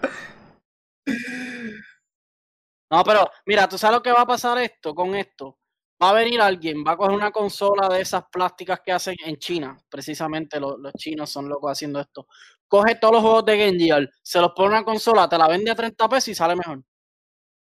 No, 2.92 3.04
pero 3.04 3.30
mira, 3.46 3.68
¿tú 3.68 3.78
sabes 3.78 3.96
lo 3.98 4.02
que 4.02 4.10
va 4.12 4.22
a 4.22 4.26
pasar 4.26 4.58
esto 4.58 4.94
con 4.94 5.14
esto? 5.14 5.58
Va 6.02 6.10
a 6.10 6.14
venir 6.14 6.40
alguien, 6.40 6.82
va 6.86 6.92
a 6.92 6.96
coger 6.96 7.12
una 7.14 7.30
consola 7.30 7.88
de 7.88 8.00
esas 8.00 8.24
plásticas 8.32 8.80
que 8.84 8.90
hacen 8.90 9.14
en 9.24 9.36
China, 9.36 9.76
precisamente 9.88 10.58
los, 10.58 10.76
los 10.78 10.92
chinos 10.94 11.30
son 11.30 11.48
locos 11.48 11.70
haciendo 11.70 12.00
esto. 12.00 12.26
Coge 12.66 12.96
todos 12.96 13.14
los 13.14 13.22
juegos 13.22 13.44
de 13.44 13.58
Game 13.58 13.78
Gear, 13.78 14.08
se 14.22 14.40
los 14.40 14.52
pone 14.56 14.68
en 14.68 14.72
una 14.74 14.84
consola, 14.84 15.28
te 15.28 15.38
la 15.38 15.46
vende 15.46 15.70
a 15.70 15.74
30 15.76 16.08
pesos 16.08 16.28
y 16.28 16.34
sale 16.34 16.56
mejor. 16.56 16.82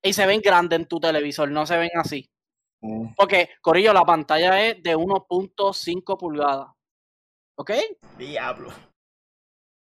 Y 0.03 0.13
se 0.13 0.25
ven 0.25 0.41
grandes 0.41 0.79
en 0.79 0.87
tu 0.87 0.99
televisor, 0.99 1.49
no 1.51 1.65
se 1.65 1.77
ven 1.77 1.91
así. 1.95 2.27
Porque, 3.15 3.49
Corillo, 3.61 3.93
la 3.93 4.03
pantalla 4.03 4.59
es 4.65 4.81
de 4.81 4.95
1.5 4.97 6.17
pulgadas. 6.17 6.67
¿Ok? 7.55 7.71
Diablo. 8.17 8.71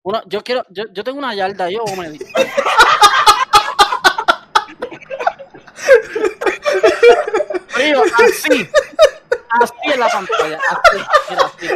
Uno, 0.04 0.22
yo 0.26 0.42
quiero, 0.42 0.64
yo, 0.70 0.84
yo 0.92 1.04
tengo 1.04 1.18
una 1.18 1.34
yarda, 1.34 1.68
yo 1.68 1.84
me 1.98 2.10
di- 2.12 2.18
Corillo, 7.72 8.02
así. 8.04 8.68
Así 9.60 9.72
es 9.90 9.98
la 9.98 10.08
pantalla. 10.08 10.58
Así, 10.70 11.04
mira, 11.30 11.46
así. 11.46 11.68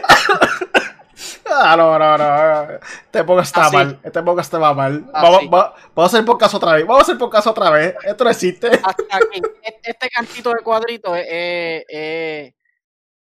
Ah, 1.53 1.75
no, 1.77 1.99
no, 1.99 2.19
no. 2.19 2.71
Este 3.05 3.25
podcast 3.25 3.47
está 3.57 3.67
Así. 3.67 3.77
mal. 3.77 3.99
Este 4.03 4.23
podcast 4.23 4.53
está 4.55 4.75
mal. 4.75 5.01
Vamos, 5.13 5.41
va- 5.53 5.75
vamos 5.95 6.15
a 6.15 6.17
hacer 6.17 6.25
podcast 6.25 6.55
otra 6.55 6.73
vez. 6.75 6.87
Vamos 6.87 7.01
a 7.01 7.03
hacer 7.03 7.19
podcast 7.19 7.47
otra 7.49 7.71
vez. 7.71 7.95
Esto 8.05 8.25
no 8.25 8.31
existe. 8.31 8.69
Hasta 8.69 9.17
aquí. 9.17 9.41
Este, 9.63 9.91
este 9.91 10.09
cantito 10.11 10.51
de 10.51 10.61
cuadrito 10.63 11.15
es, 11.17 11.27
es- 11.29 11.85
es- 11.89 12.55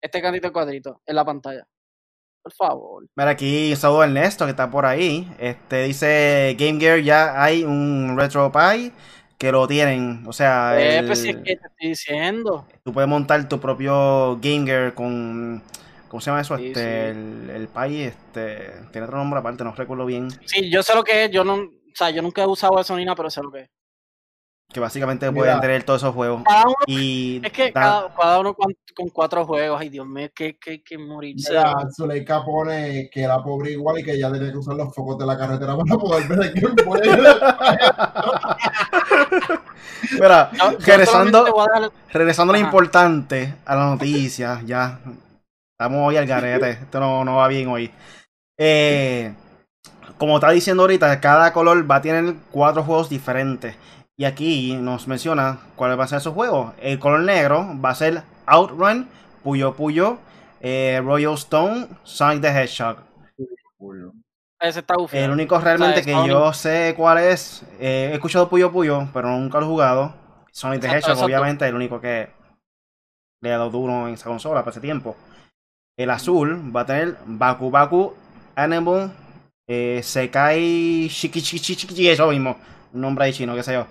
este 0.01 0.21
cantito 0.21 0.47
de 0.47 0.53
cuadrito 0.53 1.01
en 1.05 1.15
la 1.15 1.23
pantalla. 1.25 1.63
Por 2.43 2.53
favor. 2.53 3.05
Mira, 3.15 3.29
aquí 3.31 3.69
un 3.71 3.77
saludo 3.77 4.01
a 4.01 4.05
Ernesto 4.05 4.45
que 4.45 4.51
está 4.51 4.69
por 4.69 4.85
ahí. 4.85 5.31
Este 5.39 5.83
dice 5.83 6.55
Game 6.59 6.79
Gear 6.79 6.99
ya 6.99 7.41
hay 7.41 7.63
un 7.63 8.15
Retro 8.17 8.51
Pie 8.51 8.91
que 9.37 9.51
lo 9.51 9.67
tienen. 9.67 10.23
O 10.27 10.33
sea, 10.33 10.79
Eh, 10.79 10.97
el- 10.99 11.05
pues 11.05 11.23
es 11.23 11.35
que 11.37 11.43
te 11.43 11.67
estoy 11.67 11.87
diciendo. 11.89 12.65
tú 12.83 12.91
puedes 12.93 13.07
montar 13.07 13.47
tu 13.47 13.59
propio 13.59 14.37
Game 14.41 14.65
Gear 14.65 14.93
con. 14.95 15.61
¿Cómo 16.11 16.19
se 16.19 16.29
llama 16.29 16.41
eso? 16.41 16.57
Sí, 16.57 16.67
este, 16.67 16.79
sí. 16.81 17.17
El, 17.17 17.49
el 17.49 17.67
Pie, 17.69 18.07
este. 18.07 18.73
Tiene 18.91 19.05
otro 19.05 19.17
nombre 19.17 19.39
aparte, 19.39 19.63
no 19.63 19.71
recuerdo 19.73 20.05
bien. 20.05 20.29
Sí, 20.45 20.69
yo 20.69 20.83
sé 20.83 20.93
lo 20.93 21.03
que 21.05 21.23
es. 21.25 21.31
Yo 21.31 21.45
no, 21.45 21.53
o 21.55 21.69
sea, 21.95 22.09
yo 22.09 22.21
nunca 22.21 22.43
he 22.43 22.45
usado 22.47 22.77
eso 22.79 22.97
ni 22.97 23.05
nada, 23.05 23.15
pero 23.15 23.29
sé 23.29 23.41
lo 23.41 23.49
que 23.49 23.61
es. 23.61 23.69
Que 24.73 24.79
básicamente 24.81 25.25
Mira. 25.31 25.37
pueden 25.41 25.59
tener 25.61 25.83
todos 25.83 26.01
esos 26.01 26.13
juegos. 26.13 26.43
Cada 26.45 26.63
uno- 26.65 26.75
Y 26.87 27.41
es 27.43 27.51
que 27.53 27.65
da- 27.67 27.71
cada, 27.71 28.13
cada 28.15 28.39
uno 28.39 28.53
con, 28.53 28.73
con 28.95 29.09
cuatro 29.09 29.45
juegos, 29.45 29.79
ay 29.81 29.89
Dios 29.89 30.05
mío, 30.07 30.29
que, 30.35 30.57
que, 30.57 30.81
que 30.83 30.97
morirse. 30.97 31.51
Mira, 31.51 31.73
Zuleika 31.95 32.43
pone 32.43 33.09
que 33.09 33.21
era 33.21 33.41
pobre 33.43 33.71
igual 33.71 33.99
y 33.99 34.03
que 34.03 34.17
ya 34.19 34.31
tenía 34.31 34.51
que 34.51 34.57
usar 34.57 34.75
los 34.75 34.93
focos 34.93 35.17
de 35.17 35.25
la 35.25 35.37
carretera 35.37 35.75
para 35.77 35.97
poder 35.97 36.27
ver 36.27 36.39
el 36.41 36.53
Game 36.61 36.83
Boy. 36.85 37.01
Mira, 40.13 40.51
yo 40.53 40.71
regresando, 40.79 41.61
a 41.61 41.89
regresando 42.11 42.53
a 42.53 42.57
lo 42.57 42.63
importante, 42.63 43.55
a 43.65 43.75
la 43.75 43.85
noticia, 43.91 44.61
ya. 44.65 44.99
Estamos 45.81 46.09
hoy 46.09 46.15
al 46.15 46.27
garete. 46.27 46.69
Esto 46.69 46.99
no, 46.99 47.25
no 47.25 47.37
va 47.37 47.47
bien 47.47 47.67
hoy. 47.67 47.89
Eh, 48.55 49.33
como 50.19 50.35
está 50.35 50.51
diciendo 50.51 50.83
ahorita, 50.83 51.19
cada 51.19 51.51
color 51.53 51.89
va 51.89 51.95
a 51.95 52.01
tener 52.03 52.35
cuatro 52.51 52.83
juegos 52.83 53.09
diferentes. 53.09 53.75
Y 54.15 54.25
aquí 54.25 54.75
nos 54.75 55.07
menciona 55.07 55.57
cuáles 55.75 55.97
van 55.97 56.05
a 56.05 56.07
ser 56.07 56.17
esos 56.19 56.35
juegos. 56.35 56.71
El 56.79 56.99
color 56.99 57.21
negro 57.21 57.67
va 57.83 57.89
a 57.89 57.95
ser 57.95 58.21
Outrun, 58.45 59.09
Puyo 59.41 59.73
Puyo, 59.73 60.19
eh, 60.59 61.01
Royal 61.03 61.33
Stone, 61.33 61.87
Sonic 62.03 62.41
the 62.41 62.49
Hedgehog. 62.49 62.97
Ese 64.59 64.81
está 64.81 64.95
bufio. 64.97 65.19
El 65.19 65.31
único 65.31 65.57
realmente 65.57 66.01
O 66.01 66.03
sea, 66.03 66.23
que 66.23 66.29
yo 66.29 66.53
sé 66.53 66.93
cuál 66.95 67.17
es, 67.17 67.63
eh, 67.79 68.09
he 68.11 68.13
escuchado 68.13 68.49
Puyo 68.49 68.71
Puyo, 68.71 69.07
pero 69.15 69.29
nunca 69.31 69.59
lo 69.59 69.65
he 69.65 69.69
jugado. 69.69 70.13
Sonic 70.51 70.81
the 70.81 70.85
Hedgehog, 70.85 70.99
exacto. 70.99 71.25
obviamente, 71.25 71.67
el 71.67 71.73
único 71.73 71.99
que 71.99 72.29
le 73.41 73.51
ha 73.51 73.57
dado 73.57 73.71
duro 73.71 74.07
en 74.07 74.13
esa 74.13 74.25
consola 74.25 74.61
para 74.61 74.69
ese 74.69 74.79
tiempo. 74.79 75.17
El 76.01 76.09
azul 76.09 76.75
va 76.75 76.81
a 76.81 76.85
tener 76.85 77.17
Baku 77.25 77.69
Baku, 77.69 78.13
Animal, 78.55 79.11
eh, 79.67 80.01
Sekai 80.03 81.07
Shiki 81.07 81.39
Shiki 81.41 81.75
Shiki 81.75 81.87
Shiki, 81.87 82.09
eso 82.09 82.27
mismo. 82.27 82.57
Un 82.93 83.01
nombre 83.01 83.25
ahí 83.25 83.33
chino, 83.33 83.55
qué 83.55 83.63
sé 83.63 83.73
yo. 83.73 83.85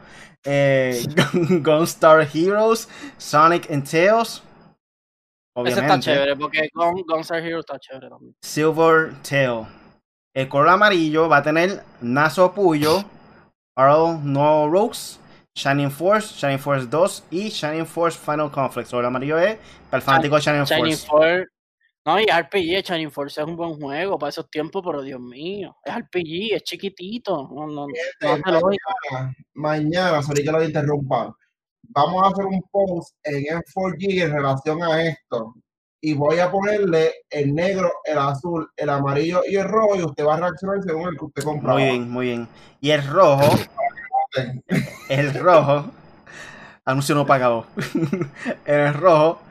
Eh, 0.45 1.03
Gunstar 1.63 2.27
Heroes, 2.35 2.89
Sonic 3.17 3.71
and 3.71 3.89
Tails. 3.89 4.43
Ese 5.65 5.81
está 5.81 6.01
chévere, 6.01 6.37
porque 6.37 6.69
Gun, 6.73 7.03
Gunstar 7.07 7.45
Hero 7.45 7.61
está 7.61 7.79
chévere 7.79 8.09
también. 8.09 8.35
Silver 8.41 9.13
Tail. 9.23 9.67
El 10.35 10.49
color 10.49 10.69
amarillo 10.69 11.29
va 11.29 11.39
a 11.39 11.43
tener 11.43 11.83
Naso 12.01 12.53
Puyo, 12.53 13.05
Earl 13.77 14.21
No 14.23 14.69
Rose, 14.69 15.19
Shining 15.55 15.91
Force, 15.91 16.35
Shining 16.35 16.59
Force 16.59 16.87
2 16.87 17.25
y 17.31 17.49
Shining 17.49 17.87
Force 17.87 18.19
Final 18.19 18.51
Conflict. 18.51 18.93
El 18.93 19.05
amarillo 19.05 19.39
es 19.39 19.59
para 19.91 19.99
el 19.99 20.03
fanático 20.03 20.39
Shining 20.39 20.67
Force. 20.67 21.47
No, 22.11 22.19
y 22.19 22.27
RPG, 22.27 22.83
Shining 22.83 23.13
Force 23.13 23.41
es 23.41 23.47
un 23.47 23.55
buen 23.55 23.75
juego 23.75 24.19
para 24.19 24.31
esos 24.31 24.51
tiempos, 24.51 24.83
pero 24.85 25.01
Dios 25.01 25.21
mío, 25.21 25.77
es 25.85 25.95
RPG, 25.95 26.57
es 26.57 26.63
chiquitito. 26.65 27.49
No, 27.55 27.69
no, 27.69 27.87
no 27.87 28.33
hace 28.33 28.51
lógica. 28.51 28.85
mañana, 29.13 29.37
mañana, 29.55 30.23
sorry 30.23 30.43
que 30.43 30.51
lo 30.51 30.65
interrumpa, 30.65 31.33
vamos 31.83 32.25
a 32.25 32.29
hacer 32.29 32.47
un 32.47 32.61
post 32.73 33.15
en 33.23 33.45
M4G 33.45 34.25
en 34.25 34.33
relación 34.33 34.83
a 34.83 35.05
esto. 35.05 35.55
Y 36.01 36.15
voy 36.15 36.41
a 36.41 36.51
ponerle 36.51 37.13
el 37.31 37.55
negro, 37.55 37.93
el 38.05 38.19
azul, 38.19 38.69
el 38.77 38.89
amarillo 38.89 39.43
y 39.47 39.55
el 39.55 39.69
rojo, 39.69 39.95
y 39.95 40.03
usted 40.03 40.27
va 40.27 40.35
a 40.35 40.41
reaccionar 40.41 40.83
según 40.83 41.11
el 41.11 41.17
que 41.17 41.27
usted 41.27 41.45
compra. 41.45 41.75
Muy 41.75 41.85
bien, 41.85 42.11
muy 42.11 42.27
bien. 42.27 42.49
Y 42.81 42.91
el 42.91 43.07
rojo, 43.07 43.57
el 45.09 45.35
rojo, 45.35 45.85
anuncio 46.85 47.15
no 47.15 47.25
pagado. 47.25 47.67
en 47.95 48.29
el 48.81 48.95
rojo 48.95 49.43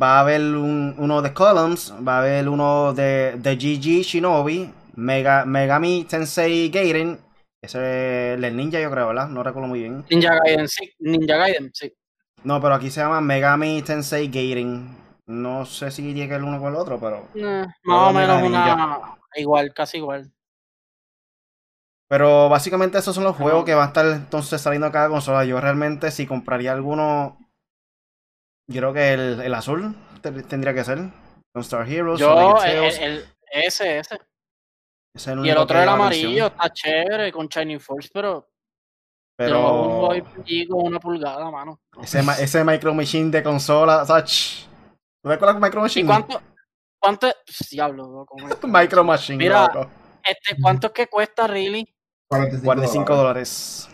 va 0.00 0.16
a 0.18 0.20
haber 0.20 0.40
un- 0.42 0.94
uno 0.98 1.22
de 1.22 1.32
Columns, 1.32 1.92
va 2.06 2.16
a 2.16 2.18
haber 2.20 2.48
uno 2.48 2.92
de, 2.94 3.34
de 3.38 3.56
GG 3.56 4.02
Shinobi, 4.02 4.70
Mega, 4.96 5.44
Megami 5.44 6.04
Tensei 6.04 6.68
Gaiden, 6.70 7.18
ese 7.62 8.34
es 8.34 8.42
el 8.44 8.56
ninja 8.56 8.80
yo 8.80 8.90
creo, 8.90 9.08
¿verdad? 9.08 9.28
No 9.28 9.42
recuerdo 9.42 9.68
muy 9.68 9.80
bien. 9.80 10.04
Ninja 10.10 10.34
Gaiden, 10.44 10.68
sí. 10.68 10.92
Ninja 10.98 11.36
Gaiden, 11.36 11.70
sí. 11.72 11.92
No, 12.42 12.60
pero 12.60 12.74
aquí 12.74 12.90
se 12.90 13.00
llama 13.00 13.20
Megami 13.20 13.82
Tensei 13.82 14.28
Gaiden. 14.28 14.96
No 15.26 15.64
sé 15.64 15.90
si 15.90 16.12
llega 16.12 16.36
el 16.36 16.44
uno 16.44 16.60
con 16.60 16.68
el 16.74 16.78
otro, 16.78 17.00
pero... 17.00 17.28
Eh, 17.34 17.64
más 17.84 18.10
o 18.10 18.12
menos 18.12 18.42
una. 18.42 19.16
Igual, 19.36 19.72
casi 19.72 19.96
igual. 19.96 20.30
Pero 22.08 22.48
básicamente 22.50 22.98
esos 22.98 23.14
son 23.14 23.24
los 23.24 23.34
juegos 23.36 23.64
que 23.64 23.74
va 23.74 23.84
a 23.84 23.86
estar 23.86 24.04
entonces 24.06 24.60
saliendo 24.60 24.86
a 24.86 24.92
cada 24.92 25.08
consola. 25.08 25.44
Yo 25.44 25.58
realmente 25.60 26.10
si 26.10 26.26
compraría 26.26 26.72
alguno, 26.72 27.38
yo 28.68 28.80
creo 28.80 28.92
que 28.92 29.12
el, 29.12 29.40
el 29.40 29.54
azul 29.54 29.94
te- 30.20 30.42
tendría 30.42 30.74
que 30.74 30.84
ser. 30.84 30.98
Con 31.52 31.62
Star 31.62 31.88
Heroes. 31.88 32.18
Yo, 32.20 32.34
Sonic 32.34 32.64
el, 32.66 33.02
el- 33.02 33.24
ese, 33.52 33.98
ese. 33.98 34.14
ese 34.14 34.18
es 35.14 35.26
el 35.28 35.46
Y 35.46 35.50
el 35.50 35.56
otro 35.58 35.80
el 35.80 35.88
amarillo, 35.88 36.46
está 36.46 36.68
chévere 36.70 37.30
con 37.32 37.46
Shining 37.48 37.80
Force, 37.80 38.10
pero. 38.12 38.48
Pero 39.36 39.50
Yo 39.50 40.08
un 40.08 40.66
con 40.68 40.86
una 40.86 41.00
pulgada, 41.00 41.50
mano. 41.50 41.80
ese, 42.00 42.20
ese 42.40 42.64
Micro 42.64 42.94
Machine 42.94 43.30
de 43.30 43.42
consola, 43.42 44.04
¿sabes? 44.04 44.68
¿Tú 45.22 45.28
recuerdas 45.28 45.60
Micro 45.60 45.80
¿Y 45.80 45.82
Machine? 45.82 46.06
cuánto? 46.06 46.40
¿Cuánto? 47.00 47.32
Diablo, 47.70 48.06
loco, 48.10 48.36
Micro 48.38 48.68
Micro 48.68 49.04
Machine, 49.04 49.38
Mira, 49.38 49.66
loco. 49.74 49.90
Este, 50.24 50.56
¿cuánto 50.62 50.86
es 50.86 50.92
que 50.92 51.06
cuesta, 51.08 51.46
really? 51.48 51.84
45, 52.30 52.64
45 52.64 53.16
dólares. 53.16 53.88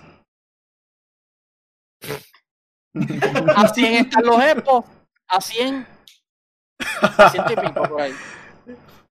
dólares. 2.01 2.30
A 3.57 3.69
100 3.69 3.95
están 3.95 4.25
los 4.25 4.43
Expos. 4.43 4.85
A 5.29 5.41
100. 5.41 5.87
A 7.03 7.31
100 7.31 7.45
y 7.51 7.57
pico 7.57 7.83
por 7.89 8.01
ahí. 8.01 8.15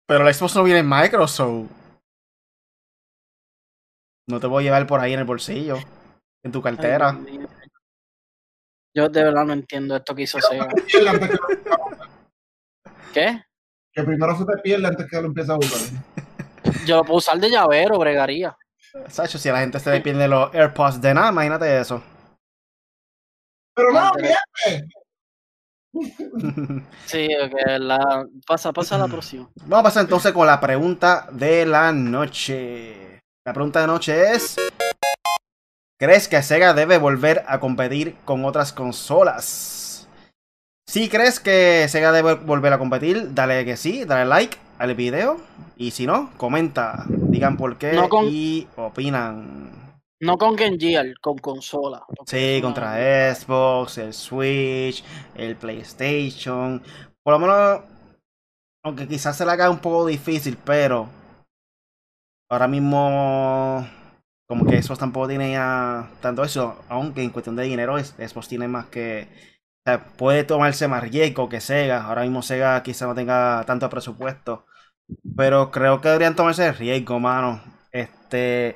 Pero 0.06 0.28
el 0.28 0.34
Xbox 0.34 0.56
no 0.56 0.64
viene 0.64 0.80
en 0.80 0.90
Microsoft. 0.90 1.70
No 4.28 4.40
te 4.40 4.48
voy 4.48 4.64
a 4.64 4.66
llevar 4.66 4.88
por 4.88 5.00
ahí 5.00 5.14
en 5.14 5.20
el 5.20 5.26
bolsillo. 5.26 5.78
En 6.44 6.52
tu 6.52 6.62
cartera. 6.62 7.18
Yo 8.96 9.08
de 9.08 9.24
verdad 9.24 9.46
no 9.46 9.54
entiendo 9.54 9.96
esto 9.96 10.16
que 10.16 10.24
hizo 10.24 10.40
Sega. 10.42 10.68
¿Qué? 13.14 13.44
que 13.92 14.04
primero 14.04 14.38
se 14.38 14.46
te 14.46 14.58
pierde 14.62 14.88
antes 14.88 15.08
que 15.10 15.22
lo 15.22 15.28
empieces 15.28 15.50
a 15.50 15.56
jugar. 15.56 16.84
Yo 16.86 16.98
lo 16.98 17.04
puedo 17.04 17.18
usar 17.18 17.40
de 17.40 17.50
llavero, 17.50 17.98
bregaría. 17.98 18.56
Sacho, 19.08 19.38
si 19.38 19.50
a 19.50 19.54
la 19.54 19.60
gente 19.60 19.80
se 19.80 19.92
le 19.92 20.02
pierde 20.02 20.28
los 20.28 20.54
AirPods 20.54 21.02
de 21.02 21.14
nada, 21.14 21.32
imagínate 21.32 21.80
eso. 21.80 22.02
Pero 23.80 23.94
no, 23.94 24.12
bien. 24.14 24.90
Sí, 27.06 27.28
la... 27.80 28.26
Pasa, 28.46 28.74
pasa 28.74 28.96
a 28.96 29.00
la 29.00 29.08
próxima. 29.08 29.50
Vamos 29.56 29.80
a 29.80 29.84
pasar 29.84 30.04
entonces 30.04 30.34
con 30.34 30.46
la 30.46 30.60
pregunta 30.60 31.28
de 31.32 31.66
la 31.66 31.92
noche. 31.92 33.20
La 33.46 33.54
pregunta 33.54 33.82
de 33.82 33.88
noche 33.88 34.32
es: 34.34 34.58
¿Crees 36.00 36.28
que 36.28 36.44
Sega 36.44 36.74
debe 36.74 36.98
volver 36.98 37.44
a 37.48 37.60
competir 37.60 38.16
con 38.26 38.46
otras 38.46 38.74
consolas? 38.74 40.08
Si 40.88 41.08
crees 41.10 41.40
que 41.40 41.88
Sega 41.88 42.12
debe 42.12 42.34
volver 42.36 42.74
a 42.74 42.80
competir, 42.80 43.34
dale 43.34 43.64
que 43.64 43.78
sí, 43.78 44.06
dale 44.06 44.26
like 44.26 44.58
al 44.78 44.94
video. 44.96 45.40
Y 45.78 45.92
si 45.92 46.06
no, 46.06 46.32
comenta, 46.38 47.06
digan 47.08 47.56
por 47.58 47.78
qué 47.78 47.94
No 47.94 48.10
con- 48.10 48.26
y 48.28 48.68
opinan. 48.76 49.72
No 50.22 50.38
con 50.38 50.56
Game 50.56 50.78
Gear, 50.78 51.18
con 51.22 51.38
consola. 51.38 52.06
Sí, 52.26 52.60
contra 52.62 53.34
Xbox, 53.34 53.98
el 54.00 54.14
Switch, 54.14 55.04
el 55.36 55.56
PlayStation. 55.56 56.82
Por 57.24 57.34
lo 57.34 57.40
menos, 57.40 57.82
aunque 58.84 59.08
quizás 59.08 59.38
se 59.38 59.46
le 59.46 59.52
haga 59.52 59.70
un 59.70 59.80
poco 59.80 60.06
difícil, 60.06 60.58
pero 60.64 61.08
ahora 62.50 62.68
mismo 62.68 63.88
como 64.48 64.66
que 64.66 64.82
Xbox 64.82 65.00
tampoco 65.00 65.28
tiene 65.28 65.52
ya 65.52 66.10
tanto 66.22 66.44
eso, 66.44 66.84
aunque 66.90 67.24
en 67.24 67.30
cuestión 67.30 67.56
de 67.56 67.64
dinero 67.64 67.98
Xbox 68.00 68.48
tiene 68.48 68.68
más 68.68 68.88
que... 68.88 69.28
O 69.86 69.92
sea, 69.92 70.04
puede 70.18 70.44
tomarse 70.44 70.88
más 70.88 71.04
riesgo 71.04 71.48
que 71.48 71.62
Sega. 71.62 72.04
Ahora 72.04 72.24
mismo 72.24 72.42
Sega 72.42 72.84
quizá 72.84 73.08
no 73.08 73.16
tenga 73.16 73.64
tanto 73.66 73.90
presupuesto. 73.90 74.66
Pero 75.38 75.72
creo 75.72 76.02
que 76.02 76.10
deberían 76.10 76.36
tomarse 76.36 76.72
riesgo, 76.74 77.20
mano. 77.20 77.62
Este 77.92 78.76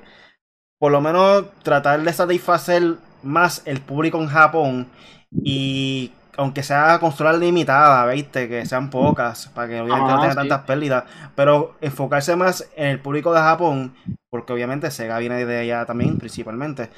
por 0.83 0.91
lo 0.91 0.99
menos 0.99 1.45
tratar 1.63 2.01
de 2.01 2.11
satisfacer 2.11 2.95
más 3.21 3.61
el 3.63 3.79
público 3.79 4.19
en 4.19 4.27
Japón 4.27 4.89
y 5.31 6.11
aunque 6.35 6.61
sea 6.61 6.99
consolas 6.99 7.39
limitadas, 7.39 8.13
¿viste? 8.13 8.49
Que 8.49 8.65
sean 8.65 8.89
pocas, 8.89 9.47
para 9.55 9.69
que 9.69 9.79
obviamente 9.79 10.11
no 10.11 10.19
tenga 10.19 10.33
sí. 10.33 10.39
tantas 10.39 10.63
pérdidas, 10.63 11.05
pero 11.35 11.77
enfocarse 11.79 12.35
más 12.35 12.69
en 12.75 12.87
el 12.87 12.99
público 12.99 13.33
de 13.33 13.39
Japón, 13.39 13.95
porque 14.29 14.51
obviamente 14.51 14.91
Sega 14.91 15.19
viene 15.19 15.45
de 15.45 15.59
allá 15.59 15.85
también, 15.85 16.17
principalmente, 16.17 16.89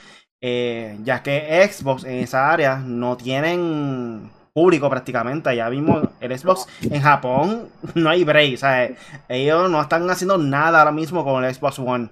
eh, 0.42 0.98
ya 1.04 1.22
que 1.22 1.70
Xbox 1.72 2.06
en 2.06 2.24
esa 2.24 2.52
área 2.52 2.78
no 2.78 3.16
tienen 3.18 4.32
público 4.52 4.90
prácticamente, 4.90 5.50
allá 5.50 5.70
mismo 5.70 6.10
el 6.22 6.40
Xbox 6.40 6.68
en 6.82 7.04
Japón 7.04 7.70
no 7.94 8.10
hay 8.10 8.24
break, 8.24 8.58
¿sabes? 8.58 8.98
Ellos 9.30 9.70
no 9.70 9.80
están 9.80 10.10
haciendo 10.10 10.40
nada 10.40 10.80
ahora 10.80 10.92
mismo 10.92 11.24
con 11.24 11.46
el 11.46 11.54
Xbox 11.54 11.78
One. 11.78 12.10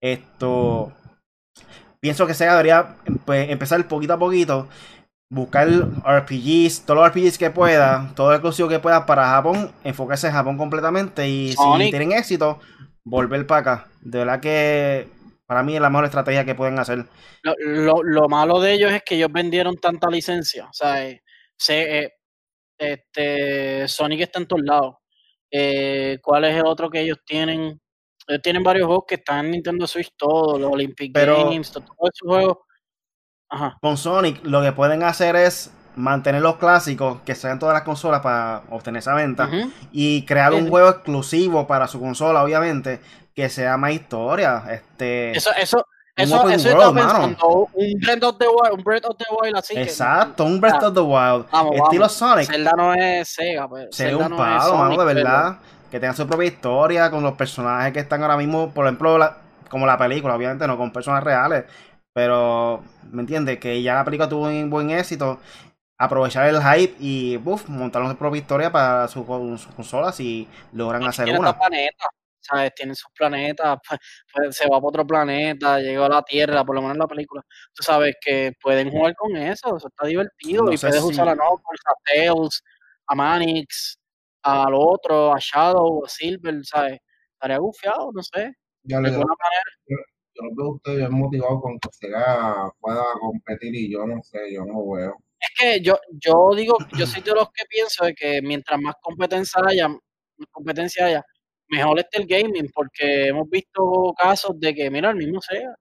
Esto. 0.00 0.92
Pienso 2.06 2.26
que 2.26 2.34
Sega 2.34 2.52
debería 2.52 2.96
empe- 3.04 3.50
empezar 3.50 3.86
poquito 3.88 4.12
a 4.12 4.18
poquito. 4.18 4.68
Buscar 5.28 5.66
RPGs, 5.68 6.86
todos 6.86 7.00
los 7.00 7.08
RPGs 7.08 7.36
que 7.36 7.50
pueda, 7.50 8.12
todo 8.14 8.30
el 8.30 8.36
exclusivo 8.36 8.68
que 8.68 8.78
pueda 8.78 9.06
para 9.06 9.26
Japón, 9.30 9.72
enfocarse 9.82 10.28
en 10.28 10.32
Japón 10.34 10.56
completamente 10.56 11.28
y 11.28 11.48
si 11.52 11.56
tienen 11.90 12.12
éxito, 12.12 12.60
volver 13.02 13.44
para 13.44 13.60
acá. 13.60 13.88
De 14.00 14.18
verdad 14.18 14.38
que 14.38 15.08
para 15.46 15.64
mí 15.64 15.74
es 15.74 15.80
la 15.80 15.90
mejor 15.90 16.04
estrategia 16.04 16.44
que 16.44 16.54
pueden 16.54 16.78
hacer. 16.78 17.06
Lo, 17.42 17.54
lo, 17.58 18.02
lo 18.04 18.28
malo 18.28 18.60
de 18.60 18.74
ellos 18.74 18.92
es 18.92 19.02
que 19.02 19.16
ellos 19.16 19.32
vendieron 19.32 19.76
tanta 19.78 20.08
licencia. 20.08 20.66
O 20.66 20.72
sea, 20.72 21.04
eh, 21.08 21.22
se, 21.56 21.98
eh, 22.04 22.12
este, 22.78 23.88
Sonic 23.88 24.20
está 24.20 24.38
en 24.38 24.46
todos 24.46 24.62
lados. 24.62 24.94
Eh, 25.50 26.18
¿Cuál 26.22 26.44
es 26.44 26.54
el 26.54 26.66
otro 26.66 26.88
que 26.88 27.00
ellos 27.00 27.18
tienen? 27.26 27.80
Tienen 28.42 28.62
varios 28.62 28.86
juegos 28.86 29.04
que 29.06 29.14
están 29.16 29.44
en 29.46 29.50
Nintendo 29.52 29.86
Switch, 29.86 30.12
todos, 30.16 30.60
los 30.60 30.72
Olympic 30.72 31.12
Pero- 31.14 31.44
Games, 31.50 31.70
todos 31.70 31.86
esos 32.12 32.26
juegos. 32.28 32.58
Ajá. 33.48 33.78
Con 33.80 33.96
Sonic 33.96 34.40
lo 34.44 34.60
que 34.62 34.72
pueden 34.72 35.02
hacer 35.04 35.36
es 35.36 35.70
mantener 35.94 36.42
los 36.42 36.56
clásicos 36.56 37.20
que 37.24 37.34
sean 37.34 37.58
todas 37.58 37.72
las 37.74 37.82
consolas 37.84 38.20
para 38.20 38.62
obtener 38.70 38.98
esa 38.98 39.14
venta 39.14 39.48
y 39.92 40.24
crear 40.26 40.52
un 40.52 40.68
juego 40.68 40.88
exclusivo 40.90 41.66
para 41.66 41.86
su 41.86 42.00
consola, 42.00 42.42
obviamente, 42.42 43.00
que 43.34 43.48
sea 43.48 43.76
más 43.76 43.92
historia. 43.92 44.62
Este, 44.70 45.30
Eso, 45.36 45.50
eso, 45.52 45.86
eso, 46.16 46.48
eso 46.50 46.76
world, 46.76 46.94
pensando, 46.98 47.68
un 47.72 47.92
Breath 48.00 48.24
of 48.24 48.38
the 48.38 48.46
Wild, 48.46 48.72
un 48.78 48.82
Breath 48.84 49.04
of 49.06 49.16
the 49.16 49.24
Wild 49.40 49.56
así. 49.56 49.74
que- 49.74 49.82
exacto, 49.82 50.44
un 50.44 50.60
Breath 50.60 50.82
Ah, 50.82 50.88
of 50.88 50.94
the 50.94 51.00
Wild, 51.00 51.46
vamos, 51.52 51.72
estilo 51.76 52.00
vamos. 52.00 52.12
Sonic. 52.12 52.46
Zelda 52.46 52.72
no 52.76 52.92
es 52.94 53.28
Sega, 53.28 53.68
pues. 53.68 53.86
Sería 53.92 54.16
un 54.16 54.22
no 54.30 54.34
es 54.34 54.62
palo, 54.62 54.76
mano, 54.76 54.90
de 54.90 54.96
pero- 54.96 55.14
verdad. 55.14 55.58
Que 55.90 56.00
tenga 56.00 56.14
su 56.14 56.26
propia 56.26 56.46
historia 56.48 57.10
con 57.10 57.22
los 57.22 57.34
personajes 57.34 57.92
que 57.92 58.00
están 58.00 58.22
ahora 58.22 58.36
mismo, 58.36 58.72
por 58.72 58.86
ejemplo, 58.86 59.18
la- 59.18 59.38
como 59.70 59.86
la 59.86 59.96
película, 59.98 60.34
obviamente 60.34 60.66
no 60.66 60.76
con 60.76 60.92
personas 60.92 61.22
reales. 61.22 61.64
Pero, 62.12 62.82
¿me 63.10 63.22
entiendes? 63.22 63.58
Que 63.58 63.82
ya 63.82 63.94
la 63.94 64.04
película 64.04 64.28
tuvo 64.28 64.46
un 64.48 64.70
buen 64.70 64.90
éxito. 64.90 65.40
Aprovechar 65.98 66.46
el 66.48 66.62
hype 66.62 66.94
y 66.98 67.36
buff, 67.38 67.68
montar 67.68 68.06
su 68.08 68.16
propia 68.16 68.40
historia 68.40 68.70
para 68.72 69.08
su- 69.08 69.24
sus 69.58 69.74
consolas 69.74 70.18
y 70.20 70.46
logran 70.72 71.02
hacer 71.04 71.26
una. 71.38 71.56
¿sabes? 72.40 72.72
Tienen 72.76 72.94
sus 72.94 73.10
planetas, 73.12 73.76
pues, 73.88 74.00
pues, 74.32 74.56
se 74.56 74.64
va 74.68 74.76
para 74.78 74.86
otro 74.86 75.04
planeta, 75.06 75.80
llegó 75.80 76.04
a 76.04 76.08
la 76.08 76.22
Tierra, 76.22 76.64
por 76.64 76.76
lo 76.76 76.80
menos 76.82 76.94
en 76.94 77.00
la 77.00 77.06
película. 77.08 77.42
Tú 77.74 77.82
sabes 77.82 78.14
que 78.24 78.52
pueden 78.62 78.88
jugar 78.90 79.16
con 79.16 79.36
eso, 79.36 79.76
eso 79.76 79.88
está 79.88 80.06
divertido 80.06 80.62
No 80.64 80.72
y 80.72 80.78
puedes 80.78 81.00
si- 81.02 81.10
usar 81.10 81.28
a 81.28 81.34
Knuckles, 81.34 81.80
a 81.86 81.94
Tails, 82.04 82.62
a 83.08 83.14
Manix, 83.16 83.98
al 84.46 84.74
otro, 84.74 85.32
a 85.34 85.38
Shadow, 85.40 86.04
a 86.04 86.08
Silver, 86.08 86.54
¿sabes? 86.64 86.98
Estaría 87.34 87.58
gufiado, 87.58 88.10
no 88.12 88.22
sé. 88.22 88.52
Ya 88.84 88.98
De 88.98 89.02
le 89.04 89.10
digo, 89.10 89.22
alguna 89.22 89.34
manera. 89.42 89.62
yo 90.34 90.42
los 90.44 90.56
veo 90.56 90.66
a 90.66 90.74
ustedes 90.74 90.98
bien 90.98 91.12
motivados 91.12 91.62
con 91.62 91.78
que 91.78 91.88
Sega 91.92 92.70
pueda 92.80 93.02
competir 93.20 93.74
y 93.74 93.90
yo 93.92 94.06
no 94.06 94.22
sé, 94.22 94.52
yo 94.52 94.64
no 94.64 94.88
veo. 94.92 95.16
Es 95.40 95.48
que 95.58 95.80
yo, 95.80 95.98
yo 96.12 96.50
digo, 96.56 96.76
yo 96.98 97.06
soy 97.06 97.22
de 97.22 97.32
los 97.34 97.48
que 97.52 97.64
pienso 97.68 98.04
de 98.04 98.14
que 98.14 98.40
mientras 98.42 98.80
más 98.80 98.94
competencia 99.02 99.60
haya, 99.66 99.88
más 99.88 99.98
competencia 100.50 101.06
haya, 101.06 101.24
mejor 101.68 101.98
está 101.98 102.18
el 102.20 102.26
gaming, 102.26 102.70
porque 102.74 103.28
hemos 103.28 103.48
visto 103.50 104.14
casos 104.16 104.58
de 104.60 104.74
que, 104.74 104.90
mira, 104.90 105.10
el 105.10 105.16
mismo 105.16 105.40
Sega 105.42 105.74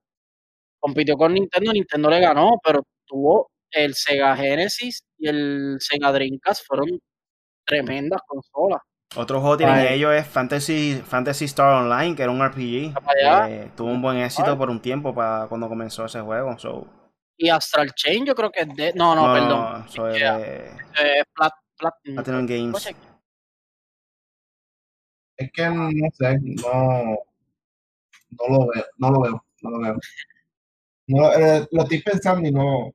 compitió 0.79 1.15
con 1.17 1.33
Nintendo, 1.33 1.71
Nintendo 1.73 2.09
le 2.09 2.19
ganó, 2.19 2.59
pero 2.63 2.81
tuvo 3.05 3.51
el 3.71 3.93
Sega 3.95 4.35
Genesis 4.35 5.03
y 5.17 5.27
el 5.27 5.77
Sega 5.79 6.11
Dreamcast 6.11 6.65
fueron 6.65 6.99
tremendas 7.65 8.21
consolas. 8.27 8.81
Otro 9.15 9.39
juego 9.39 9.55
que 9.57 9.63
tienen 9.65 9.87
Ay. 9.87 9.93
ellos 9.95 10.13
es 10.13 10.27
Fantasy, 10.27 11.01
Fantasy 11.05 11.45
Star 11.45 11.73
Online, 11.83 12.15
que 12.15 12.23
era 12.23 12.31
un 12.31 12.45
RPG. 12.45 12.93
Que 13.47 13.71
tuvo 13.75 13.89
un 13.89 14.01
buen 14.01 14.17
éxito 14.17 14.51
Ay. 14.51 14.57
por 14.57 14.69
un 14.69 14.81
tiempo 14.81 15.13
para 15.15 15.47
cuando 15.47 15.69
comenzó 15.69 16.05
ese 16.05 16.19
juego. 16.21 16.57
So, 16.59 16.85
Y 17.37 17.49
Astral 17.49 17.93
Chain 17.93 18.25
yo 18.25 18.35
creo 18.35 18.51
que 18.51 18.61
es 18.61 18.75
de... 18.75 18.93
No, 18.93 19.15
no, 19.15 19.31
perdón. 19.33 19.87
so, 19.89 20.07
es 20.09 20.19
de 20.19 20.67
Eh, 20.67 21.23
Plat, 21.33 21.53
Platinum. 21.77 22.15
Platinum 22.15 22.45
Games. 22.45 22.95
Es 25.37 25.51
que 25.51 25.69
no 25.69 25.89
sé, 26.13 26.39
no, 26.41 27.17
no 28.31 28.47
lo 28.57 28.67
veo, 28.67 28.85
no 28.97 29.11
lo 29.11 29.21
veo, 29.21 29.45
no 29.61 29.69
lo 29.69 29.79
veo. 29.79 29.95
No, 31.07 31.31
eh, 31.33 31.67
lo 31.71 31.83
estoy 31.83 32.01
pensando 32.01 32.47
y 32.47 32.51
no. 32.51 32.91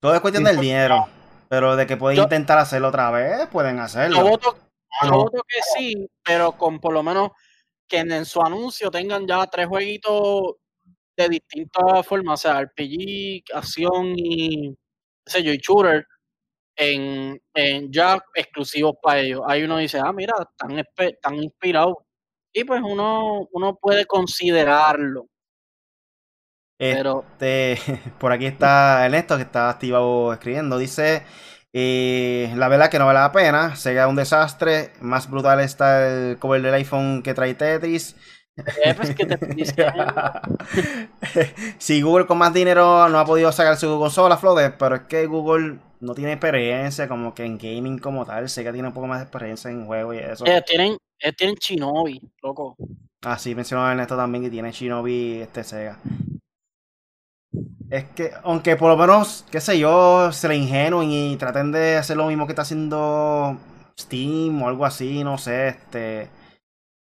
Todo 0.00 0.14
es 0.14 0.20
cuestión 0.20 0.44
Sí, 0.44 0.46
del 0.48 0.56
pues, 0.56 0.66
dinero. 0.66 1.06
Pero 1.48 1.76
de 1.76 1.86
que 1.86 1.96
pueden 1.96 2.16
Yo- 2.16 2.22
intentar 2.24 2.58
hacerlo 2.58 2.88
otra 2.88 3.10
vez, 3.10 3.46
pueden 3.48 3.76
Yo 3.76 3.82
hacerlo. 3.82 4.22
voto, 4.22 4.56
Ah, 5.00 5.04
yo 5.06 5.10
no. 5.10 5.16
voto 5.18 5.42
que 5.46 5.60
sí, 5.76 6.08
pero 6.24 6.52
con 6.52 6.78
por 6.80 6.92
lo 6.92 7.02
menos 7.02 7.30
que 7.88 7.98
en, 7.98 8.10
en 8.12 8.24
su 8.24 8.40
anuncio 8.42 8.90
tengan 8.90 9.26
ya 9.26 9.46
tres 9.46 9.66
jueguitos 9.66 10.54
de 11.16 11.28
distintas 11.28 12.06
formas, 12.06 12.40
o 12.40 12.42
sea, 12.42 12.60
RPG, 12.60 13.44
acción 13.54 14.12
y, 14.16 14.70
qué 15.24 15.30
sé 15.32 15.42
yo, 15.42 15.52
y 15.52 15.58
shooter, 15.58 16.06
en, 16.76 17.40
en 17.54 17.90
ya 17.92 18.18
exclusivos 18.34 18.94
para 19.02 19.20
ellos. 19.20 19.40
Ahí 19.46 19.62
uno 19.64 19.78
dice, 19.78 19.98
ah, 20.02 20.12
mira, 20.12 20.34
están, 20.40 20.84
están 20.98 21.34
inspirados. 21.36 21.94
Y 22.52 22.64
pues 22.64 22.82
uno, 22.82 23.48
uno 23.52 23.76
puede 23.76 24.04
considerarlo, 24.06 25.26
pero 26.78 27.24
Este, 27.38 27.76
por 28.18 28.32
aquí 28.32 28.46
está 28.46 29.04
Ernesto 29.06 29.36
que 29.36 29.42
está 29.42 29.70
activado 29.70 30.32
escribiendo. 30.32 30.78
Dice: 30.78 31.22
eh, 31.72 32.52
La 32.56 32.68
verdad 32.68 32.90
que 32.90 32.98
no 32.98 33.06
vale 33.06 33.20
la 33.20 33.32
pena. 33.32 33.76
Sega 33.76 34.08
un 34.08 34.16
desastre. 34.16 34.92
Más 35.00 35.30
brutal 35.30 35.60
está 35.60 36.06
el 36.08 36.38
cover 36.38 36.62
del 36.62 36.74
iPhone 36.74 37.22
que 37.22 37.34
trae 37.34 37.54
Tetris. 37.54 38.16
eh, 38.84 38.94
pues, 38.94 39.14
si 41.78 42.02
Google 42.02 42.26
con 42.26 42.38
más 42.38 42.52
dinero 42.54 43.08
no 43.08 43.18
ha 43.18 43.24
podido 43.24 43.50
sacar 43.52 43.76
su 43.76 43.98
consola, 43.98 44.36
Flode, 44.38 44.70
pero 44.70 44.96
es 44.96 45.02
que 45.02 45.26
Google 45.26 45.78
no 46.00 46.14
tiene 46.14 46.32
experiencia 46.32 47.08
como 47.08 47.34
que 47.34 47.44
en 47.44 47.58
gaming 47.58 47.98
como 47.98 48.24
tal. 48.24 48.48
Sega 48.48 48.72
tiene 48.72 48.88
un 48.88 48.94
poco 48.94 49.06
más 49.06 49.18
de 49.18 49.24
experiencia 49.24 49.70
en 49.70 49.86
juego 49.86 50.14
y 50.14 50.18
eso. 50.18 50.44
Ellos 50.46 50.64
tienen, 50.66 50.96
tienen 51.36 51.56
Shinobi, 51.56 52.20
loco. 52.42 52.76
Ah, 53.22 53.38
sí, 53.38 53.54
mencionó 53.54 53.88
Ernesto 53.90 54.16
también 54.16 54.44
que 54.44 54.50
tiene 54.50 54.72
Shinobi 54.72 55.40
este 55.42 55.64
Sega. 55.64 55.98
Es 57.90 58.04
que, 58.10 58.32
aunque 58.42 58.76
por 58.76 58.90
lo 58.90 58.96
menos, 58.96 59.44
qué 59.50 59.60
sé 59.60 59.78
yo, 59.78 60.32
se 60.32 60.48
le 60.48 60.56
ingenuen 60.56 61.10
y 61.10 61.36
traten 61.36 61.70
de 61.72 61.96
hacer 61.96 62.16
lo 62.16 62.26
mismo 62.26 62.46
que 62.46 62.52
está 62.52 62.62
haciendo 62.62 63.56
Steam 63.98 64.60
o 64.62 64.68
algo 64.68 64.84
así, 64.84 65.22
no 65.24 65.38
sé, 65.38 65.68
este. 65.68 66.28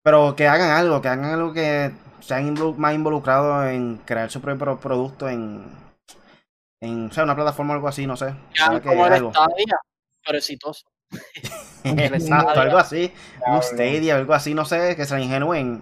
Pero 0.04 0.36
que 0.36 0.48
hagan 0.48 0.72
algo, 0.72 1.02
que 1.02 1.08
hagan 1.08 1.32
algo 1.34 1.54
que 1.54 1.92
sean 2.20 2.54
involu- 2.56 2.76
más 2.76 2.94
involucrados 2.94 3.68
en 3.68 3.98
crear 4.06 4.30
su 4.30 4.42
propio 4.42 4.60
pro- 4.60 4.80
producto 4.80 5.30
en, 5.30 5.66
en, 6.82 7.08
o 7.08 7.12
sea, 7.14 7.24
una 7.24 7.36
plataforma 7.36 7.74
o 7.74 7.76
algo 7.78 7.88
así, 7.88 8.06
no 8.06 8.18
sé. 8.18 8.36
Que 8.54 8.82
como 8.82 9.08
el 9.08 9.14
algo. 9.14 9.32
Stadia, 9.32 9.80
pero 10.26 10.38
exitoso. 10.38 10.86
Exacto, 11.84 12.60
algo 12.60 12.78
así. 12.78 13.12
Un. 13.48 13.62
Stadia, 13.64 14.16
algo 14.18 14.34
así, 14.34 14.54
no 14.54 14.66
sé, 14.66 14.96
que 14.96 15.06
se 15.06 15.20
ingenuen. 15.22 15.82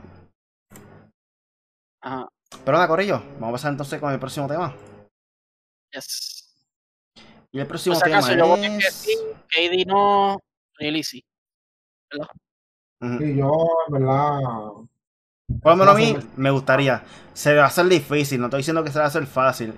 Ajá. 2.01 2.27
Pero 2.63 2.77
nada, 2.77 2.87
Corillo, 2.87 3.21
vamos 3.39 3.49
a 3.49 3.51
pasar 3.53 3.71
entonces 3.71 3.99
con 3.99 4.11
el 4.11 4.19
próximo 4.19 4.47
tema. 4.47 4.75
Yes. 5.91 6.55
Y 7.51 7.59
el 7.59 7.67
próximo 7.67 7.95
acaso, 7.95 8.33
yo 8.33 8.35
tema 8.35 8.47
voté 8.47 8.69
que 8.69 8.77
es... 8.77 8.93
sí, 8.93 9.15
KD 9.47 9.85
no, 9.85 10.39
really 10.79 11.03
sí. 11.03 11.23
Ujú. 12.99 13.23
Y 13.23 13.37
yo, 13.37 13.67
en 13.87 13.93
verdad, 13.93 14.39
Por 15.61 15.71
lo 15.71 15.75
menos 15.75 15.95
a 15.95 15.97
mí 15.97 16.17
o 16.17 16.23
me 16.35 16.49
gustaría. 16.51 17.03
Se 17.33 17.55
va 17.55 17.63
a 17.63 17.67
hacer 17.67 17.85
difícil, 17.85 18.39
no 18.39 18.47
estoy 18.47 18.59
diciendo 18.59 18.83
que 18.83 18.91
se 18.91 18.99
va 18.99 19.05
a 19.05 19.07
hacer 19.09 19.27
fácil. 19.27 19.73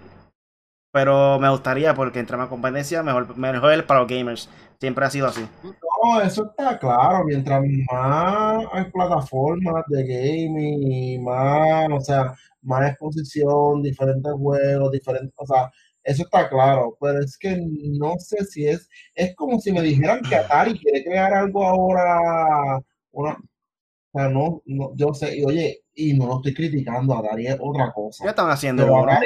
Pero 0.95 1.37
me 1.41 1.49
gustaría 1.49 1.93
porque 1.93 2.19
entre 2.19 2.37
más 2.37 2.47
competencia, 2.47 3.03
mejor, 3.03 3.35
mejor 3.35 3.85
para 3.85 3.99
los 3.99 4.09
gamers. 4.09 4.49
Siempre 4.79 5.03
ha 5.03 5.09
sido 5.09 5.27
así. 5.27 5.45
no, 5.61 6.21
eso 6.21 6.45
está 6.45 6.79
claro. 6.79 7.25
Mientras 7.25 7.61
más 7.91 8.63
hay 8.71 8.85
plataformas 8.91 9.83
de 9.89 10.03
gaming 10.07 10.89
y 10.89 11.19
más, 11.19 11.89
o 11.91 11.99
sea, 11.99 12.33
más 12.61 12.91
exposición, 12.91 13.83
diferentes 13.83 14.31
juegos, 14.31 14.89
diferentes, 14.93 15.33
o 15.35 15.45
sea, 15.45 15.69
eso 16.01 16.23
está 16.23 16.47
claro. 16.47 16.95
Pero 17.01 17.19
es 17.19 17.37
que 17.37 17.61
no 17.99 18.13
sé 18.17 18.45
si 18.45 18.65
es, 18.65 18.87
es 19.15 19.35
como 19.35 19.59
si 19.59 19.73
me 19.73 19.81
dijeran 19.81 20.21
que 20.21 20.37
Atari 20.37 20.79
quiere 20.79 21.03
crear 21.03 21.33
algo 21.33 21.65
ahora, 21.67 22.79
una, 23.11 23.31
o 23.33 24.17
sea, 24.17 24.29
no, 24.29 24.61
no, 24.65 24.93
yo 24.95 25.13
sé, 25.13 25.35
y 25.39 25.43
oye, 25.43 25.81
y 25.93 26.13
no 26.13 26.27
lo 26.27 26.35
estoy 26.37 26.53
criticando, 26.53 27.17
Atari 27.17 27.47
es 27.47 27.57
otra 27.59 27.87
Ya 27.87 27.91
cosa. 27.91 28.29
están 28.29 28.49
haciendo 28.49 28.83
Pero 28.83 28.95
ahora 28.95 29.19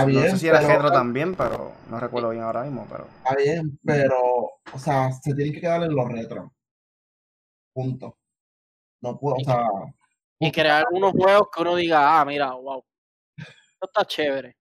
está 0.00 0.12
no 0.12 0.20
sé 0.30 0.38
si 0.38 0.48
era 0.48 0.60
retro 0.60 0.90
también, 0.90 1.34
pero 1.34 1.72
no 1.90 2.00
recuerdo 2.00 2.30
bien 2.30 2.42
ahora 2.42 2.62
mismo. 2.62 2.86
Pero 2.90 3.06
Está 3.06 3.34
bien, 3.36 3.78
pero, 3.84 4.16
o 4.72 4.78
sea, 4.78 5.12
se 5.12 5.34
tienen 5.34 5.52
que 5.52 5.60
quedar 5.60 5.82
en 5.82 5.94
los 5.94 6.08
retros. 6.08 6.50
Punto. 7.72 8.18
No 9.00 9.18
puedo, 9.18 9.36
o 9.36 9.44
sea, 9.44 9.66
Y 10.38 10.50
crear 10.50 10.84
unos 10.92 11.12
juegos 11.12 11.48
que 11.54 11.62
uno 11.62 11.76
diga, 11.76 12.20
ah, 12.20 12.24
mira, 12.24 12.52
wow, 12.52 12.84
esto 13.36 13.86
está 13.86 14.04
chévere. 14.04 14.56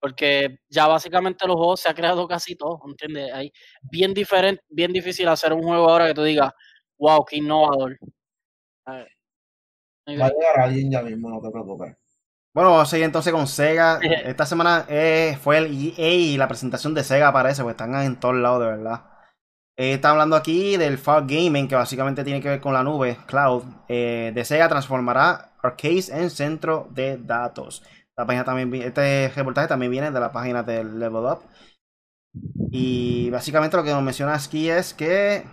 Porque 0.00 0.58
ya 0.68 0.86
básicamente 0.86 1.46
los 1.46 1.56
juegos 1.56 1.80
se 1.80 1.88
ha 1.88 1.94
creado 1.94 2.28
casi 2.28 2.54
todo, 2.56 2.80
¿entiendes? 2.86 3.32
Hay 3.32 3.52
bien 3.82 4.12
diferente, 4.12 4.62
bien 4.68 4.92
difícil 4.92 5.26
hacer 5.28 5.52
un 5.52 5.62
juego 5.62 5.88
ahora 5.88 6.08
que 6.08 6.14
tú 6.14 6.22
digas, 6.22 6.52
wow, 6.98 7.24
qué 7.24 7.38
innovador. 7.38 7.98
A 8.86 8.96
ver. 8.96 9.08
Va 10.20 10.26
a 10.26 10.28
llegar 10.28 10.60
alguien 10.60 10.90
ya 10.90 11.02
mismo, 11.02 11.30
no 11.30 11.40
te 11.40 11.50
preocupes. 11.50 11.96
Bueno, 12.54 12.70
vamos 12.70 12.88
a 12.88 12.90
seguir 12.90 13.04
entonces 13.04 13.32
con 13.32 13.48
Sega. 13.48 13.98
Esta 14.24 14.46
semana 14.46 14.86
eh, 14.88 15.36
fue 15.42 15.58
el 15.58 15.92
EA 15.98 16.08
y 16.14 16.36
la 16.36 16.46
presentación 16.48 16.94
de 16.94 17.02
Sega 17.02 17.28
aparece, 17.28 17.62
porque 17.62 17.72
están 17.72 17.94
en 17.96 18.16
todos 18.16 18.36
lados, 18.36 18.60
de 18.60 18.66
verdad. 18.66 19.02
Eh, 19.76 19.94
está 19.94 20.10
hablando 20.10 20.36
aquí 20.36 20.76
del 20.76 20.98
Fog 20.98 21.26
Gaming, 21.26 21.66
que 21.66 21.74
básicamente 21.74 22.22
tiene 22.22 22.40
que 22.40 22.48
ver 22.48 22.60
con 22.60 22.72
la 22.72 22.84
nube, 22.84 23.18
cloud. 23.26 23.64
Eh, 23.88 24.30
de 24.32 24.44
Sega 24.44 24.68
transformará 24.68 25.52
arcades 25.62 26.08
en 26.10 26.30
centro 26.30 26.86
de 26.92 27.18
datos. 27.18 27.82
La 28.16 28.24
página 28.24 28.44
también, 28.44 28.72
este 28.82 29.32
reportaje 29.34 29.66
también 29.66 29.90
viene 29.90 30.12
de 30.12 30.20
la 30.20 30.30
página 30.30 30.62
de 30.62 30.84
Level 30.84 31.24
Up. 31.24 31.40
Y 32.70 33.30
básicamente 33.30 33.76
lo 33.76 33.82
que 33.82 33.90
nos 33.90 34.02
menciona 34.02 34.34
aquí 34.34 34.70
es 34.70 34.94
que 34.94 35.44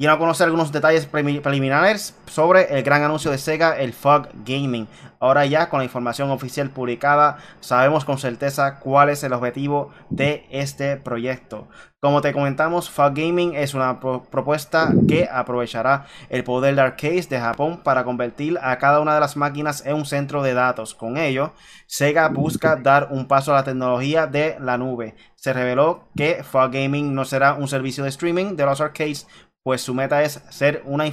y 0.00 0.06
a 0.06 0.16
conocer 0.16 0.44
algunos 0.44 0.70
detalles 0.70 1.06
preliminares 1.06 2.14
sobre 2.26 2.72
el 2.78 2.84
gran 2.84 3.02
anuncio 3.02 3.32
de 3.32 3.38
Sega, 3.38 3.76
el 3.76 3.92
Fog 3.92 4.28
Gaming. 4.44 4.86
Ahora 5.18 5.44
ya 5.44 5.68
con 5.68 5.78
la 5.78 5.84
información 5.84 6.30
oficial 6.30 6.70
publicada, 6.70 7.38
sabemos 7.58 8.04
con 8.04 8.16
certeza 8.16 8.78
cuál 8.78 9.08
es 9.08 9.24
el 9.24 9.32
objetivo 9.32 9.90
de 10.08 10.46
este 10.50 10.98
proyecto. 10.98 11.66
Como 12.00 12.20
te 12.20 12.32
comentamos, 12.32 12.88
Fog 12.88 13.12
Gaming 13.12 13.56
es 13.56 13.74
una 13.74 13.98
propuesta 13.98 14.92
que 15.08 15.28
aprovechará 15.28 16.06
el 16.28 16.44
poder 16.44 16.76
de 16.76 16.82
arcades 16.82 17.28
de 17.28 17.40
Japón 17.40 17.80
para 17.82 18.04
convertir 18.04 18.56
a 18.62 18.78
cada 18.78 19.00
una 19.00 19.14
de 19.14 19.20
las 19.20 19.36
máquinas 19.36 19.84
en 19.84 19.96
un 19.96 20.06
centro 20.06 20.44
de 20.44 20.54
datos. 20.54 20.94
Con 20.94 21.16
ello, 21.16 21.54
Sega 21.88 22.28
busca 22.28 22.76
dar 22.76 23.08
un 23.10 23.26
paso 23.26 23.50
a 23.50 23.56
la 23.56 23.64
tecnología 23.64 24.28
de 24.28 24.58
la 24.60 24.78
nube. 24.78 25.16
Se 25.34 25.52
reveló 25.52 26.04
que 26.16 26.44
Fog 26.44 26.70
Gaming 26.70 27.12
no 27.12 27.24
será 27.24 27.54
un 27.54 27.66
servicio 27.66 28.04
de 28.04 28.10
streaming 28.10 28.54
de 28.54 28.64
los 28.64 28.80
arcades 28.80 29.26
pues 29.68 29.82
su 29.82 29.92
meta 29.92 30.22
es 30.22 30.40
ser 30.48 30.80
una 30.86 31.04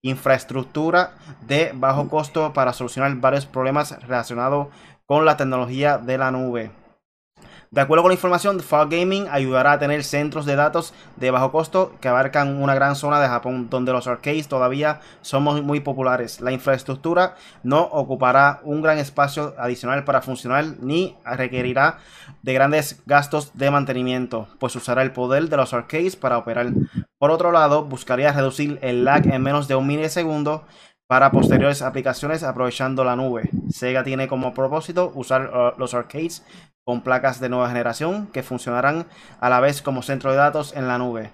infraestructura 0.00 1.10
de 1.44 1.72
bajo 1.74 2.08
costo 2.08 2.52
para 2.52 2.72
solucionar 2.72 3.12
varios 3.16 3.46
problemas 3.46 4.00
relacionados 4.02 4.68
con 5.06 5.24
la 5.24 5.36
tecnología 5.36 5.98
de 5.98 6.16
la 6.16 6.30
nube. 6.30 6.70
De 7.74 7.80
acuerdo 7.80 8.04
con 8.04 8.10
la 8.10 8.14
información, 8.14 8.60
Fog 8.60 8.88
Gaming 8.88 9.26
ayudará 9.28 9.72
a 9.72 9.78
tener 9.80 10.04
centros 10.04 10.46
de 10.46 10.54
datos 10.54 10.94
de 11.16 11.32
bajo 11.32 11.50
costo 11.50 11.92
que 12.00 12.06
abarcan 12.06 12.62
una 12.62 12.76
gran 12.76 12.94
zona 12.94 13.20
de 13.20 13.26
Japón 13.26 13.68
donde 13.68 13.90
los 13.90 14.06
arcades 14.06 14.46
todavía 14.46 15.00
son 15.22 15.42
muy 15.66 15.80
populares. 15.80 16.40
La 16.40 16.52
infraestructura 16.52 17.34
no 17.64 17.80
ocupará 17.82 18.60
un 18.62 18.80
gran 18.80 18.98
espacio 18.98 19.56
adicional 19.58 20.04
para 20.04 20.22
funcionar 20.22 20.64
ni 20.82 21.16
requerirá 21.24 21.98
de 22.42 22.54
grandes 22.54 23.02
gastos 23.06 23.50
de 23.54 23.72
mantenimiento, 23.72 24.46
pues 24.60 24.76
usará 24.76 25.02
el 25.02 25.10
poder 25.10 25.48
de 25.48 25.56
los 25.56 25.74
arcades 25.74 26.14
para 26.14 26.38
operar. 26.38 26.68
Por 27.18 27.32
otro 27.32 27.50
lado, 27.50 27.86
buscaría 27.86 28.30
reducir 28.30 28.78
el 28.82 29.04
lag 29.04 29.26
en 29.26 29.42
menos 29.42 29.66
de 29.66 29.74
un 29.74 29.88
milisegundo 29.88 30.64
para 31.06 31.30
posteriores 31.30 31.82
aplicaciones 31.82 32.42
aprovechando 32.42 33.04
la 33.04 33.16
nube. 33.16 33.50
Sega 33.70 34.04
tiene 34.04 34.28
como 34.28 34.54
propósito 34.54 35.12
usar 35.14 35.50
uh, 35.54 35.78
los 35.78 35.94
arcades 35.94 36.44
con 36.84 37.02
placas 37.02 37.40
de 37.40 37.48
nueva 37.48 37.68
generación 37.68 38.26
que 38.26 38.42
funcionarán 38.42 39.06
a 39.40 39.48
la 39.48 39.60
vez 39.60 39.82
como 39.82 40.02
centro 40.02 40.30
de 40.30 40.36
datos 40.36 40.74
en 40.76 40.86
la 40.86 40.98
nube. 40.98 41.30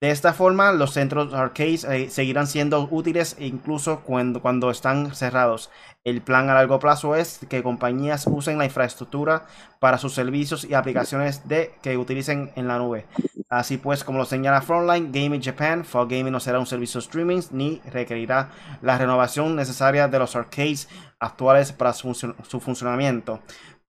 De 0.00 0.10
esta 0.10 0.34
forma, 0.34 0.72
los 0.72 0.92
centros 0.92 1.32
arcades 1.32 1.84
eh, 1.84 2.10
seguirán 2.10 2.46
siendo 2.46 2.88
útiles 2.90 3.36
incluso 3.38 4.00
cuando, 4.00 4.42
cuando, 4.42 4.70
están 4.70 5.14
cerrados. 5.14 5.70
El 6.02 6.20
plan 6.20 6.50
a 6.50 6.54
largo 6.54 6.78
plazo 6.78 7.14
es 7.14 7.40
que 7.48 7.62
compañías 7.62 8.26
usen 8.26 8.58
la 8.58 8.66
infraestructura 8.66 9.46
para 9.78 9.96
sus 9.96 10.12
servicios 10.12 10.64
y 10.64 10.74
aplicaciones 10.74 11.48
de, 11.48 11.72
que 11.80 11.96
utilicen 11.96 12.52
en 12.56 12.68
la 12.68 12.78
nube. 12.78 13.06
Así 13.48 13.78
pues, 13.78 14.04
como 14.04 14.18
lo 14.18 14.24
señala 14.24 14.60
Frontline 14.60 15.12
Gaming 15.12 15.42
Japan, 15.42 15.84
Fog 15.84 16.08
Gaming 16.10 16.32
no 16.32 16.40
será 16.40 16.58
un 16.58 16.66
servicio 16.66 16.98
streaming 16.98 17.40
ni 17.52 17.80
requerirá 17.90 18.50
la 18.82 18.98
renovación 18.98 19.56
necesaria 19.56 20.08
de 20.08 20.18
los 20.18 20.36
arcades 20.36 20.88
actuales 21.18 21.72
para 21.72 21.94
su 21.94 22.60
funcionamiento 22.60 23.40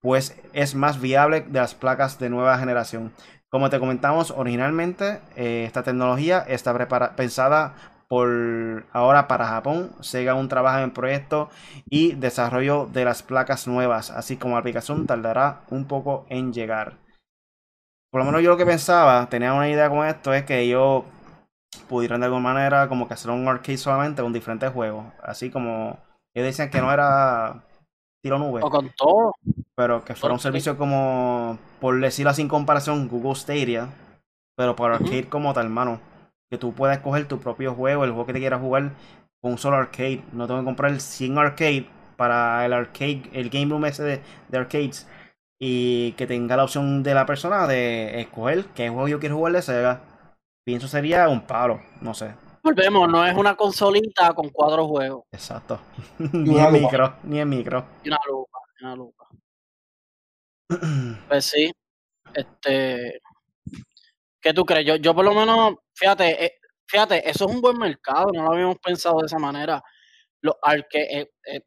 pues 0.06 0.36
es 0.52 0.76
más 0.76 1.00
viable 1.00 1.40
de 1.40 1.58
las 1.58 1.74
placas 1.74 2.20
de 2.20 2.30
nueva 2.30 2.58
generación. 2.58 3.12
Como 3.50 3.70
te 3.70 3.78
comentamos 3.78 4.32
originalmente, 4.32 5.20
eh, 5.36 5.64
esta 5.64 5.82
tecnología 5.82 6.40
está 6.40 6.76
pensada 7.14 7.74
por 8.08 8.84
ahora 8.92 9.28
para 9.28 9.46
Japón. 9.46 9.92
Sega 10.00 10.32
aún 10.32 10.48
trabaja 10.48 10.82
en 10.82 10.90
proyecto 10.90 11.48
y 11.88 12.12
desarrollo 12.14 12.86
de 12.86 13.04
las 13.04 13.22
placas 13.22 13.66
nuevas, 13.66 14.10
así 14.10 14.36
como 14.36 14.54
la 14.54 14.60
aplicación 14.60 15.06
tardará 15.06 15.60
un 15.70 15.86
poco 15.86 16.26
en 16.28 16.52
llegar. 16.52 16.94
Por 18.10 18.20
lo 18.20 18.24
menos 18.24 18.42
yo 18.42 18.50
lo 18.50 18.56
que 18.56 18.66
pensaba, 18.66 19.28
tenía 19.28 19.52
una 19.52 19.68
idea 19.68 19.90
con 19.90 20.06
esto, 20.06 20.32
es 20.32 20.44
que 20.44 20.60
ellos 20.60 21.04
pudieran 21.88 22.20
de 22.20 22.26
alguna 22.26 22.42
manera 22.42 22.88
como 22.88 23.06
que 23.06 23.14
hacer 23.14 23.30
un 23.30 23.46
arcade 23.46 23.78
solamente 23.78 24.22
con 24.22 24.32
diferentes 24.32 24.72
juegos. 24.72 25.04
Así 25.22 25.50
como 25.50 25.98
ellos 26.34 26.46
decían 26.46 26.70
que 26.70 26.80
no 26.80 26.92
era 26.92 27.62
tiro 28.22 28.38
nube. 28.38 28.60
O 28.62 28.70
con 28.70 28.90
todo. 28.96 29.34
Pero 29.76 30.04
que 30.04 30.14
fuera 30.14 30.32
un 30.32 30.40
servicio 30.40 30.78
como, 30.78 31.58
por 31.80 32.00
decirlo 32.00 32.30
así 32.30 32.42
en 32.42 32.48
comparación, 32.48 33.08
Google 33.08 33.34
Stadia. 33.34 33.90
Pero 34.56 34.74
para 34.74 34.96
arcade 34.96 35.28
como 35.28 35.52
tal, 35.52 35.66
hermano. 35.66 36.00
Que 36.50 36.56
tú 36.56 36.72
puedas 36.72 37.00
coger 37.00 37.28
tu 37.28 37.38
propio 37.38 37.74
juego, 37.74 38.04
el 38.04 38.10
juego 38.10 38.26
que 38.26 38.32
te 38.32 38.38
quieras 38.38 38.60
jugar 38.60 38.92
con 39.42 39.52
un 39.52 39.58
solo 39.58 39.76
arcade. 39.76 40.22
No 40.32 40.46
tengo 40.46 40.60
que 40.60 40.64
comprar 40.64 40.92
el 40.92 41.00
100 41.00 41.38
arcade 41.38 41.86
para 42.16 42.64
el 42.64 42.72
arcade, 42.72 43.22
el 43.32 43.50
game 43.50 43.66
room 43.66 43.84
ese 43.84 44.02
de, 44.48 44.58
arcades. 44.58 45.06
Y 45.60 46.12
que 46.12 46.26
tenga 46.26 46.56
la 46.56 46.64
opción 46.64 47.02
de 47.02 47.14
la 47.14 47.26
persona 47.26 47.66
de 47.66 48.20
escoger 48.20 48.66
qué 48.74 48.88
juego 48.88 49.08
yo 49.08 49.20
quiero 49.20 49.36
jugar 49.36 49.52
de 49.52 49.62
Sega. 49.62 50.00
Pienso 50.64 50.88
sería 50.88 51.28
un 51.28 51.42
palo, 51.42 51.80
no 52.00 52.14
sé. 52.14 52.34
Volvemos, 52.62 53.08
no 53.08 53.24
es 53.24 53.36
una 53.36 53.54
consolita 53.54 54.32
con 54.34 54.48
cuatro 54.48 54.86
juegos. 54.88 55.24
Exacto. 55.30 55.78
ni 56.18 56.58
en 56.58 56.72
micro, 56.72 57.14
ni 57.22 57.40
en 57.40 57.48
micro. 57.48 57.84
Y 58.02 58.08
una 58.08 58.18
lupa, 58.26 58.58
una 58.80 58.96
lupa. 58.96 59.25
Pues 61.28 61.44
sí, 61.46 61.70
este, 62.34 63.20
¿qué 64.40 64.52
tú 64.54 64.64
crees? 64.64 64.86
Yo, 64.86 64.96
yo 64.96 65.14
por 65.14 65.24
lo 65.24 65.34
menos, 65.34 65.74
fíjate, 65.94 66.44
eh, 66.44 66.52
fíjate, 66.86 67.28
eso 67.28 67.46
es 67.48 67.54
un 67.54 67.60
buen 67.60 67.78
mercado, 67.78 68.26
no 68.32 68.42
lo 68.44 68.52
habíamos 68.52 68.78
pensado 68.78 69.20
de 69.20 69.26
esa 69.26 69.38
manera. 69.38 69.82
Los 70.42 70.56
arcade, 70.62 71.20
eh, 71.22 71.30
eh, 71.46 71.60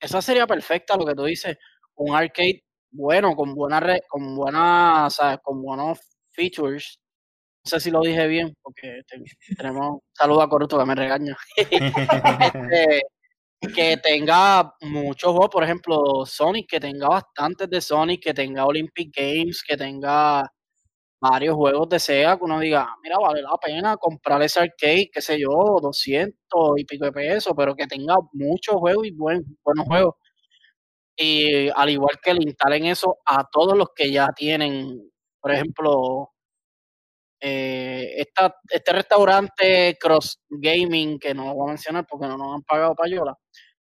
esa 0.00 0.22
sería 0.22 0.46
perfecta 0.46 0.96
lo 0.96 1.06
que 1.06 1.14
tú 1.14 1.24
dices, 1.24 1.56
un 1.96 2.14
arcade 2.16 2.62
bueno, 2.92 3.36
con 3.36 3.54
buena 3.54 3.80
red, 3.80 4.00
con 4.08 4.36
buena, 4.36 5.08
con 5.42 5.62
buenos 5.62 6.00
features. 6.32 6.98
No 7.64 7.70
sé 7.70 7.80
si 7.80 7.90
lo 7.92 8.00
dije 8.02 8.26
bien, 8.28 8.54
porque 8.62 9.02
tenemos 9.58 10.00
saludo 10.14 10.42
a 10.42 10.48
Corrupto 10.50 10.78
que 10.78 10.86
me 10.86 10.94
regaña. 10.96 11.36
este, 11.58 13.02
que 13.74 13.96
tenga 13.98 14.74
muchos 14.82 15.30
juegos, 15.32 15.50
por 15.50 15.64
ejemplo, 15.64 16.24
Sonic, 16.26 16.68
que 16.70 16.80
tenga 16.80 17.08
bastantes 17.08 17.68
de 17.70 17.80
Sonic, 17.80 18.22
que 18.22 18.34
tenga 18.34 18.66
Olympic 18.66 19.10
Games, 19.16 19.62
que 19.66 19.76
tenga 19.76 20.50
varios 21.20 21.54
juegos 21.56 21.88
de 21.90 22.00
Sega, 22.00 22.38
que 22.38 22.44
uno 22.44 22.60
diga, 22.60 22.82
ah, 22.82 22.96
mira, 23.02 23.18
vale 23.18 23.42
la 23.42 23.56
pena 23.62 23.96
comprar 23.98 24.42
ese 24.42 24.60
arcade, 24.60 25.10
qué 25.12 25.20
sé 25.22 25.38
yo, 25.40 25.50
200 25.82 26.78
y 26.78 26.84
pico 26.84 27.06
de 27.06 27.12
pesos, 27.12 27.54
pero 27.56 27.74
que 27.76 27.86
tenga 27.86 28.16
muchos 28.32 28.76
juegos 28.76 29.06
y 29.06 29.12
buen, 29.12 29.44
buenos 29.64 29.86
juegos. 29.86 30.14
Y 31.16 31.68
al 31.70 31.90
igual 31.90 32.18
que 32.22 32.34
le 32.34 32.42
instalen 32.44 32.86
eso 32.86 33.18
a 33.26 33.44
todos 33.50 33.76
los 33.76 33.88
que 33.94 34.10
ya 34.12 34.28
tienen, 34.36 35.10
por 35.40 35.52
ejemplo, 35.52 36.30
eh, 37.40 38.24
este 38.70 38.92
restaurante 38.92 39.96
Cross 40.00 40.40
Gaming, 40.48 41.18
que 41.18 41.34
no 41.34 41.46
lo 41.46 41.54
voy 41.54 41.68
a 41.68 41.72
mencionar 41.72 42.06
porque 42.08 42.26
no 42.26 42.36
nos 42.36 42.54
han 42.56 42.62
pagado 42.62 42.94
payola, 42.94 43.34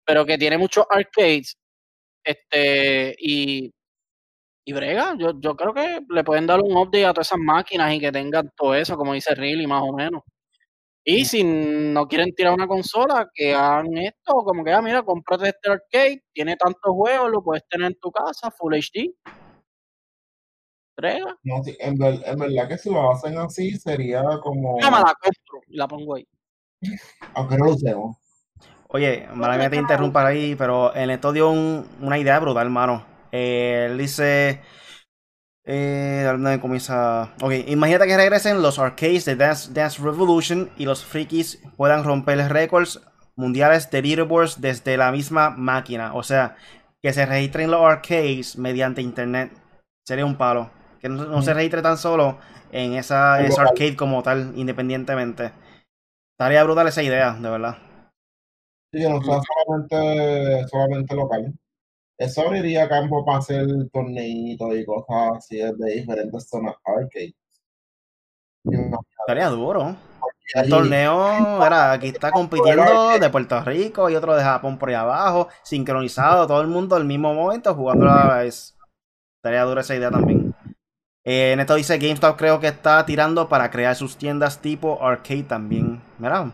pero 0.06 0.26
que 0.26 0.38
tiene 0.38 0.58
muchos 0.58 0.86
arcades, 0.90 1.58
este, 2.24 3.16
y, 3.20 3.74
y 4.66 4.74
brega, 4.74 5.16
yo, 5.18 5.34
yo 5.40 5.56
creo 5.56 5.74
que 5.74 6.02
le 6.10 6.24
pueden 6.24 6.48
dar 6.48 6.62
un 6.62 6.76
update 6.78 7.06
a 7.06 7.14
todas 7.14 7.28
esas 7.28 7.40
máquinas 7.40 7.94
y 7.94 8.00
que 8.00 8.12
tengan 8.12 8.52
todo 8.58 8.76
eso, 8.76 8.98
como 8.98 9.14
dice 9.14 9.36
Riley, 9.36 9.68
más 9.68 9.84
o 9.84 9.94
menos. 9.94 10.24
Y 11.06 11.26
si 11.26 11.44
no 11.44 12.08
quieren 12.08 12.34
tirar 12.36 12.54
una 12.54 12.68
consola, 12.68 13.30
que 13.34 13.54
hagan 13.54 13.98
esto, 13.98 14.34
como 14.46 14.64
que, 14.64 14.72
ah, 14.74 14.82
mira, 14.82 15.04
cómprate 15.04 15.50
este 15.50 15.72
arcade, 15.72 16.24
tiene 16.34 16.58
tantos 16.58 16.94
juegos, 16.94 17.32
lo 17.32 17.44
puedes 17.44 17.64
tener 17.70 17.88
en 17.88 18.00
tu 18.00 18.12
casa, 18.12 18.52
Full 18.52 18.76
HD 18.76 19.14
no, 21.44 21.62
en, 21.80 21.98
verdad 21.98 22.68
que 22.70 22.78
si 22.78 22.90
lo 22.90 23.12
hacen 23.12 23.38
así 23.38 23.78
sería 23.78 24.24
como. 24.42 24.80
Ya 24.80 24.90
me 24.90 24.98
la 24.98 25.14
compro 25.14 25.62
y 25.68 25.78
la 25.78 25.88
pongo 25.88 26.16
ahí. 26.16 26.28
Aunque 27.34 27.58
no 27.58 27.66
lo 27.66 27.72
usemos. 27.72 28.18
Oye, 28.90 29.28
me 29.34 29.70
te 29.70 29.76
interrumpa 29.76 30.26
ahí, 30.26 30.56
pero 30.56 30.96
en 30.96 31.10
esto 31.10 31.34
dio 31.34 31.50
una 31.50 32.18
idea 32.18 32.40
brutal, 32.40 32.68
hermano. 32.68 33.06
Eh, 33.32 33.88
él 33.90 33.98
dice. 33.98 34.62
Eh, 35.68 36.24
¿Dónde 36.26 36.60
comienza? 36.60 37.34
Ok, 37.42 37.52
imagínate 37.68 38.06
que 38.06 38.18
regresen 38.18 38.62
los 38.62 38.78
arcades 38.78 39.26
de 39.26 39.36
Dance, 39.36 39.74
Dance 39.74 40.02
Revolution 40.02 40.70
y 40.78 40.86
los 40.86 41.04
frikis 41.04 41.60
puedan 41.76 42.04
romper 42.04 42.38
récords 42.54 43.02
mundiales 43.36 43.90
de 43.90 44.04
leaderboards 44.04 44.62
desde 44.62 44.96
la 44.96 45.12
misma 45.12 45.50
máquina. 45.50 46.14
O 46.14 46.22
sea, 46.22 46.56
que 47.02 47.12
se 47.14 47.26
registren 47.26 47.72
los 47.72 47.82
arcades 47.82 48.58
mediante 48.58 49.02
internet. 49.02 49.52
Sería 50.06 50.26
un 50.26 50.38
palo 50.38 50.70
que 51.06 51.10
no, 51.10 51.40
se 51.44 51.54
registre 51.54 51.84
tan 51.84 52.00
solo 52.00 52.40
en 52.72 52.94
esa, 52.94 53.36
arcade 53.36 53.96
como 53.96 54.24
tal, 54.24 54.54
independientemente. 54.56 55.52
Estaría 56.32 56.64
brutal 56.64 56.88
esa 56.88 57.04
idea, 57.04 57.34
de 57.34 57.48
verdad. 57.48 57.78
Sí, 58.92 59.08
no 59.08 59.22
sea 59.22 59.40
solamente, 59.40 60.68
solamente 60.68 61.16
local. 61.16 61.54
Eso 62.18 62.42
abriría 62.42 62.90
campo 62.90 63.24
para 63.24 63.38
hacer 63.38 63.68
torneitos 63.94 64.76
y 64.76 64.84
cosas 64.84 65.38
así 65.38 65.58
de 65.58 65.94
diferentes 65.94 66.50
zonas 66.50 66.74
arcade. 66.84 67.36
Estaría 69.20 69.50
duro. 69.50 69.96
Allí. 70.56 70.70
torneo, 70.70 71.66
era, 71.66 71.92
aquí 71.92 72.08
está 72.08 72.32
compitiendo 72.32 73.20
de 73.20 73.30
Puerto 73.30 73.64
Rico 73.64 74.10
y 74.10 74.16
otro 74.16 74.36
de 74.36 74.44
Japón 74.44 74.80
por 74.80 74.90
ahí 74.90 74.96
abajo, 74.96 75.50
sincronizado, 75.64 76.48
todo 76.48 76.62
el 76.62 76.68
mundo 76.68 76.96
al 76.96 77.06
mismo 77.06 77.34
momento 77.34 77.76
jugando 77.76 78.10
a 78.10 78.26
la 78.26 78.38
vez. 78.38 78.76
Estaría 79.38 79.64
dura 79.64 79.82
esa 79.82 79.96
idea 79.96 80.10
también. 80.10 80.45
Eh, 81.28 81.54
en 81.54 81.60
esto 81.60 81.74
dice 81.74 81.98
GameStop 81.98 82.38
creo 82.38 82.60
que 82.60 82.68
está 82.68 83.04
tirando 83.04 83.50
para 83.50 83.72
crear 83.72 83.96
sus 83.96 84.16
tiendas 84.16 84.62
tipo 84.62 85.04
arcade 85.04 85.42
también. 85.44 86.00
Mira, 86.20 86.52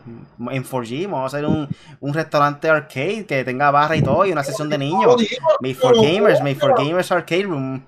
en 0.50 0.64
4G 0.64 1.04
vamos 1.04 1.34
a 1.34 1.36
hacer 1.36 1.46
un, 1.46 1.68
un 2.00 2.14
restaurante 2.14 2.70
arcade 2.70 3.26
que 3.26 3.44
tenga 3.44 3.70
barra 3.70 3.96
y 3.96 4.02
todo 4.02 4.24
y 4.24 4.32
una 4.32 4.42
sesión 4.42 4.70
de 4.70 4.78
niños. 4.78 5.16
Made 5.60 5.74
for 5.74 5.94
Gamers, 5.94 6.40
Made 6.40 6.54
for 6.54 6.74
Gamers 6.74 7.12
Arcade 7.12 7.42
Room. 7.42 7.84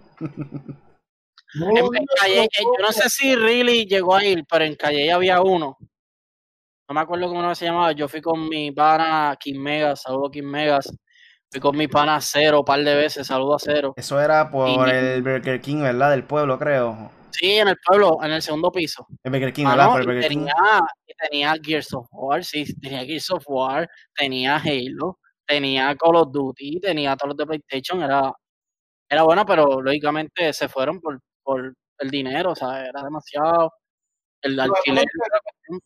No, 1.54 1.70
En, 1.70 2.04
Calle, 2.20 2.48
yo 2.52 2.82
no 2.84 2.92
sé 2.92 3.08
si 3.08 3.34
Really 3.34 3.86
llegó 3.86 4.16
a 4.16 4.24
ir, 4.24 4.44
pero 4.50 4.64
en 4.64 4.74
Calle 4.74 5.10
había 5.10 5.40
uno. 5.40 5.78
No 6.88 6.94
me 6.94 7.00
acuerdo 7.00 7.28
cómo 7.28 7.54
se 7.54 7.64
llamaba. 7.64 7.92
Yo 7.92 8.08
fui 8.08 8.20
con 8.20 8.48
mi 8.48 8.72
pana 8.72 9.36
Kim 9.40 9.62
Megas, 9.62 10.02
saludo 10.02 10.30
Kim 10.30 10.50
Megas. 10.50 10.92
Fui 11.54 11.60
con 11.60 11.76
mi 11.76 11.86
pana 11.86 12.20
Cero 12.20 12.58
un 12.58 12.64
par 12.64 12.82
de 12.82 12.96
veces, 12.96 13.28
saludo 13.28 13.54
a 13.54 13.58
Cero. 13.60 13.94
Eso 13.96 14.20
era 14.20 14.50
por 14.50 14.68
Y- 14.68 14.90
el 14.90 15.22
Burger 15.22 15.60
King, 15.60 15.82
¿verdad? 15.82 16.10
Del 16.10 16.24
pueblo, 16.24 16.58
creo. 16.58 17.12
Sí, 17.30 17.48
en 17.52 17.68
el 17.68 17.76
pueblo, 17.76 18.18
en 18.24 18.32
el 18.32 18.42
segundo 18.42 18.72
piso. 18.72 19.06
El 19.22 19.30
Burger 19.30 19.52
King, 19.52 19.66
Ah, 19.68 19.76
¿verdad? 19.76 19.84
no, 19.86 19.92
Burger 19.92 20.26
tenía, 20.26 20.54
tenía 21.16 21.54
Gears 21.62 21.94
of 21.94 22.08
War, 22.10 22.42
sí, 22.44 22.64
tenía 22.80 23.04
Gears 23.04 23.30
of 23.30 23.44
War, 23.46 23.88
tenía 24.16 24.56
Halo, 24.56 25.20
tenía 25.46 25.94
Call 25.94 26.16
of 26.16 26.32
Duty, 26.32 26.80
tenía 26.80 27.14
todos 27.14 27.28
los 27.28 27.36
de 27.36 27.46
PlayStation, 27.46 28.02
era, 28.02 28.32
era 29.08 29.22
bueno, 29.22 29.46
pero 29.46 29.80
lógicamente 29.80 30.52
se 30.52 30.66
fueron 30.68 31.00
por, 31.00 31.20
por 31.44 31.72
el 31.98 32.10
dinero, 32.10 32.50
o 32.50 32.56
sea, 32.56 32.84
era 32.84 33.00
demasiado 33.00 33.72
el 34.42 34.58
alquiler, 34.58 35.04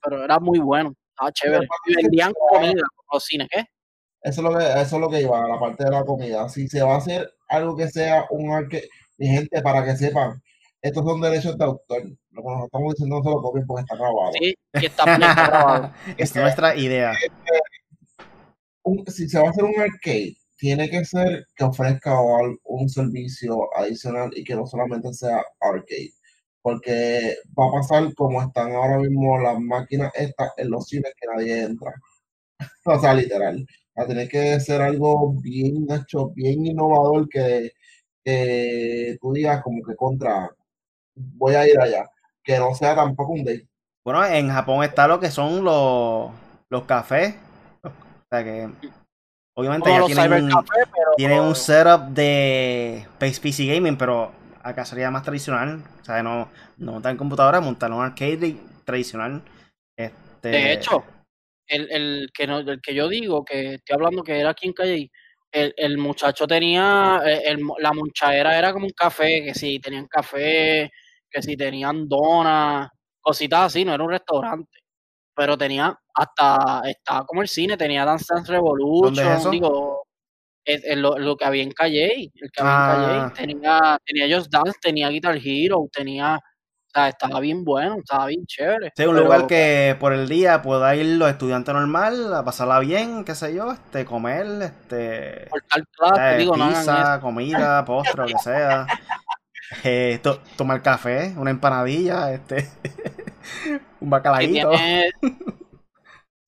pero 0.03 0.25
era 0.25 0.39
muy 0.39 0.61
bueno, 0.61 0.95
estaba 1.11 1.31
chévere. 1.31 1.69
Y 1.89 1.95
vendían 1.95 2.33
comida 2.33 2.73
como 2.73 3.09
los 3.13 3.23
cines, 3.23 3.49
¿qué? 3.51 3.67
Eso 4.23 4.41
es 4.41 4.45
lo 4.53 4.59
que, 4.59 4.65
eso 4.65 4.97
es 4.97 5.01
lo 5.01 5.09
que 5.11 5.23
iba, 5.23 5.47
la 5.49 5.59
parte 5.61 5.85
de 5.85 5.91
la 5.91 6.05
comida. 6.05 6.49
Si 6.49 6.69
se 6.69 6.83
va 6.83 6.95
a 6.95 6.99
hacer 6.99 7.31
algo 7.49 7.77
que 7.77 7.89
sea 7.89 8.27
un 8.31 8.51
arcade, 8.53 8.89
mi 9.17 9.29
gente, 9.29 9.63
para 9.63 9.85
que 9.85 9.97
sepan, 9.97 10.43
estos 10.83 11.05
son 11.05 11.21
derechos 11.21 11.57
de 11.59 11.65
autor. 11.65 12.03
Lo 12.31 12.43
que 12.43 12.49
nos 12.49 12.65
estamos 12.65 12.95
diciendo 12.95 13.17
no 13.17 13.23
se 13.23 13.31
lo 13.31 13.43
copien 13.43 13.67
porque 13.67 13.83
está 13.83 13.97
grabado. 13.97 14.33
Sí, 14.33 14.55
y 14.75 14.87
está, 14.87 15.15
está 15.15 15.35
grabado. 15.35 15.93
es 16.17 16.37
nuestra 16.37 16.77
idea. 16.77 17.13
Un- 18.83 19.05
si 19.07 19.29
se 19.29 19.39
va 19.41 19.49
a 19.49 19.51
hacer 19.51 19.65
un 19.65 19.79
arcade, 19.81 20.37
tiene 20.57 20.91
que 20.91 21.05
ser 21.05 21.47
que 21.57 21.65
ofrezca 21.65 22.17
un 22.65 22.89
servicio 22.89 23.69
adicional 23.77 24.31
y 24.35 24.45
que 24.45 24.55
no 24.55 24.67
solamente 24.67 25.13
sea 25.15 25.43
arcade. 25.61 26.13
Porque 26.63 27.37
va 27.59 27.69
a 27.69 27.73
pasar 27.81 28.15
como 28.15 28.43
están 28.43 28.73
ahora 28.73 28.99
mismo 28.99 29.39
las 29.41 29.59
máquinas 29.61 30.13
estas 30.15 30.53
en 30.57 30.71
los 30.71 30.87
cines 30.89 31.13
que 31.21 31.27
nadie 31.35 31.63
entra. 31.63 31.93
O 32.85 32.99
sea, 32.99 33.15
literal. 33.15 33.65
A 33.99 34.07
tener 34.07 34.29
que 34.29 34.61
ser 34.61 34.81
algo 34.81 35.33
bien 35.33 35.87
hecho, 35.91 36.29
bien 36.31 36.67
innovador 36.67 37.29
que, 37.29 37.73
que 38.25 39.19
tú 39.21 39.33
digas 39.33 39.63
como 39.63 39.83
que 39.83 39.97
contra, 39.97 40.51
voy 41.15 41.55
a 41.55 41.67
ir 41.67 41.79
allá. 41.81 42.09
Que 42.43 42.59
no 42.59 42.75
sea 42.75 42.95
tampoco 42.95 43.33
un 43.33 43.45
day. 43.45 43.69
Bueno, 44.05 44.25
en 44.25 44.49
Japón 44.49 44.85
está 44.85 45.07
lo 45.09 45.21
que 45.21 45.31
son 45.31 45.65
los, 45.65 46.31
los 46.71 46.85
cafés. 46.85 47.35
O 47.83 47.91
sea 48.31 48.45
que, 48.45 48.71
obviamente 49.55 49.91
ya 49.91 50.07
tienen, 50.07 50.25
cybercafés, 50.25 50.89
pero 50.95 51.11
tienen 51.17 51.41
un 51.41 51.55
setup 51.55 52.09
de 52.11 53.07
PC 53.19 53.67
Gaming, 53.67 53.97
pero 53.97 54.31
acá 54.63 54.85
sería 54.85 55.11
más 55.11 55.23
tradicional. 55.23 55.83
O 56.01 56.05
sea, 56.05 56.23
no, 56.23 56.49
no 56.79 56.93
montar 56.93 57.13
en 57.13 57.19
computadora, 57.19 57.61
montar 57.61 57.93
un 57.93 58.03
arcade 58.03 58.57
tradicional. 58.85 59.43
Este, 59.97 60.49
De 60.49 60.73
hecho, 60.73 61.05
el, 61.69 61.91
el 61.93 62.31
que 62.35 62.47
no, 62.47 62.59
el 62.61 62.81
que 62.83 62.95
yo 62.95 63.09
digo, 63.09 63.45
que 63.45 63.75
estoy 63.75 63.95
hablando 63.95 64.23
que 64.23 64.39
era 64.41 64.51
aquí 64.51 64.67
en 64.67 64.73
Calle, 64.75 65.11
el, 65.53 65.75
el 65.77 65.99
muchacho 65.99 66.47
tenía, 66.47 67.21
eh, 67.27 67.43
el, 67.47 67.61
la 67.79 67.93
monchadera 67.93 68.59
era 68.59 68.73
como 68.73 68.87
un 68.87 68.93
café, 68.93 69.43
que 69.45 69.55
si 69.55 69.79
tenían 69.81 70.07
café, 70.09 70.91
que 71.31 71.43
si 71.43 71.57
tenían 71.57 72.09
donas, 72.09 72.89
cositas 73.21 73.61
así, 73.67 73.85
no 73.85 73.95
era 73.95 74.05
un 74.05 74.11
restaurante. 74.11 74.79
Pero 75.35 75.57
tenía 75.59 75.97
hasta, 76.15 76.83
estaba 76.89 77.25
como 77.27 77.43
el 77.43 77.49
cine, 77.49 77.77
tenía 77.77 78.05
Dance 78.05 78.27
Dance 78.35 78.53
Revolution, 78.53 79.15
¿Dónde 79.15 79.23
es 79.35 79.41
eso? 79.41 79.51
digo, 79.51 80.05
lo, 80.97 81.19
lo 81.19 81.37
que 81.37 81.45
había 81.47 81.63
en 81.63 81.73
Calle, 81.73 82.31
el 82.35 82.51
que 82.53 82.61
había 82.63 82.75
Ah. 82.77 83.15
en 83.15 83.31
Calle, 83.31 83.35
tenía, 83.35 83.99
tenía 84.05 84.37
Just 84.39 84.53
Dance, 84.53 84.79
tenía 84.83 85.09
Guitar 85.11 85.39
Hero, 85.43 85.89
tenía, 85.93 86.39
sea, 86.99 87.09
estaba 87.09 87.41
bien 87.41 87.65
bueno, 87.65 87.97
estaba 87.99 88.27
bien 88.27 88.45
chévere. 88.47 88.93
Sí, 88.97 89.05
un 89.05 89.15
pero- 89.15 89.25
lugar 89.25 89.47
que 89.47 89.97
por 90.01 90.13
el 90.13 90.29
día 90.29 90.63
pueda 90.63 90.95
ir 90.97 91.19
los 91.19 91.29
estudiantes 91.31 91.75
normal 91.75 92.33
a 92.35 92.45
pasarla 92.45 92.79
bien, 92.81 93.25
qué 93.25 93.35
sé 93.35 93.55
yo, 93.55 93.73
este, 93.73 94.05
comer, 94.05 94.47
este, 94.63 95.49
cortar 95.51 96.35
eh, 96.35 96.39
digo, 96.39 96.57
no 96.57 96.69
pizza, 96.69 97.21
comida, 97.21 97.85
postre, 97.85 98.23
lo 98.23 98.27
que 98.29 98.39
sea. 98.39 98.87
Eh, 99.85 100.19
to- 100.23 100.41
tomar 100.57 100.81
café, 100.83 101.35
una 101.37 101.51
empanadilla, 101.51 102.33
este, 102.33 102.69
un 104.01 104.07
Si 104.07 104.07
bacalaíto. 104.07 104.71
tienes, 104.71 105.13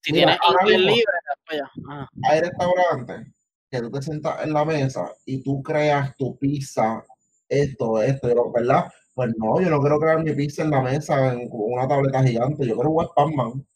si 0.03 0.13
tienes 0.13 0.39
ahora 0.43 0.63
inglés 0.63 0.79
mismo- 0.81 0.91
libre, 0.97 1.13
pues 1.47 1.59
ya. 1.59 1.93
Ajá. 1.93 2.09
hay 2.31 2.41
restaurantes 2.41 3.27
que 3.71 3.81
tú 3.81 3.91
te 3.91 4.03
sientas 4.03 4.43
en 4.45 4.53
la 4.53 4.65
mesa 4.65 5.13
y 5.27 5.43
tú 5.43 5.63
creas 5.63 6.17
tu 6.17 6.37
pizza, 6.39 7.05
esto, 7.49 8.01
esto, 8.03 8.51
¿verdad? 8.53 8.91
Pues 9.21 9.35
no, 9.37 9.61
yo 9.61 9.69
no 9.69 9.81
quiero 9.83 9.99
crear 10.01 10.25
mi 10.25 10.33
pizza 10.33 10.63
en 10.63 10.71
la 10.71 10.81
mesa 10.81 11.35
en 11.35 11.47
una 11.53 11.87
tableta 11.87 12.23
gigante, 12.23 12.67
yo 12.67 12.73
quiero 12.73 12.89
jugar 12.89 13.09
Pac-Man. 13.15 13.67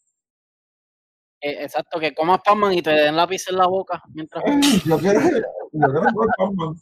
Eh, 1.39 1.57
exacto, 1.61 1.99
que 1.99 2.15
comas 2.15 2.39
Pac-Man 2.43 2.73
y 2.73 2.81
te 2.81 2.89
den 2.89 3.15
la 3.15 3.27
pizza 3.27 3.51
en 3.51 3.59
la 3.59 3.67
boca 3.67 4.01
mientras 4.11 4.43
Yo 4.85 4.97
quiero, 4.97 5.19
yo 5.21 5.87
quiero 5.87 6.11
jugar 6.11 6.29
Pac-Man. 6.35 6.75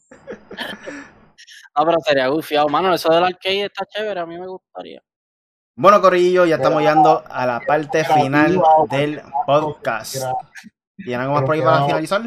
Ah, 1.75 1.83
pero 1.85 1.97
sería 2.05 2.27
gufiado, 2.27 2.69
mano. 2.69 2.93
Eso 2.93 3.11
del 3.11 3.23
arcade 3.25 3.65
está 3.65 3.83
chévere, 3.85 4.19
a 4.19 4.25
mí 4.25 4.39
me 4.39 4.47
gustaría. 4.47 5.01
Bueno, 5.75 5.99
Corillo, 5.99 6.45
ya 6.45 6.55
estamos 6.55 6.81
llegando 6.81 7.21
a 7.27 7.45
la 7.47 7.59
parte 7.67 8.05
final 8.05 8.61
del 8.89 9.21
podcast. 9.45 10.23
¿Y 10.97 11.11
algo 11.13 11.33
más 11.33 11.43
por 11.43 11.55
ahí 11.55 11.61
para 11.61 11.85
finalizar? 11.85 12.21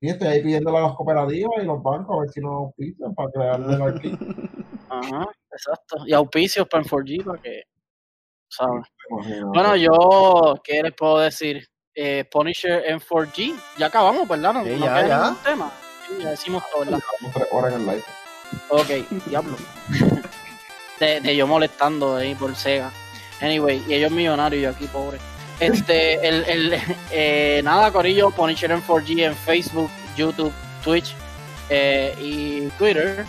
Y 0.00 0.08
estoy 0.08 0.28
ahí 0.28 0.42
pidiéndole 0.42 0.78
a 0.78 0.82
las 0.82 0.92
cooperativas 0.94 1.52
y 1.62 1.66
los 1.66 1.82
bancos 1.82 2.16
a 2.16 2.20
ver 2.20 2.30
si 2.30 2.40
nos 2.40 2.72
pisan 2.74 3.14
para 3.14 3.30
crearle 3.30 3.74
el 3.74 3.82
arcade. 3.82 4.18
Ajá, 4.88 5.26
exacto. 5.52 5.96
Y 6.06 6.12
auspicios 6.14 6.66
para 6.68 6.82
el 6.82 6.88
4G, 6.88 7.24
para 7.24 7.40
que. 7.42 7.62
¿sabes? 8.48 8.86
Bueno, 9.52 9.76
yo, 9.76 10.60
¿qué 10.64 10.82
les 10.82 10.92
puedo 10.94 11.18
decir? 11.18 11.66
Eh, 11.94 12.24
Punisher 12.30 12.82
en 12.86 12.98
4G. 12.98 13.54
Ya 13.78 13.86
acabamos, 13.86 14.26
¿verdad? 14.26 14.54
No, 14.54 14.64
Sí, 14.64 14.70
no 14.78 14.86
ya, 14.86 15.06
ya. 15.06 15.36
tema. 15.44 15.70
Sí, 16.08 16.14
ya 16.22 16.30
decimos 16.30 16.62
todo, 16.72 16.84
¿verdad? 16.84 17.00
Tres 17.34 17.46
horas 17.52 17.74
en 17.74 17.80
el 17.80 17.86
live. 17.86 18.04
Ok, 18.70 19.08
diablo. 19.26 19.56
De, 20.98 21.18
de 21.20 21.34
yo 21.34 21.46
molestando 21.46 22.16
ahí 22.16 22.34
por 22.34 22.54
Sega. 22.54 22.90
Anyway, 23.40 23.82
y 23.88 23.94
ellos 23.94 24.10
millonarios 24.10 24.60
y 24.60 24.64
yo 24.64 24.70
aquí 24.70 24.86
pobre. 24.86 25.16
Este, 25.60 26.26
el, 26.26 26.44
el, 26.44 26.80
eh, 27.12 27.60
nada, 27.62 27.92
Corillo, 27.92 28.30
Punisher 28.30 28.70
en 28.72 28.82
4G 28.82 29.24
en 29.24 29.36
Facebook, 29.36 29.90
YouTube, 30.16 30.52
Twitch 30.82 31.14
eh, 31.68 32.14
y 32.20 32.68
Twitter. 32.78 33.24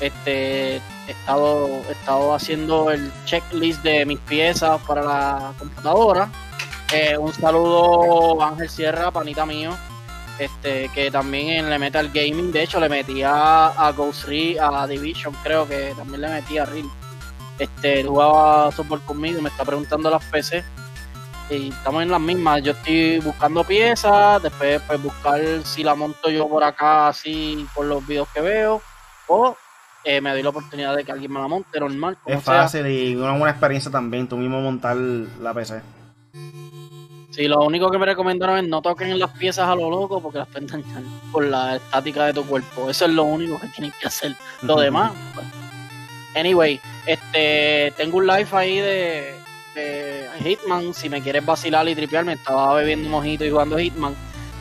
Este, 0.00 0.76
he 0.76 1.10
estado, 1.10 1.82
estado 1.90 2.34
haciendo 2.34 2.90
el 2.90 3.12
checklist 3.26 3.82
de 3.82 4.06
mis 4.06 4.18
piezas 4.20 4.80
para 4.82 5.02
la 5.02 5.54
computadora. 5.58 6.30
Eh, 6.92 7.16
un 7.18 7.32
saludo 7.32 8.40
Ángel 8.42 8.68
Sierra, 8.68 9.10
panita 9.10 9.44
mío, 9.44 9.76
este, 10.38 10.88
que 10.94 11.10
también 11.10 11.68
le 11.68 11.78
mete 11.78 11.98
al 11.98 12.10
gaming. 12.10 12.52
De 12.52 12.62
hecho, 12.62 12.78
le 12.78 12.88
metía 12.88 13.66
a 13.66 13.92
Ghost 13.92 14.24
Re, 14.24 14.56
a 14.60 14.86
Division, 14.86 15.34
creo 15.42 15.66
que 15.66 15.92
también 15.96 16.20
le 16.20 16.28
metía 16.28 16.62
a 16.62 16.66
Real. 16.66 16.88
Este, 17.58 18.04
jugaba 18.04 18.70
softball 18.72 19.00
conmigo, 19.02 19.40
me 19.40 19.48
está 19.48 19.64
preguntando 19.64 20.10
las 20.10 20.24
PC. 20.24 20.64
Y 21.50 21.68
estamos 21.68 22.02
en 22.02 22.10
las 22.10 22.20
mismas. 22.20 22.62
Yo 22.62 22.72
estoy 22.72 23.18
buscando 23.20 23.64
piezas, 23.64 24.42
después 24.42 24.80
pues 24.86 25.02
buscar 25.02 25.40
si 25.64 25.84
la 25.84 25.94
monto 25.94 26.30
yo 26.30 26.48
por 26.48 26.64
acá, 26.64 27.08
así 27.08 27.66
por 27.74 27.86
los 27.86 28.06
videos 28.06 28.28
que 28.32 28.40
veo, 28.40 28.80
o 29.28 29.56
eh, 30.04 30.20
me 30.20 30.30
doy 30.30 30.42
la 30.42 30.48
oportunidad 30.48 30.96
de 30.96 31.04
que 31.04 31.12
alguien 31.12 31.32
me 31.32 31.40
la 31.40 31.48
monte 31.48 31.78
normal. 31.78 32.16
Como 32.22 32.36
Es 32.36 32.44
sea. 32.44 32.62
fácil 32.62 32.86
y 32.86 33.14
una 33.14 33.32
buena 33.32 33.50
experiencia 33.50 33.90
también, 33.90 34.26
tú 34.28 34.36
mismo 34.36 34.60
montar 34.60 34.96
la 34.96 35.52
PC. 35.52 35.82
Sí, 37.30 37.48
lo 37.48 37.64
único 37.64 37.90
que 37.90 37.98
me 37.98 38.06
recomendaron 38.06 38.58
es 38.58 38.68
no 38.68 38.80
toquen 38.80 39.18
las 39.18 39.30
piezas 39.30 39.68
a 39.68 39.74
lo 39.74 39.90
loco 39.90 40.20
porque 40.22 40.38
las 40.38 40.48
pueden 40.48 40.68
dañar 40.68 41.02
por 41.32 41.44
la 41.44 41.76
estática 41.76 42.26
de 42.26 42.32
tu 42.34 42.44
cuerpo. 42.46 42.88
Eso 42.88 43.06
es 43.06 43.10
lo 43.10 43.24
único 43.24 43.58
que 43.60 43.66
tienen 43.68 43.92
que 44.00 44.06
hacer. 44.06 44.36
Lo 44.62 44.76
demás, 44.76 45.12
pues. 45.34 45.46
Anyway, 46.36 46.80
este, 47.06 47.92
tengo 47.96 48.18
un 48.18 48.26
live 48.26 48.48
ahí 48.52 48.78
de, 48.78 49.34
de 49.74 50.28
Hitman. 50.38 50.94
Si 50.94 51.08
me 51.08 51.20
quieres 51.20 51.44
vacilar 51.44 51.88
y 51.88 51.94
tripear, 51.94 52.24
me 52.24 52.34
estaba 52.34 52.74
bebiendo 52.74 53.06
un 53.06 53.12
mojito 53.12 53.44
y 53.44 53.50
jugando 53.50 53.78
Hitman. 53.78 54.14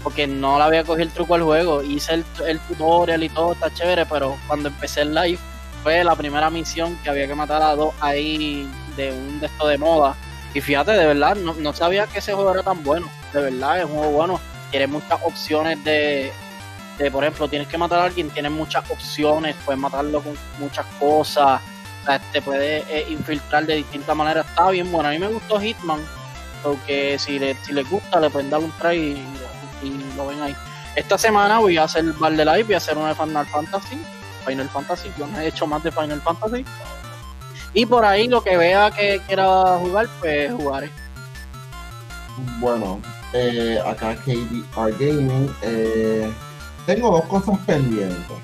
Porque 0.04 0.28
no 0.28 0.58
le 0.58 0.64
había 0.64 0.84
cogido 0.84 1.04
el 1.04 1.12
truco 1.12 1.36
al 1.36 1.44
juego. 1.44 1.82
Hice 1.82 2.16
el, 2.16 2.26
el 2.46 2.60
tutorial 2.62 3.24
y 3.24 3.30
todo, 3.30 3.54
está 3.54 3.74
chévere. 3.74 4.06
Pero 4.06 4.38
cuando 4.48 4.70
empecé 4.70 5.02
el 5.02 5.14
live, 5.16 5.40
fue 5.82 6.04
la 6.04 6.16
primera 6.16 6.50
misión 6.50 6.98
que 7.04 7.10
había 7.10 7.28
que 7.28 7.36
matar 7.36 7.62
a 7.62 7.76
dos 7.76 7.94
ahí 8.00 8.68
de 8.98 9.12
un 9.12 9.40
de 9.40 9.46
esto 9.46 9.68
de 9.68 9.78
moda. 9.78 10.16
Y 10.54 10.62
fíjate, 10.62 10.92
de 10.92 11.08
verdad, 11.08 11.36
no, 11.36 11.54
no 11.56 11.74
sabía 11.74 12.06
que 12.08 12.20
ese 12.20 12.34
juego 12.34 12.52
era 12.52 12.64
tan 12.64 12.84
bueno. 12.84 13.08
De 13.34 13.42
verdad, 13.42 13.80
es 13.80 13.86
un 13.86 13.92
juego 13.92 14.12
bueno. 14.12 14.40
Tiene 14.72 14.88
muchas 14.88 15.20
opciones 15.24 15.84
de, 15.84 16.32
de, 16.98 17.12
por 17.12 17.24
ejemplo, 17.24 17.48
tienes 17.48 17.68
que 17.68 17.78
matar 17.78 18.00
a 18.00 18.06
alguien, 18.06 18.30
tienes 18.30 18.52
muchas 18.52 18.90
opciones, 18.90 19.56
puedes 19.66 19.80
matarlo 19.80 20.22
con 20.22 20.36
muchas 20.60 20.86
cosas. 21.00 21.62
Sea, 22.06 22.20
te 22.32 22.42
puedes 22.42 22.86
eh, 22.90 23.06
infiltrar 23.10 23.66
de 23.66 23.76
distintas 23.76 24.16
maneras. 24.16 24.46
Está 24.48 24.70
bien 24.70 24.92
bueno. 24.92 25.10
A 25.10 25.12
mí 25.12 25.20
me 25.20 25.28
gustó 25.28 25.60
Hitman. 25.60 26.00
Porque 26.62 27.18
si, 27.20 27.40
le, 27.40 27.56
si 27.66 27.74
les 27.74 27.90
gusta, 27.90 28.20
le 28.20 28.30
pueden 28.30 28.50
dar 28.50 28.62
un 28.62 28.72
try 28.80 28.96
y, 28.96 29.86
y 29.86 30.16
lo 30.16 30.28
ven 30.28 30.42
ahí. 30.42 30.56
Esta 30.96 31.18
semana 31.18 31.60
voy 31.60 31.78
a 31.78 31.84
hacer 31.84 32.06
Bar 32.14 32.34
de 32.34 32.46
Live, 32.46 32.64
voy 32.64 32.74
a 32.76 32.78
hacer 32.78 32.98
una 32.98 33.10
de 33.10 33.16
Final 33.16 33.46
Fantasy. 33.48 34.00
Final 34.46 34.70
Fantasy, 34.70 35.12
yo 35.18 35.28
no 35.28 35.40
he 35.40 35.48
hecho 35.48 35.66
más 35.66 35.84
de 35.84 35.92
Final 35.92 36.22
Fantasy. 36.22 36.66
Y 37.74 37.86
por 37.86 38.06
ahí 38.06 38.28
lo 38.28 38.44
que 38.44 38.56
vea 38.56 38.92
que 38.92 39.20
quiera 39.26 39.78
jugar, 39.80 40.08
pues 40.20 40.54
jugaré. 40.54 40.92
Bueno, 42.60 43.02
eh, 43.34 43.82
acá 43.86 44.16
KDR 44.16 44.92
Gaming, 45.00 45.56
eh, 45.64 46.32
tengo 46.86 47.12
dos 47.12 47.26
cosas 47.26 47.58
pendientes. 47.66 48.38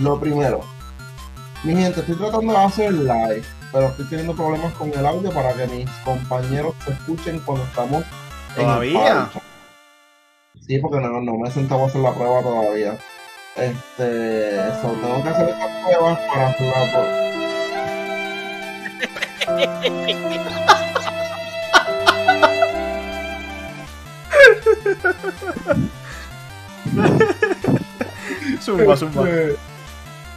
Lo 0.00 0.18
primero, 0.18 0.60
mi 1.64 1.74
gente, 1.74 2.00
estoy 2.00 2.16
tratando 2.16 2.52
de 2.52 2.58
hacer 2.58 2.92
live, 2.92 3.42
pero 3.72 3.86
estoy 3.86 4.04
teniendo 4.06 4.34
problemas 4.34 4.72
con 4.74 4.92
el 4.92 5.06
audio 5.06 5.30
para 5.30 5.52
que 5.54 5.66
mis 5.66 5.88
compañeros 6.04 6.74
se 6.84 6.92
escuchen 6.92 7.40
cuando 7.40 7.64
estamos 7.64 8.04
¿Todavía? 8.54 9.28
en. 9.34 10.62
Sí, 10.62 10.78
porque 10.78 11.00
no, 11.00 11.20
no 11.20 11.38
me 11.38 11.48
he 11.48 11.52
sentado 11.52 11.84
a 11.84 11.86
hacer 11.86 12.00
la 12.00 12.14
prueba 12.14 12.42
todavía. 12.42 12.98
Este, 13.56 14.56
so, 14.82 14.88
tengo 14.92 15.22
que 15.22 15.28
hacer 15.28 15.48
estas 15.48 15.84
pruebas 15.84 16.18
para 16.28 16.48
hacerla. 16.48 17.22
Zumba, 28.60 28.96
zumba. 28.96 29.24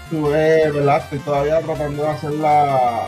Este, 0.09 0.15
Tuve, 0.17 0.71
¿verdad? 0.71 0.97
Estoy 1.03 1.19
todavía 1.19 1.59
tratando 1.61 2.03
de 2.03 2.09
hacer 2.09 2.31
la. 2.31 3.07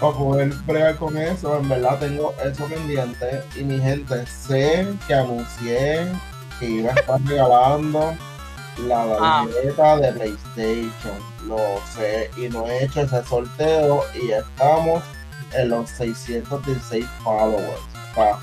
para 0.00 0.12
poder 0.16 0.48
bregar 0.66 0.96
con 0.96 1.16
eso, 1.18 1.58
en 1.58 1.68
verdad 1.68 1.98
tengo 1.98 2.34
eso 2.44 2.64
pendiente. 2.66 3.42
Y 3.56 3.62
mi 3.64 3.78
gente, 3.80 4.24
sé 4.26 4.86
que 5.06 5.14
anuncié 5.14 6.06
que 6.58 6.66
iba 6.66 6.92
a 6.92 6.94
estar 6.94 7.20
regalando 7.24 8.14
la 8.86 9.02
Ah. 9.20 9.46
tarjeta 9.52 9.96
de 9.98 10.12
PlayStation. 10.12 11.30
Lo 11.46 11.58
sé, 11.94 12.30
y 12.36 12.48
no 12.48 12.66
he 12.66 12.84
hecho 12.84 13.02
ese 13.02 13.22
sorteo. 13.24 14.04
Y 14.14 14.30
estamos 14.30 15.02
en 15.52 15.68
los 15.68 15.90
616 15.90 17.04
followers. 17.22 17.80
O 18.12 18.14
sea, 18.14 18.38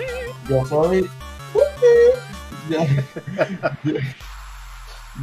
yo 0.47 0.65
soy. 0.65 1.09
yo, 2.69 2.79
yo- 3.83 3.93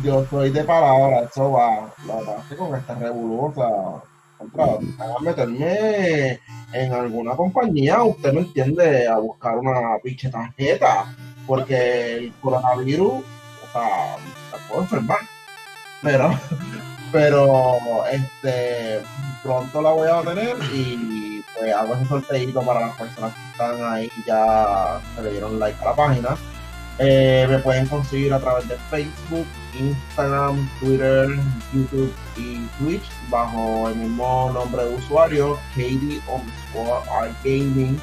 yo 0.03 0.25
soy 0.27 0.51
de 0.51 0.65
palabra, 0.65 1.29
eso 1.31 1.53
va. 1.53 1.93
La 2.07 2.17
verdad 2.17 2.37
es 2.41 2.45
que 2.47 2.57
con 2.57 2.75
esta 2.75 2.95
revolución, 2.95 4.03
contra, 4.39 4.65
a 4.65 5.21
meterme 5.23 6.41
en 6.73 6.93
alguna 6.93 7.37
compañía, 7.37 8.03
usted 8.03 8.33
me 8.33 8.41
entiende, 8.41 9.07
a 9.07 9.19
buscar 9.19 9.57
una 9.59 9.99
pinche 10.03 10.29
tarjeta, 10.29 11.15
porque 11.47 12.17
el 12.17 12.33
coronavirus, 12.41 13.13
o 13.13 13.73
sea, 13.73 14.17
la 14.53 14.69
puedo 14.69 14.83
enfermar. 14.83 15.19
Pero, 16.03 16.31
pero, 17.13 18.07
este, 18.07 19.01
pronto 19.43 19.81
la 19.81 19.91
voy 19.91 20.09
a 20.09 20.23
tener 20.23 20.57
y 20.75 21.43
pues 21.57 21.73
hago 21.73 21.95
ese 21.95 22.07
sorteito 22.07 22.61
para 22.63 22.81
las 22.81 22.97
personas 22.97 23.33
que 23.33 23.51
están 23.53 23.93
ahí 23.93 24.11
y 24.17 24.27
ya 24.27 25.01
se 25.15 25.23
le 25.23 25.31
dieron 25.31 25.59
like 25.59 25.81
a 25.81 25.85
la 25.91 25.95
página. 25.95 26.37
Eh, 26.99 27.47
me 27.49 27.59
pueden 27.59 27.87
conseguir 27.87 28.33
a 28.33 28.39
través 28.39 28.69
de 28.69 28.77
Facebook, 28.91 29.47
Instagram, 29.79 30.69
Twitter, 30.81 31.29
YouTube 31.73 32.13
y 32.37 32.67
Twitch 32.79 33.05
bajo 33.31 33.89
el 33.89 33.97
mismo 33.97 34.51
nombre 34.53 34.85
de 34.85 34.95
usuario, 34.95 35.59
Katie 35.75 36.21
underscore 36.29 37.35
Gaming. 37.43 38.01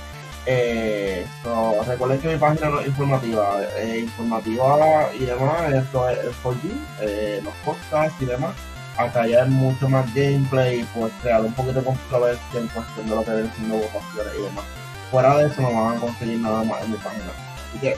Eh, 0.47 1.26
so, 1.43 1.84
recuerden 1.84 2.19
que 2.19 2.30
mi 2.30 2.38
página 2.38 2.69
no 2.69 2.80
es 2.80 2.88
informativa, 2.88 3.61
eh, 3.78 3.99
informativa 3.99 5.09
y 5.13 5.26
demás, 5.26 5.72
esto 5.72 6.09
es 6.09 6.17
el 6.19 6.34
4G, 6.43 6.72
eh, 7.01 7.41
los 7.43 7.53
podcasts 7.63 8.19
y 8.22 8.26
demás. 8.26 8.55
Acá 8.97 9.26
ya 9.28 9.43
hay 9.43 9.49
mucho 9.49 9.88
más 9.88 10.11
gameplay 10.13 10.82
y 10.82 10.84
pues 10.95 11.13
crear 11.22 11.41
un 11.41 11.53
poquito 11.53 11.80
de 11.80 11.86
controversia 11.86 12.59
en 12.59 12.67
cuestión 12.67 13.07
de 13.07 13.15
lo 13.15 13.24
que 13.24 13.32
ven 13.32 13.51
siendo 13.55 13.78
votaciones 13.78 14.34
y 14.38 14.41
demás. 14.43 14.65
Fuera 15.11 15.38
de 15.38 15.47
eso 15.47 15.61
no 15.61 15.74
van 15.74 15.97
a 15.97 15.99
conseguir 15.99 16.39
nada 16.39 16.63
más 16.63 16.84
en 16.84 16.91
mi 16.91 16.97
página. 16.97 17.26
Así 17.69 17.80
que 17.80 17.97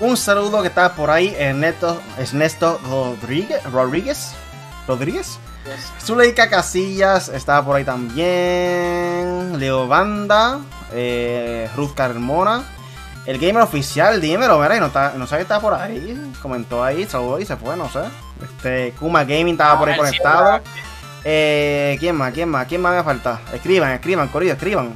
Un 0.00 0.16
saludo 0.16 0.62
que 0.62 0.68
está 0.68 0.92
por 0.94 1.10
ahí, 1.10 1.34
Ernesto, 1.38 2.00
Ernesto 2.18 2.80
Rodríguez. 2.88 3.62
Rodríguez. 3.64 4.32
Rodríguez. 4.86 5.38
Zuleika 6.00 6.48
Casillas 6.48 7.28
está 7.28 7.62
por 7.64 7.76
ahí 7.76 7.84
también. 7.84 9.58
Leo 9.58 9.86
Banda. 9.88 10.60
eh, 10.92 11.68
Ruth 11.76 11.94
Carmona. 11.94 12.62
El 13.26 13.38
gamer 13.38 13.62
oficial, 13.62 14.22
dímelo, 14.22 14.64
y 14.74 14.80
no, 14.80 14.86
está, 14.86 15.12
no 15.14 15.26
sabe 15.26 15.40
que 15.40 15.42
está 15.42 15.60
por 15.60 15.74
ahí. 15.74 16.32
Comentó 16.40 16.82
ahí, 16.82 17.04
saludó 17.04 17.38
y 17.38 17.44
se 17.44 17.56
fue, 17.56 17.76
no 17.76 17.90
sé. 17.90 18.00
Este, 18.42 18.92
Kuma 18.98 19.24
Gaming 19.24 19.52
estaba 19.52 19.78
por 19.78 19.88
ahí 19.90 19.94
Ah, 19.94 19.98
conectado. 19.98 20.60
Eh, 21.24 21.96
¿Quién 22.00 22.16
más? 22.16 22.32
¿Quién 22.32 22.48
más? 22.48 22.66
¿Quién 22.66 22.80
más 22.80 22.94
me 22.94 23.02
falta? 23.02 23.40
Escriban, 23.52 23.90
escriban, 23.92 24.28
corrido, 24.28 24.54
escriban. 24.54 24.94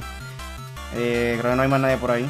Eh, 0.95 1.35
creo 1.39 1.51
que 1.51 1.55
no 1.57 1.61
hay 1.61 1.67
más 1.67 1.79
nadie 1.79 1.97
por 1.97 2.09
ahí. 2.09 2.27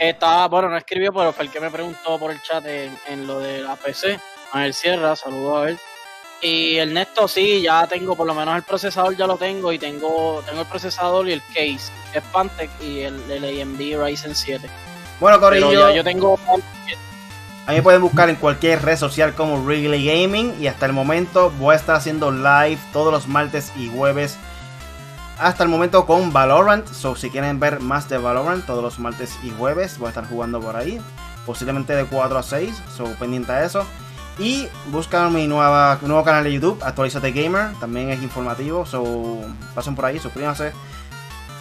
Estaba, 0.00 0.48
bueno, 0.48 0.70
no 0.70 0.78
escribió, 0.78 1.12
pero 1.12 1.30
fue 1.30 1.44
el 1.44 1.50
que 1.50 1.60
me 1.60 1.70
preguntó 1.70 2.18
por 2.18 2.30
el 2.30 2.40
chat 2.40 2.64
en, 2.64 2.96
en 3.06 3.26
lo 3.26 3.38
de 3.38 3.60
la 3.60 3.76
PC. 3.76 4.18
Ángel 4.50 4.72
Sierra, 4.72 5.14
saludos 5.14 5.62
a 5.62 5.68
él. 5.68 5.78
Y 6.40 6.76
Ernesto, 6.78 7.28
sí, 7.28 7.60
ya 7.60 7.86
tengo, 7.86 8.16
por 8.16 8.26
lo 8.26 8.34
menos 8.34 8.56
el 8.56 8.62
procesador 8.62 9.14
ya 9.14 9.26
lo 9.26 9.36
tengo 9.36 9.72
y 9.72 9.78
tengo, 9.78 10.42
tengo 10.46 10.62
el 10.62 10.66
procesador 10.66 11.28
y 11.28 11.32
el 11.32 11.42
case, 11.48 11.92
que 12.12 12.18
es 12.18 12.24
Pantec 12.32 12.70
y 12.80 13.00
el, 13.00 13.30
el 13.30 13.60
AMD 13.60 14.02
Ryzen 14.02 14.34
7. 14.34 14.66
Bueno, 15.20 15.38
Corillo. 15.38 15.90
yo 15.90 16.02
tengo 16.02 16.38
A 17.66 17.72
mí 17.72 17.80
pueden 17.82 18.00
buscar 18.00 18.30
en 18.30 18.36
cualquier 18.36 18.80
red 18.80 18.96
social 18.96 19.34
como 19.34 19.62
Wrigley 19.62 20.06
Gaming 20.06 20.54
y 20.58 20.66
hasta 20.66 20.86
el 20.86 20.94
momento 20.94 21.50
voy 21.58 21.74
a 21.74 21.76
estar 21.76 21.96
haciendo 21.96 22.30
live 22.30 22.78
todos 22.90 23.12
los 23.12 23.28
martes 23.28 23.70
y 23.76 23.90
jueves. 23.90 24.38
Hasta 25.40 25.62
el 25.62 25.70
momento 25.70 26.04
con 26.04 26.34
Valorant, 26.34 26.86
so 26.86 27.16
si 27.16 27.30
quieren 27.30 27.58
ver 27.58 27.80
más 27.80 28.10
de 28.10 28.18
Valorant 28.18 28.66
todos 28.66 28.82
los 28.82 28.98
martes 28.98 29.38
y 29.42 29.48
jueves 29.48 29.96
voy 29.96 30.08
a 30.08 30.08
estar 30.10 30.28
jugando 30.28 30.60
por 30.60 30.76
ahí, 30.76 31.00
posiblemente 31.46 31.96
de 31.96 32.04
4 32.04 32.38
a 32.38 32.42
6, 32.42 32.82
so 32.94 33.04
pendiente 33.18 33.50
a 33.50 33.64
eso. 33.64 33.86
Y 34.38 34.68
buscan 34.88 35.32
mi 35.32 35.46
nueva, 35.46 35.98
nuevo 36.02 36.22
canal 36.24 36.44
de 36.44 36.52
YouTube, 36.52 36.82
Actualizate 36.82 37.32
Gamer, 37.32 37.72
también 37.80 38.10
es 38.10 38.22
informativo, 38.22 38.84
so 38.84 39.38
pasen 39.74 39.94
por 39.94 40.04
ahí, 40.04 40.18
suscríbanse. 40.18 40.72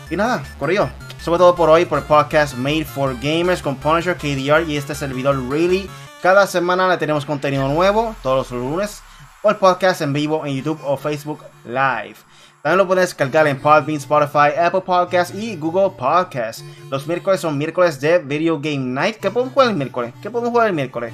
Y 0.09 0.17
nada, 0.17 0.43
corrió. 0.59 0.89
Sobre 1.21 1.37
todo 1.37 1.55
por 1.55 1.69
hoy, 1.69 1.85
por 1.85 1.99
el 1.99 2.05
podcast 2.05 2.55
Made 2.55 2.83
for 2.83 3.15
Gamers 3.21 3.61
con 3.61 3.77
Punisher, 3.77 4.17
KDR 4.17 4.69
y 4.69 4.75
este 4.75 4.93
servidor 4.93 5.37
Really. 5.49 5.89
Cada 6.21 6.47
semana 6.47 6.89
le 6.89 6.97
tenemos 6.97 7.25
contenido 7.25 7.69
nuevo, 7.69 8.13
todos 8.23 8.51
los 8.51 8.59
lunes, 8.59 9.01
o 9.41 9.49
el 9.49 9.55
podcast 9.55 10.01
en 10.01 10.11
vivo 10.11 10.45
en 10.45 10.55
YouTube 10.57 10.81
o 10.83 10.97
Facebook 10.97 11.45
Live. 11.63 12.28
También 12.61 12.77
lo 12.77 12.87
puedes 12.87 13.05
descargar 13.05 13.47
en 13.47 13.59
Podbean, 13.59 13.97
Spotify, 13.97 14.49
Apple 14.61 14.81
Podcasts 14.81 15.33
y 15.33 15.55
Google 15.55 15.91
Podcasts. 15.97 16.63
Los 16.89 17.07
miércoles 17.07 17.39
son 17.39 17.57
miércoles 17.57 18.01
de 18.01 18.19
Video 18.19 18.59
Game 18.59 18.77
Night. 18.79 19.17
¿Qué 19.17 19.31
podemos 19.31 19.53
jugar 19.53 19.69
el 19.69 19.75
miércoles? 19.75 20.13
¿Qué 20.21 20.29
podemos 20.29 20.51
jugar 20.51 20.67
el 20.67 20.73
miércoles? 20.73 21.13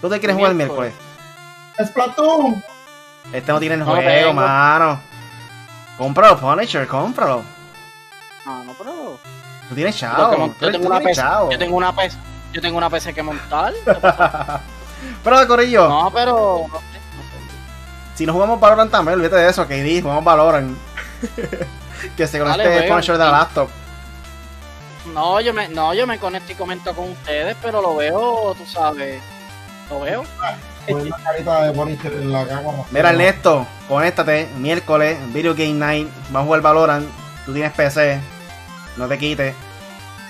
¿Dónde 0.00 0.18
quieres 0.18 0.36
jugar 0.36 0.52
el 0.52 0.56
miércoles? 0.56 0.92
¡Splatoon! 1.84 2.62
Este 3.32 3.52
no 3.52 3.58
tiene 3.60 3.74
el 3.74 3.80
No 3.80 3.86
juego, 3.86 4.00
tengo. 4.08 4.32
mano. 4.34 5.00
Cómpralo, 5.98 6.38
Punisher, 6.38 6.86
cómpralo. 6.86 7.42
Ah, 8.46 8.62
no, 8.64 8.72
pero. 8.78 9.18
Tú 9.68 9.74
tienes 9.74 9.96
chavo. 9.96 10.30
tú 10.30 10.36
yo, 10.36 10.44
eres- 10.44 10.72
tengo 10.72 10.78
tú 10.84 10.86
una 10.88 10.98
tienes 10.98 11.18
PC, 11.18 11.28
yo 11.52 11.58
tengo 11.58 11.76
una 11.76 11.92
PC. 11.94 12.16
Yo 12.52 12.60
tengo 12.60 12.78
una 12.78 12.90
PC 12.90 13.14
que 13.14 13.22
montar. 13.22 13.72
¿qué 13.84 13.94
pasa? 14.00 14.60
Pero, 15.22 15.46
Corillo, 15.48 15.88
No, 15.88 16.10
pero. 16.12 16.66
Si 18.14 18.26
no 18.26 18.32
jugamos 18.32 18.60
Valorant 18.60 18.90
también, 18.90 19.18
olvídate 19.18 19.42
de 19.42 19.50
eso, 19.50 19.66
KD, 19.66 20.02
jugamos 20.02 20.24
Valorant. 20.24 20.76
que 22.16 22.26
se 22.26 22.38
conecte 22.38 22.62
Dale, 22.62 22.86
el 22.86 23.06
de 23.06 23.18
la 23.18 23.30
laptop. 23.30 23.68
No, 25.12 25.40
yo 25.40 25.52
me, 25.52 25.68
no, 25.68 25.94
yo 25.94 26.06
me 26.06 26.18
conecto 26.18 26.52
y 26.52 26.54
comento 26.54 26.94
con 26.94 27.10
ustedes, 27.10 27.56
pero 27.60 27.82
lo 27.82 27.96
veo, 27.96 28.54
tú 28.56 28.64
sabes. 28.66 29.20
Lo 29.90 30.00
veo. 30.00 30.24
Mira, 32.90 33.10
Ernesto, 33.10 33.66
conéctate, 33.88 34.48
miércoles, 34.58 35.18
Video 35.32 35.54
Game 35.54 35.74
Night, 35.74 36.08
vamos 36.28 36.42
a 36.42 36.44
jugar 36.44 36.60
Valorant, 36.60 37.08
tú 37.46 37.54
tienes 37.54 37.72
PC, 37.72 38.20
no 38.96 39.08
te 39.08 39.18
quites. 39.18 39.54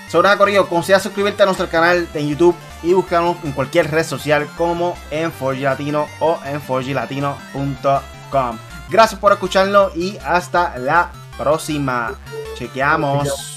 Sobre 0.07 0.27
nada, 0.27 0.37
Corillo, 0.37 0.67
considera 0.67 0.99
suscribirte 0.99 1.43
a 1.43 1.45
nuestro 1.45 1.69
canal 1.69 2.07
en 2.13 2.27
YouTube 2.29 2.55
y 2.83 2.93
buscarnos 2.93 3.37
en 3.43 3.51
cualquier 3.51 3.89
red 3.89 4.05
social 4.05 4.47
como 4.57 4.95
en 5.11 5.31
4G 5.31 5.61
Latino 5.61 6.07
o 6.19 6.39
en 6.45 6.61
4glatino.com. 6.61 8.57
Gracias 8.89 9.19
por 9.19 9.31
escucharlo 9.31 9.91
y 9.95 10.17
hasta 10.23 10.77
la 10.77 11.11
próxima. 11.37 12.13
Chequeamos. 12.55 13.54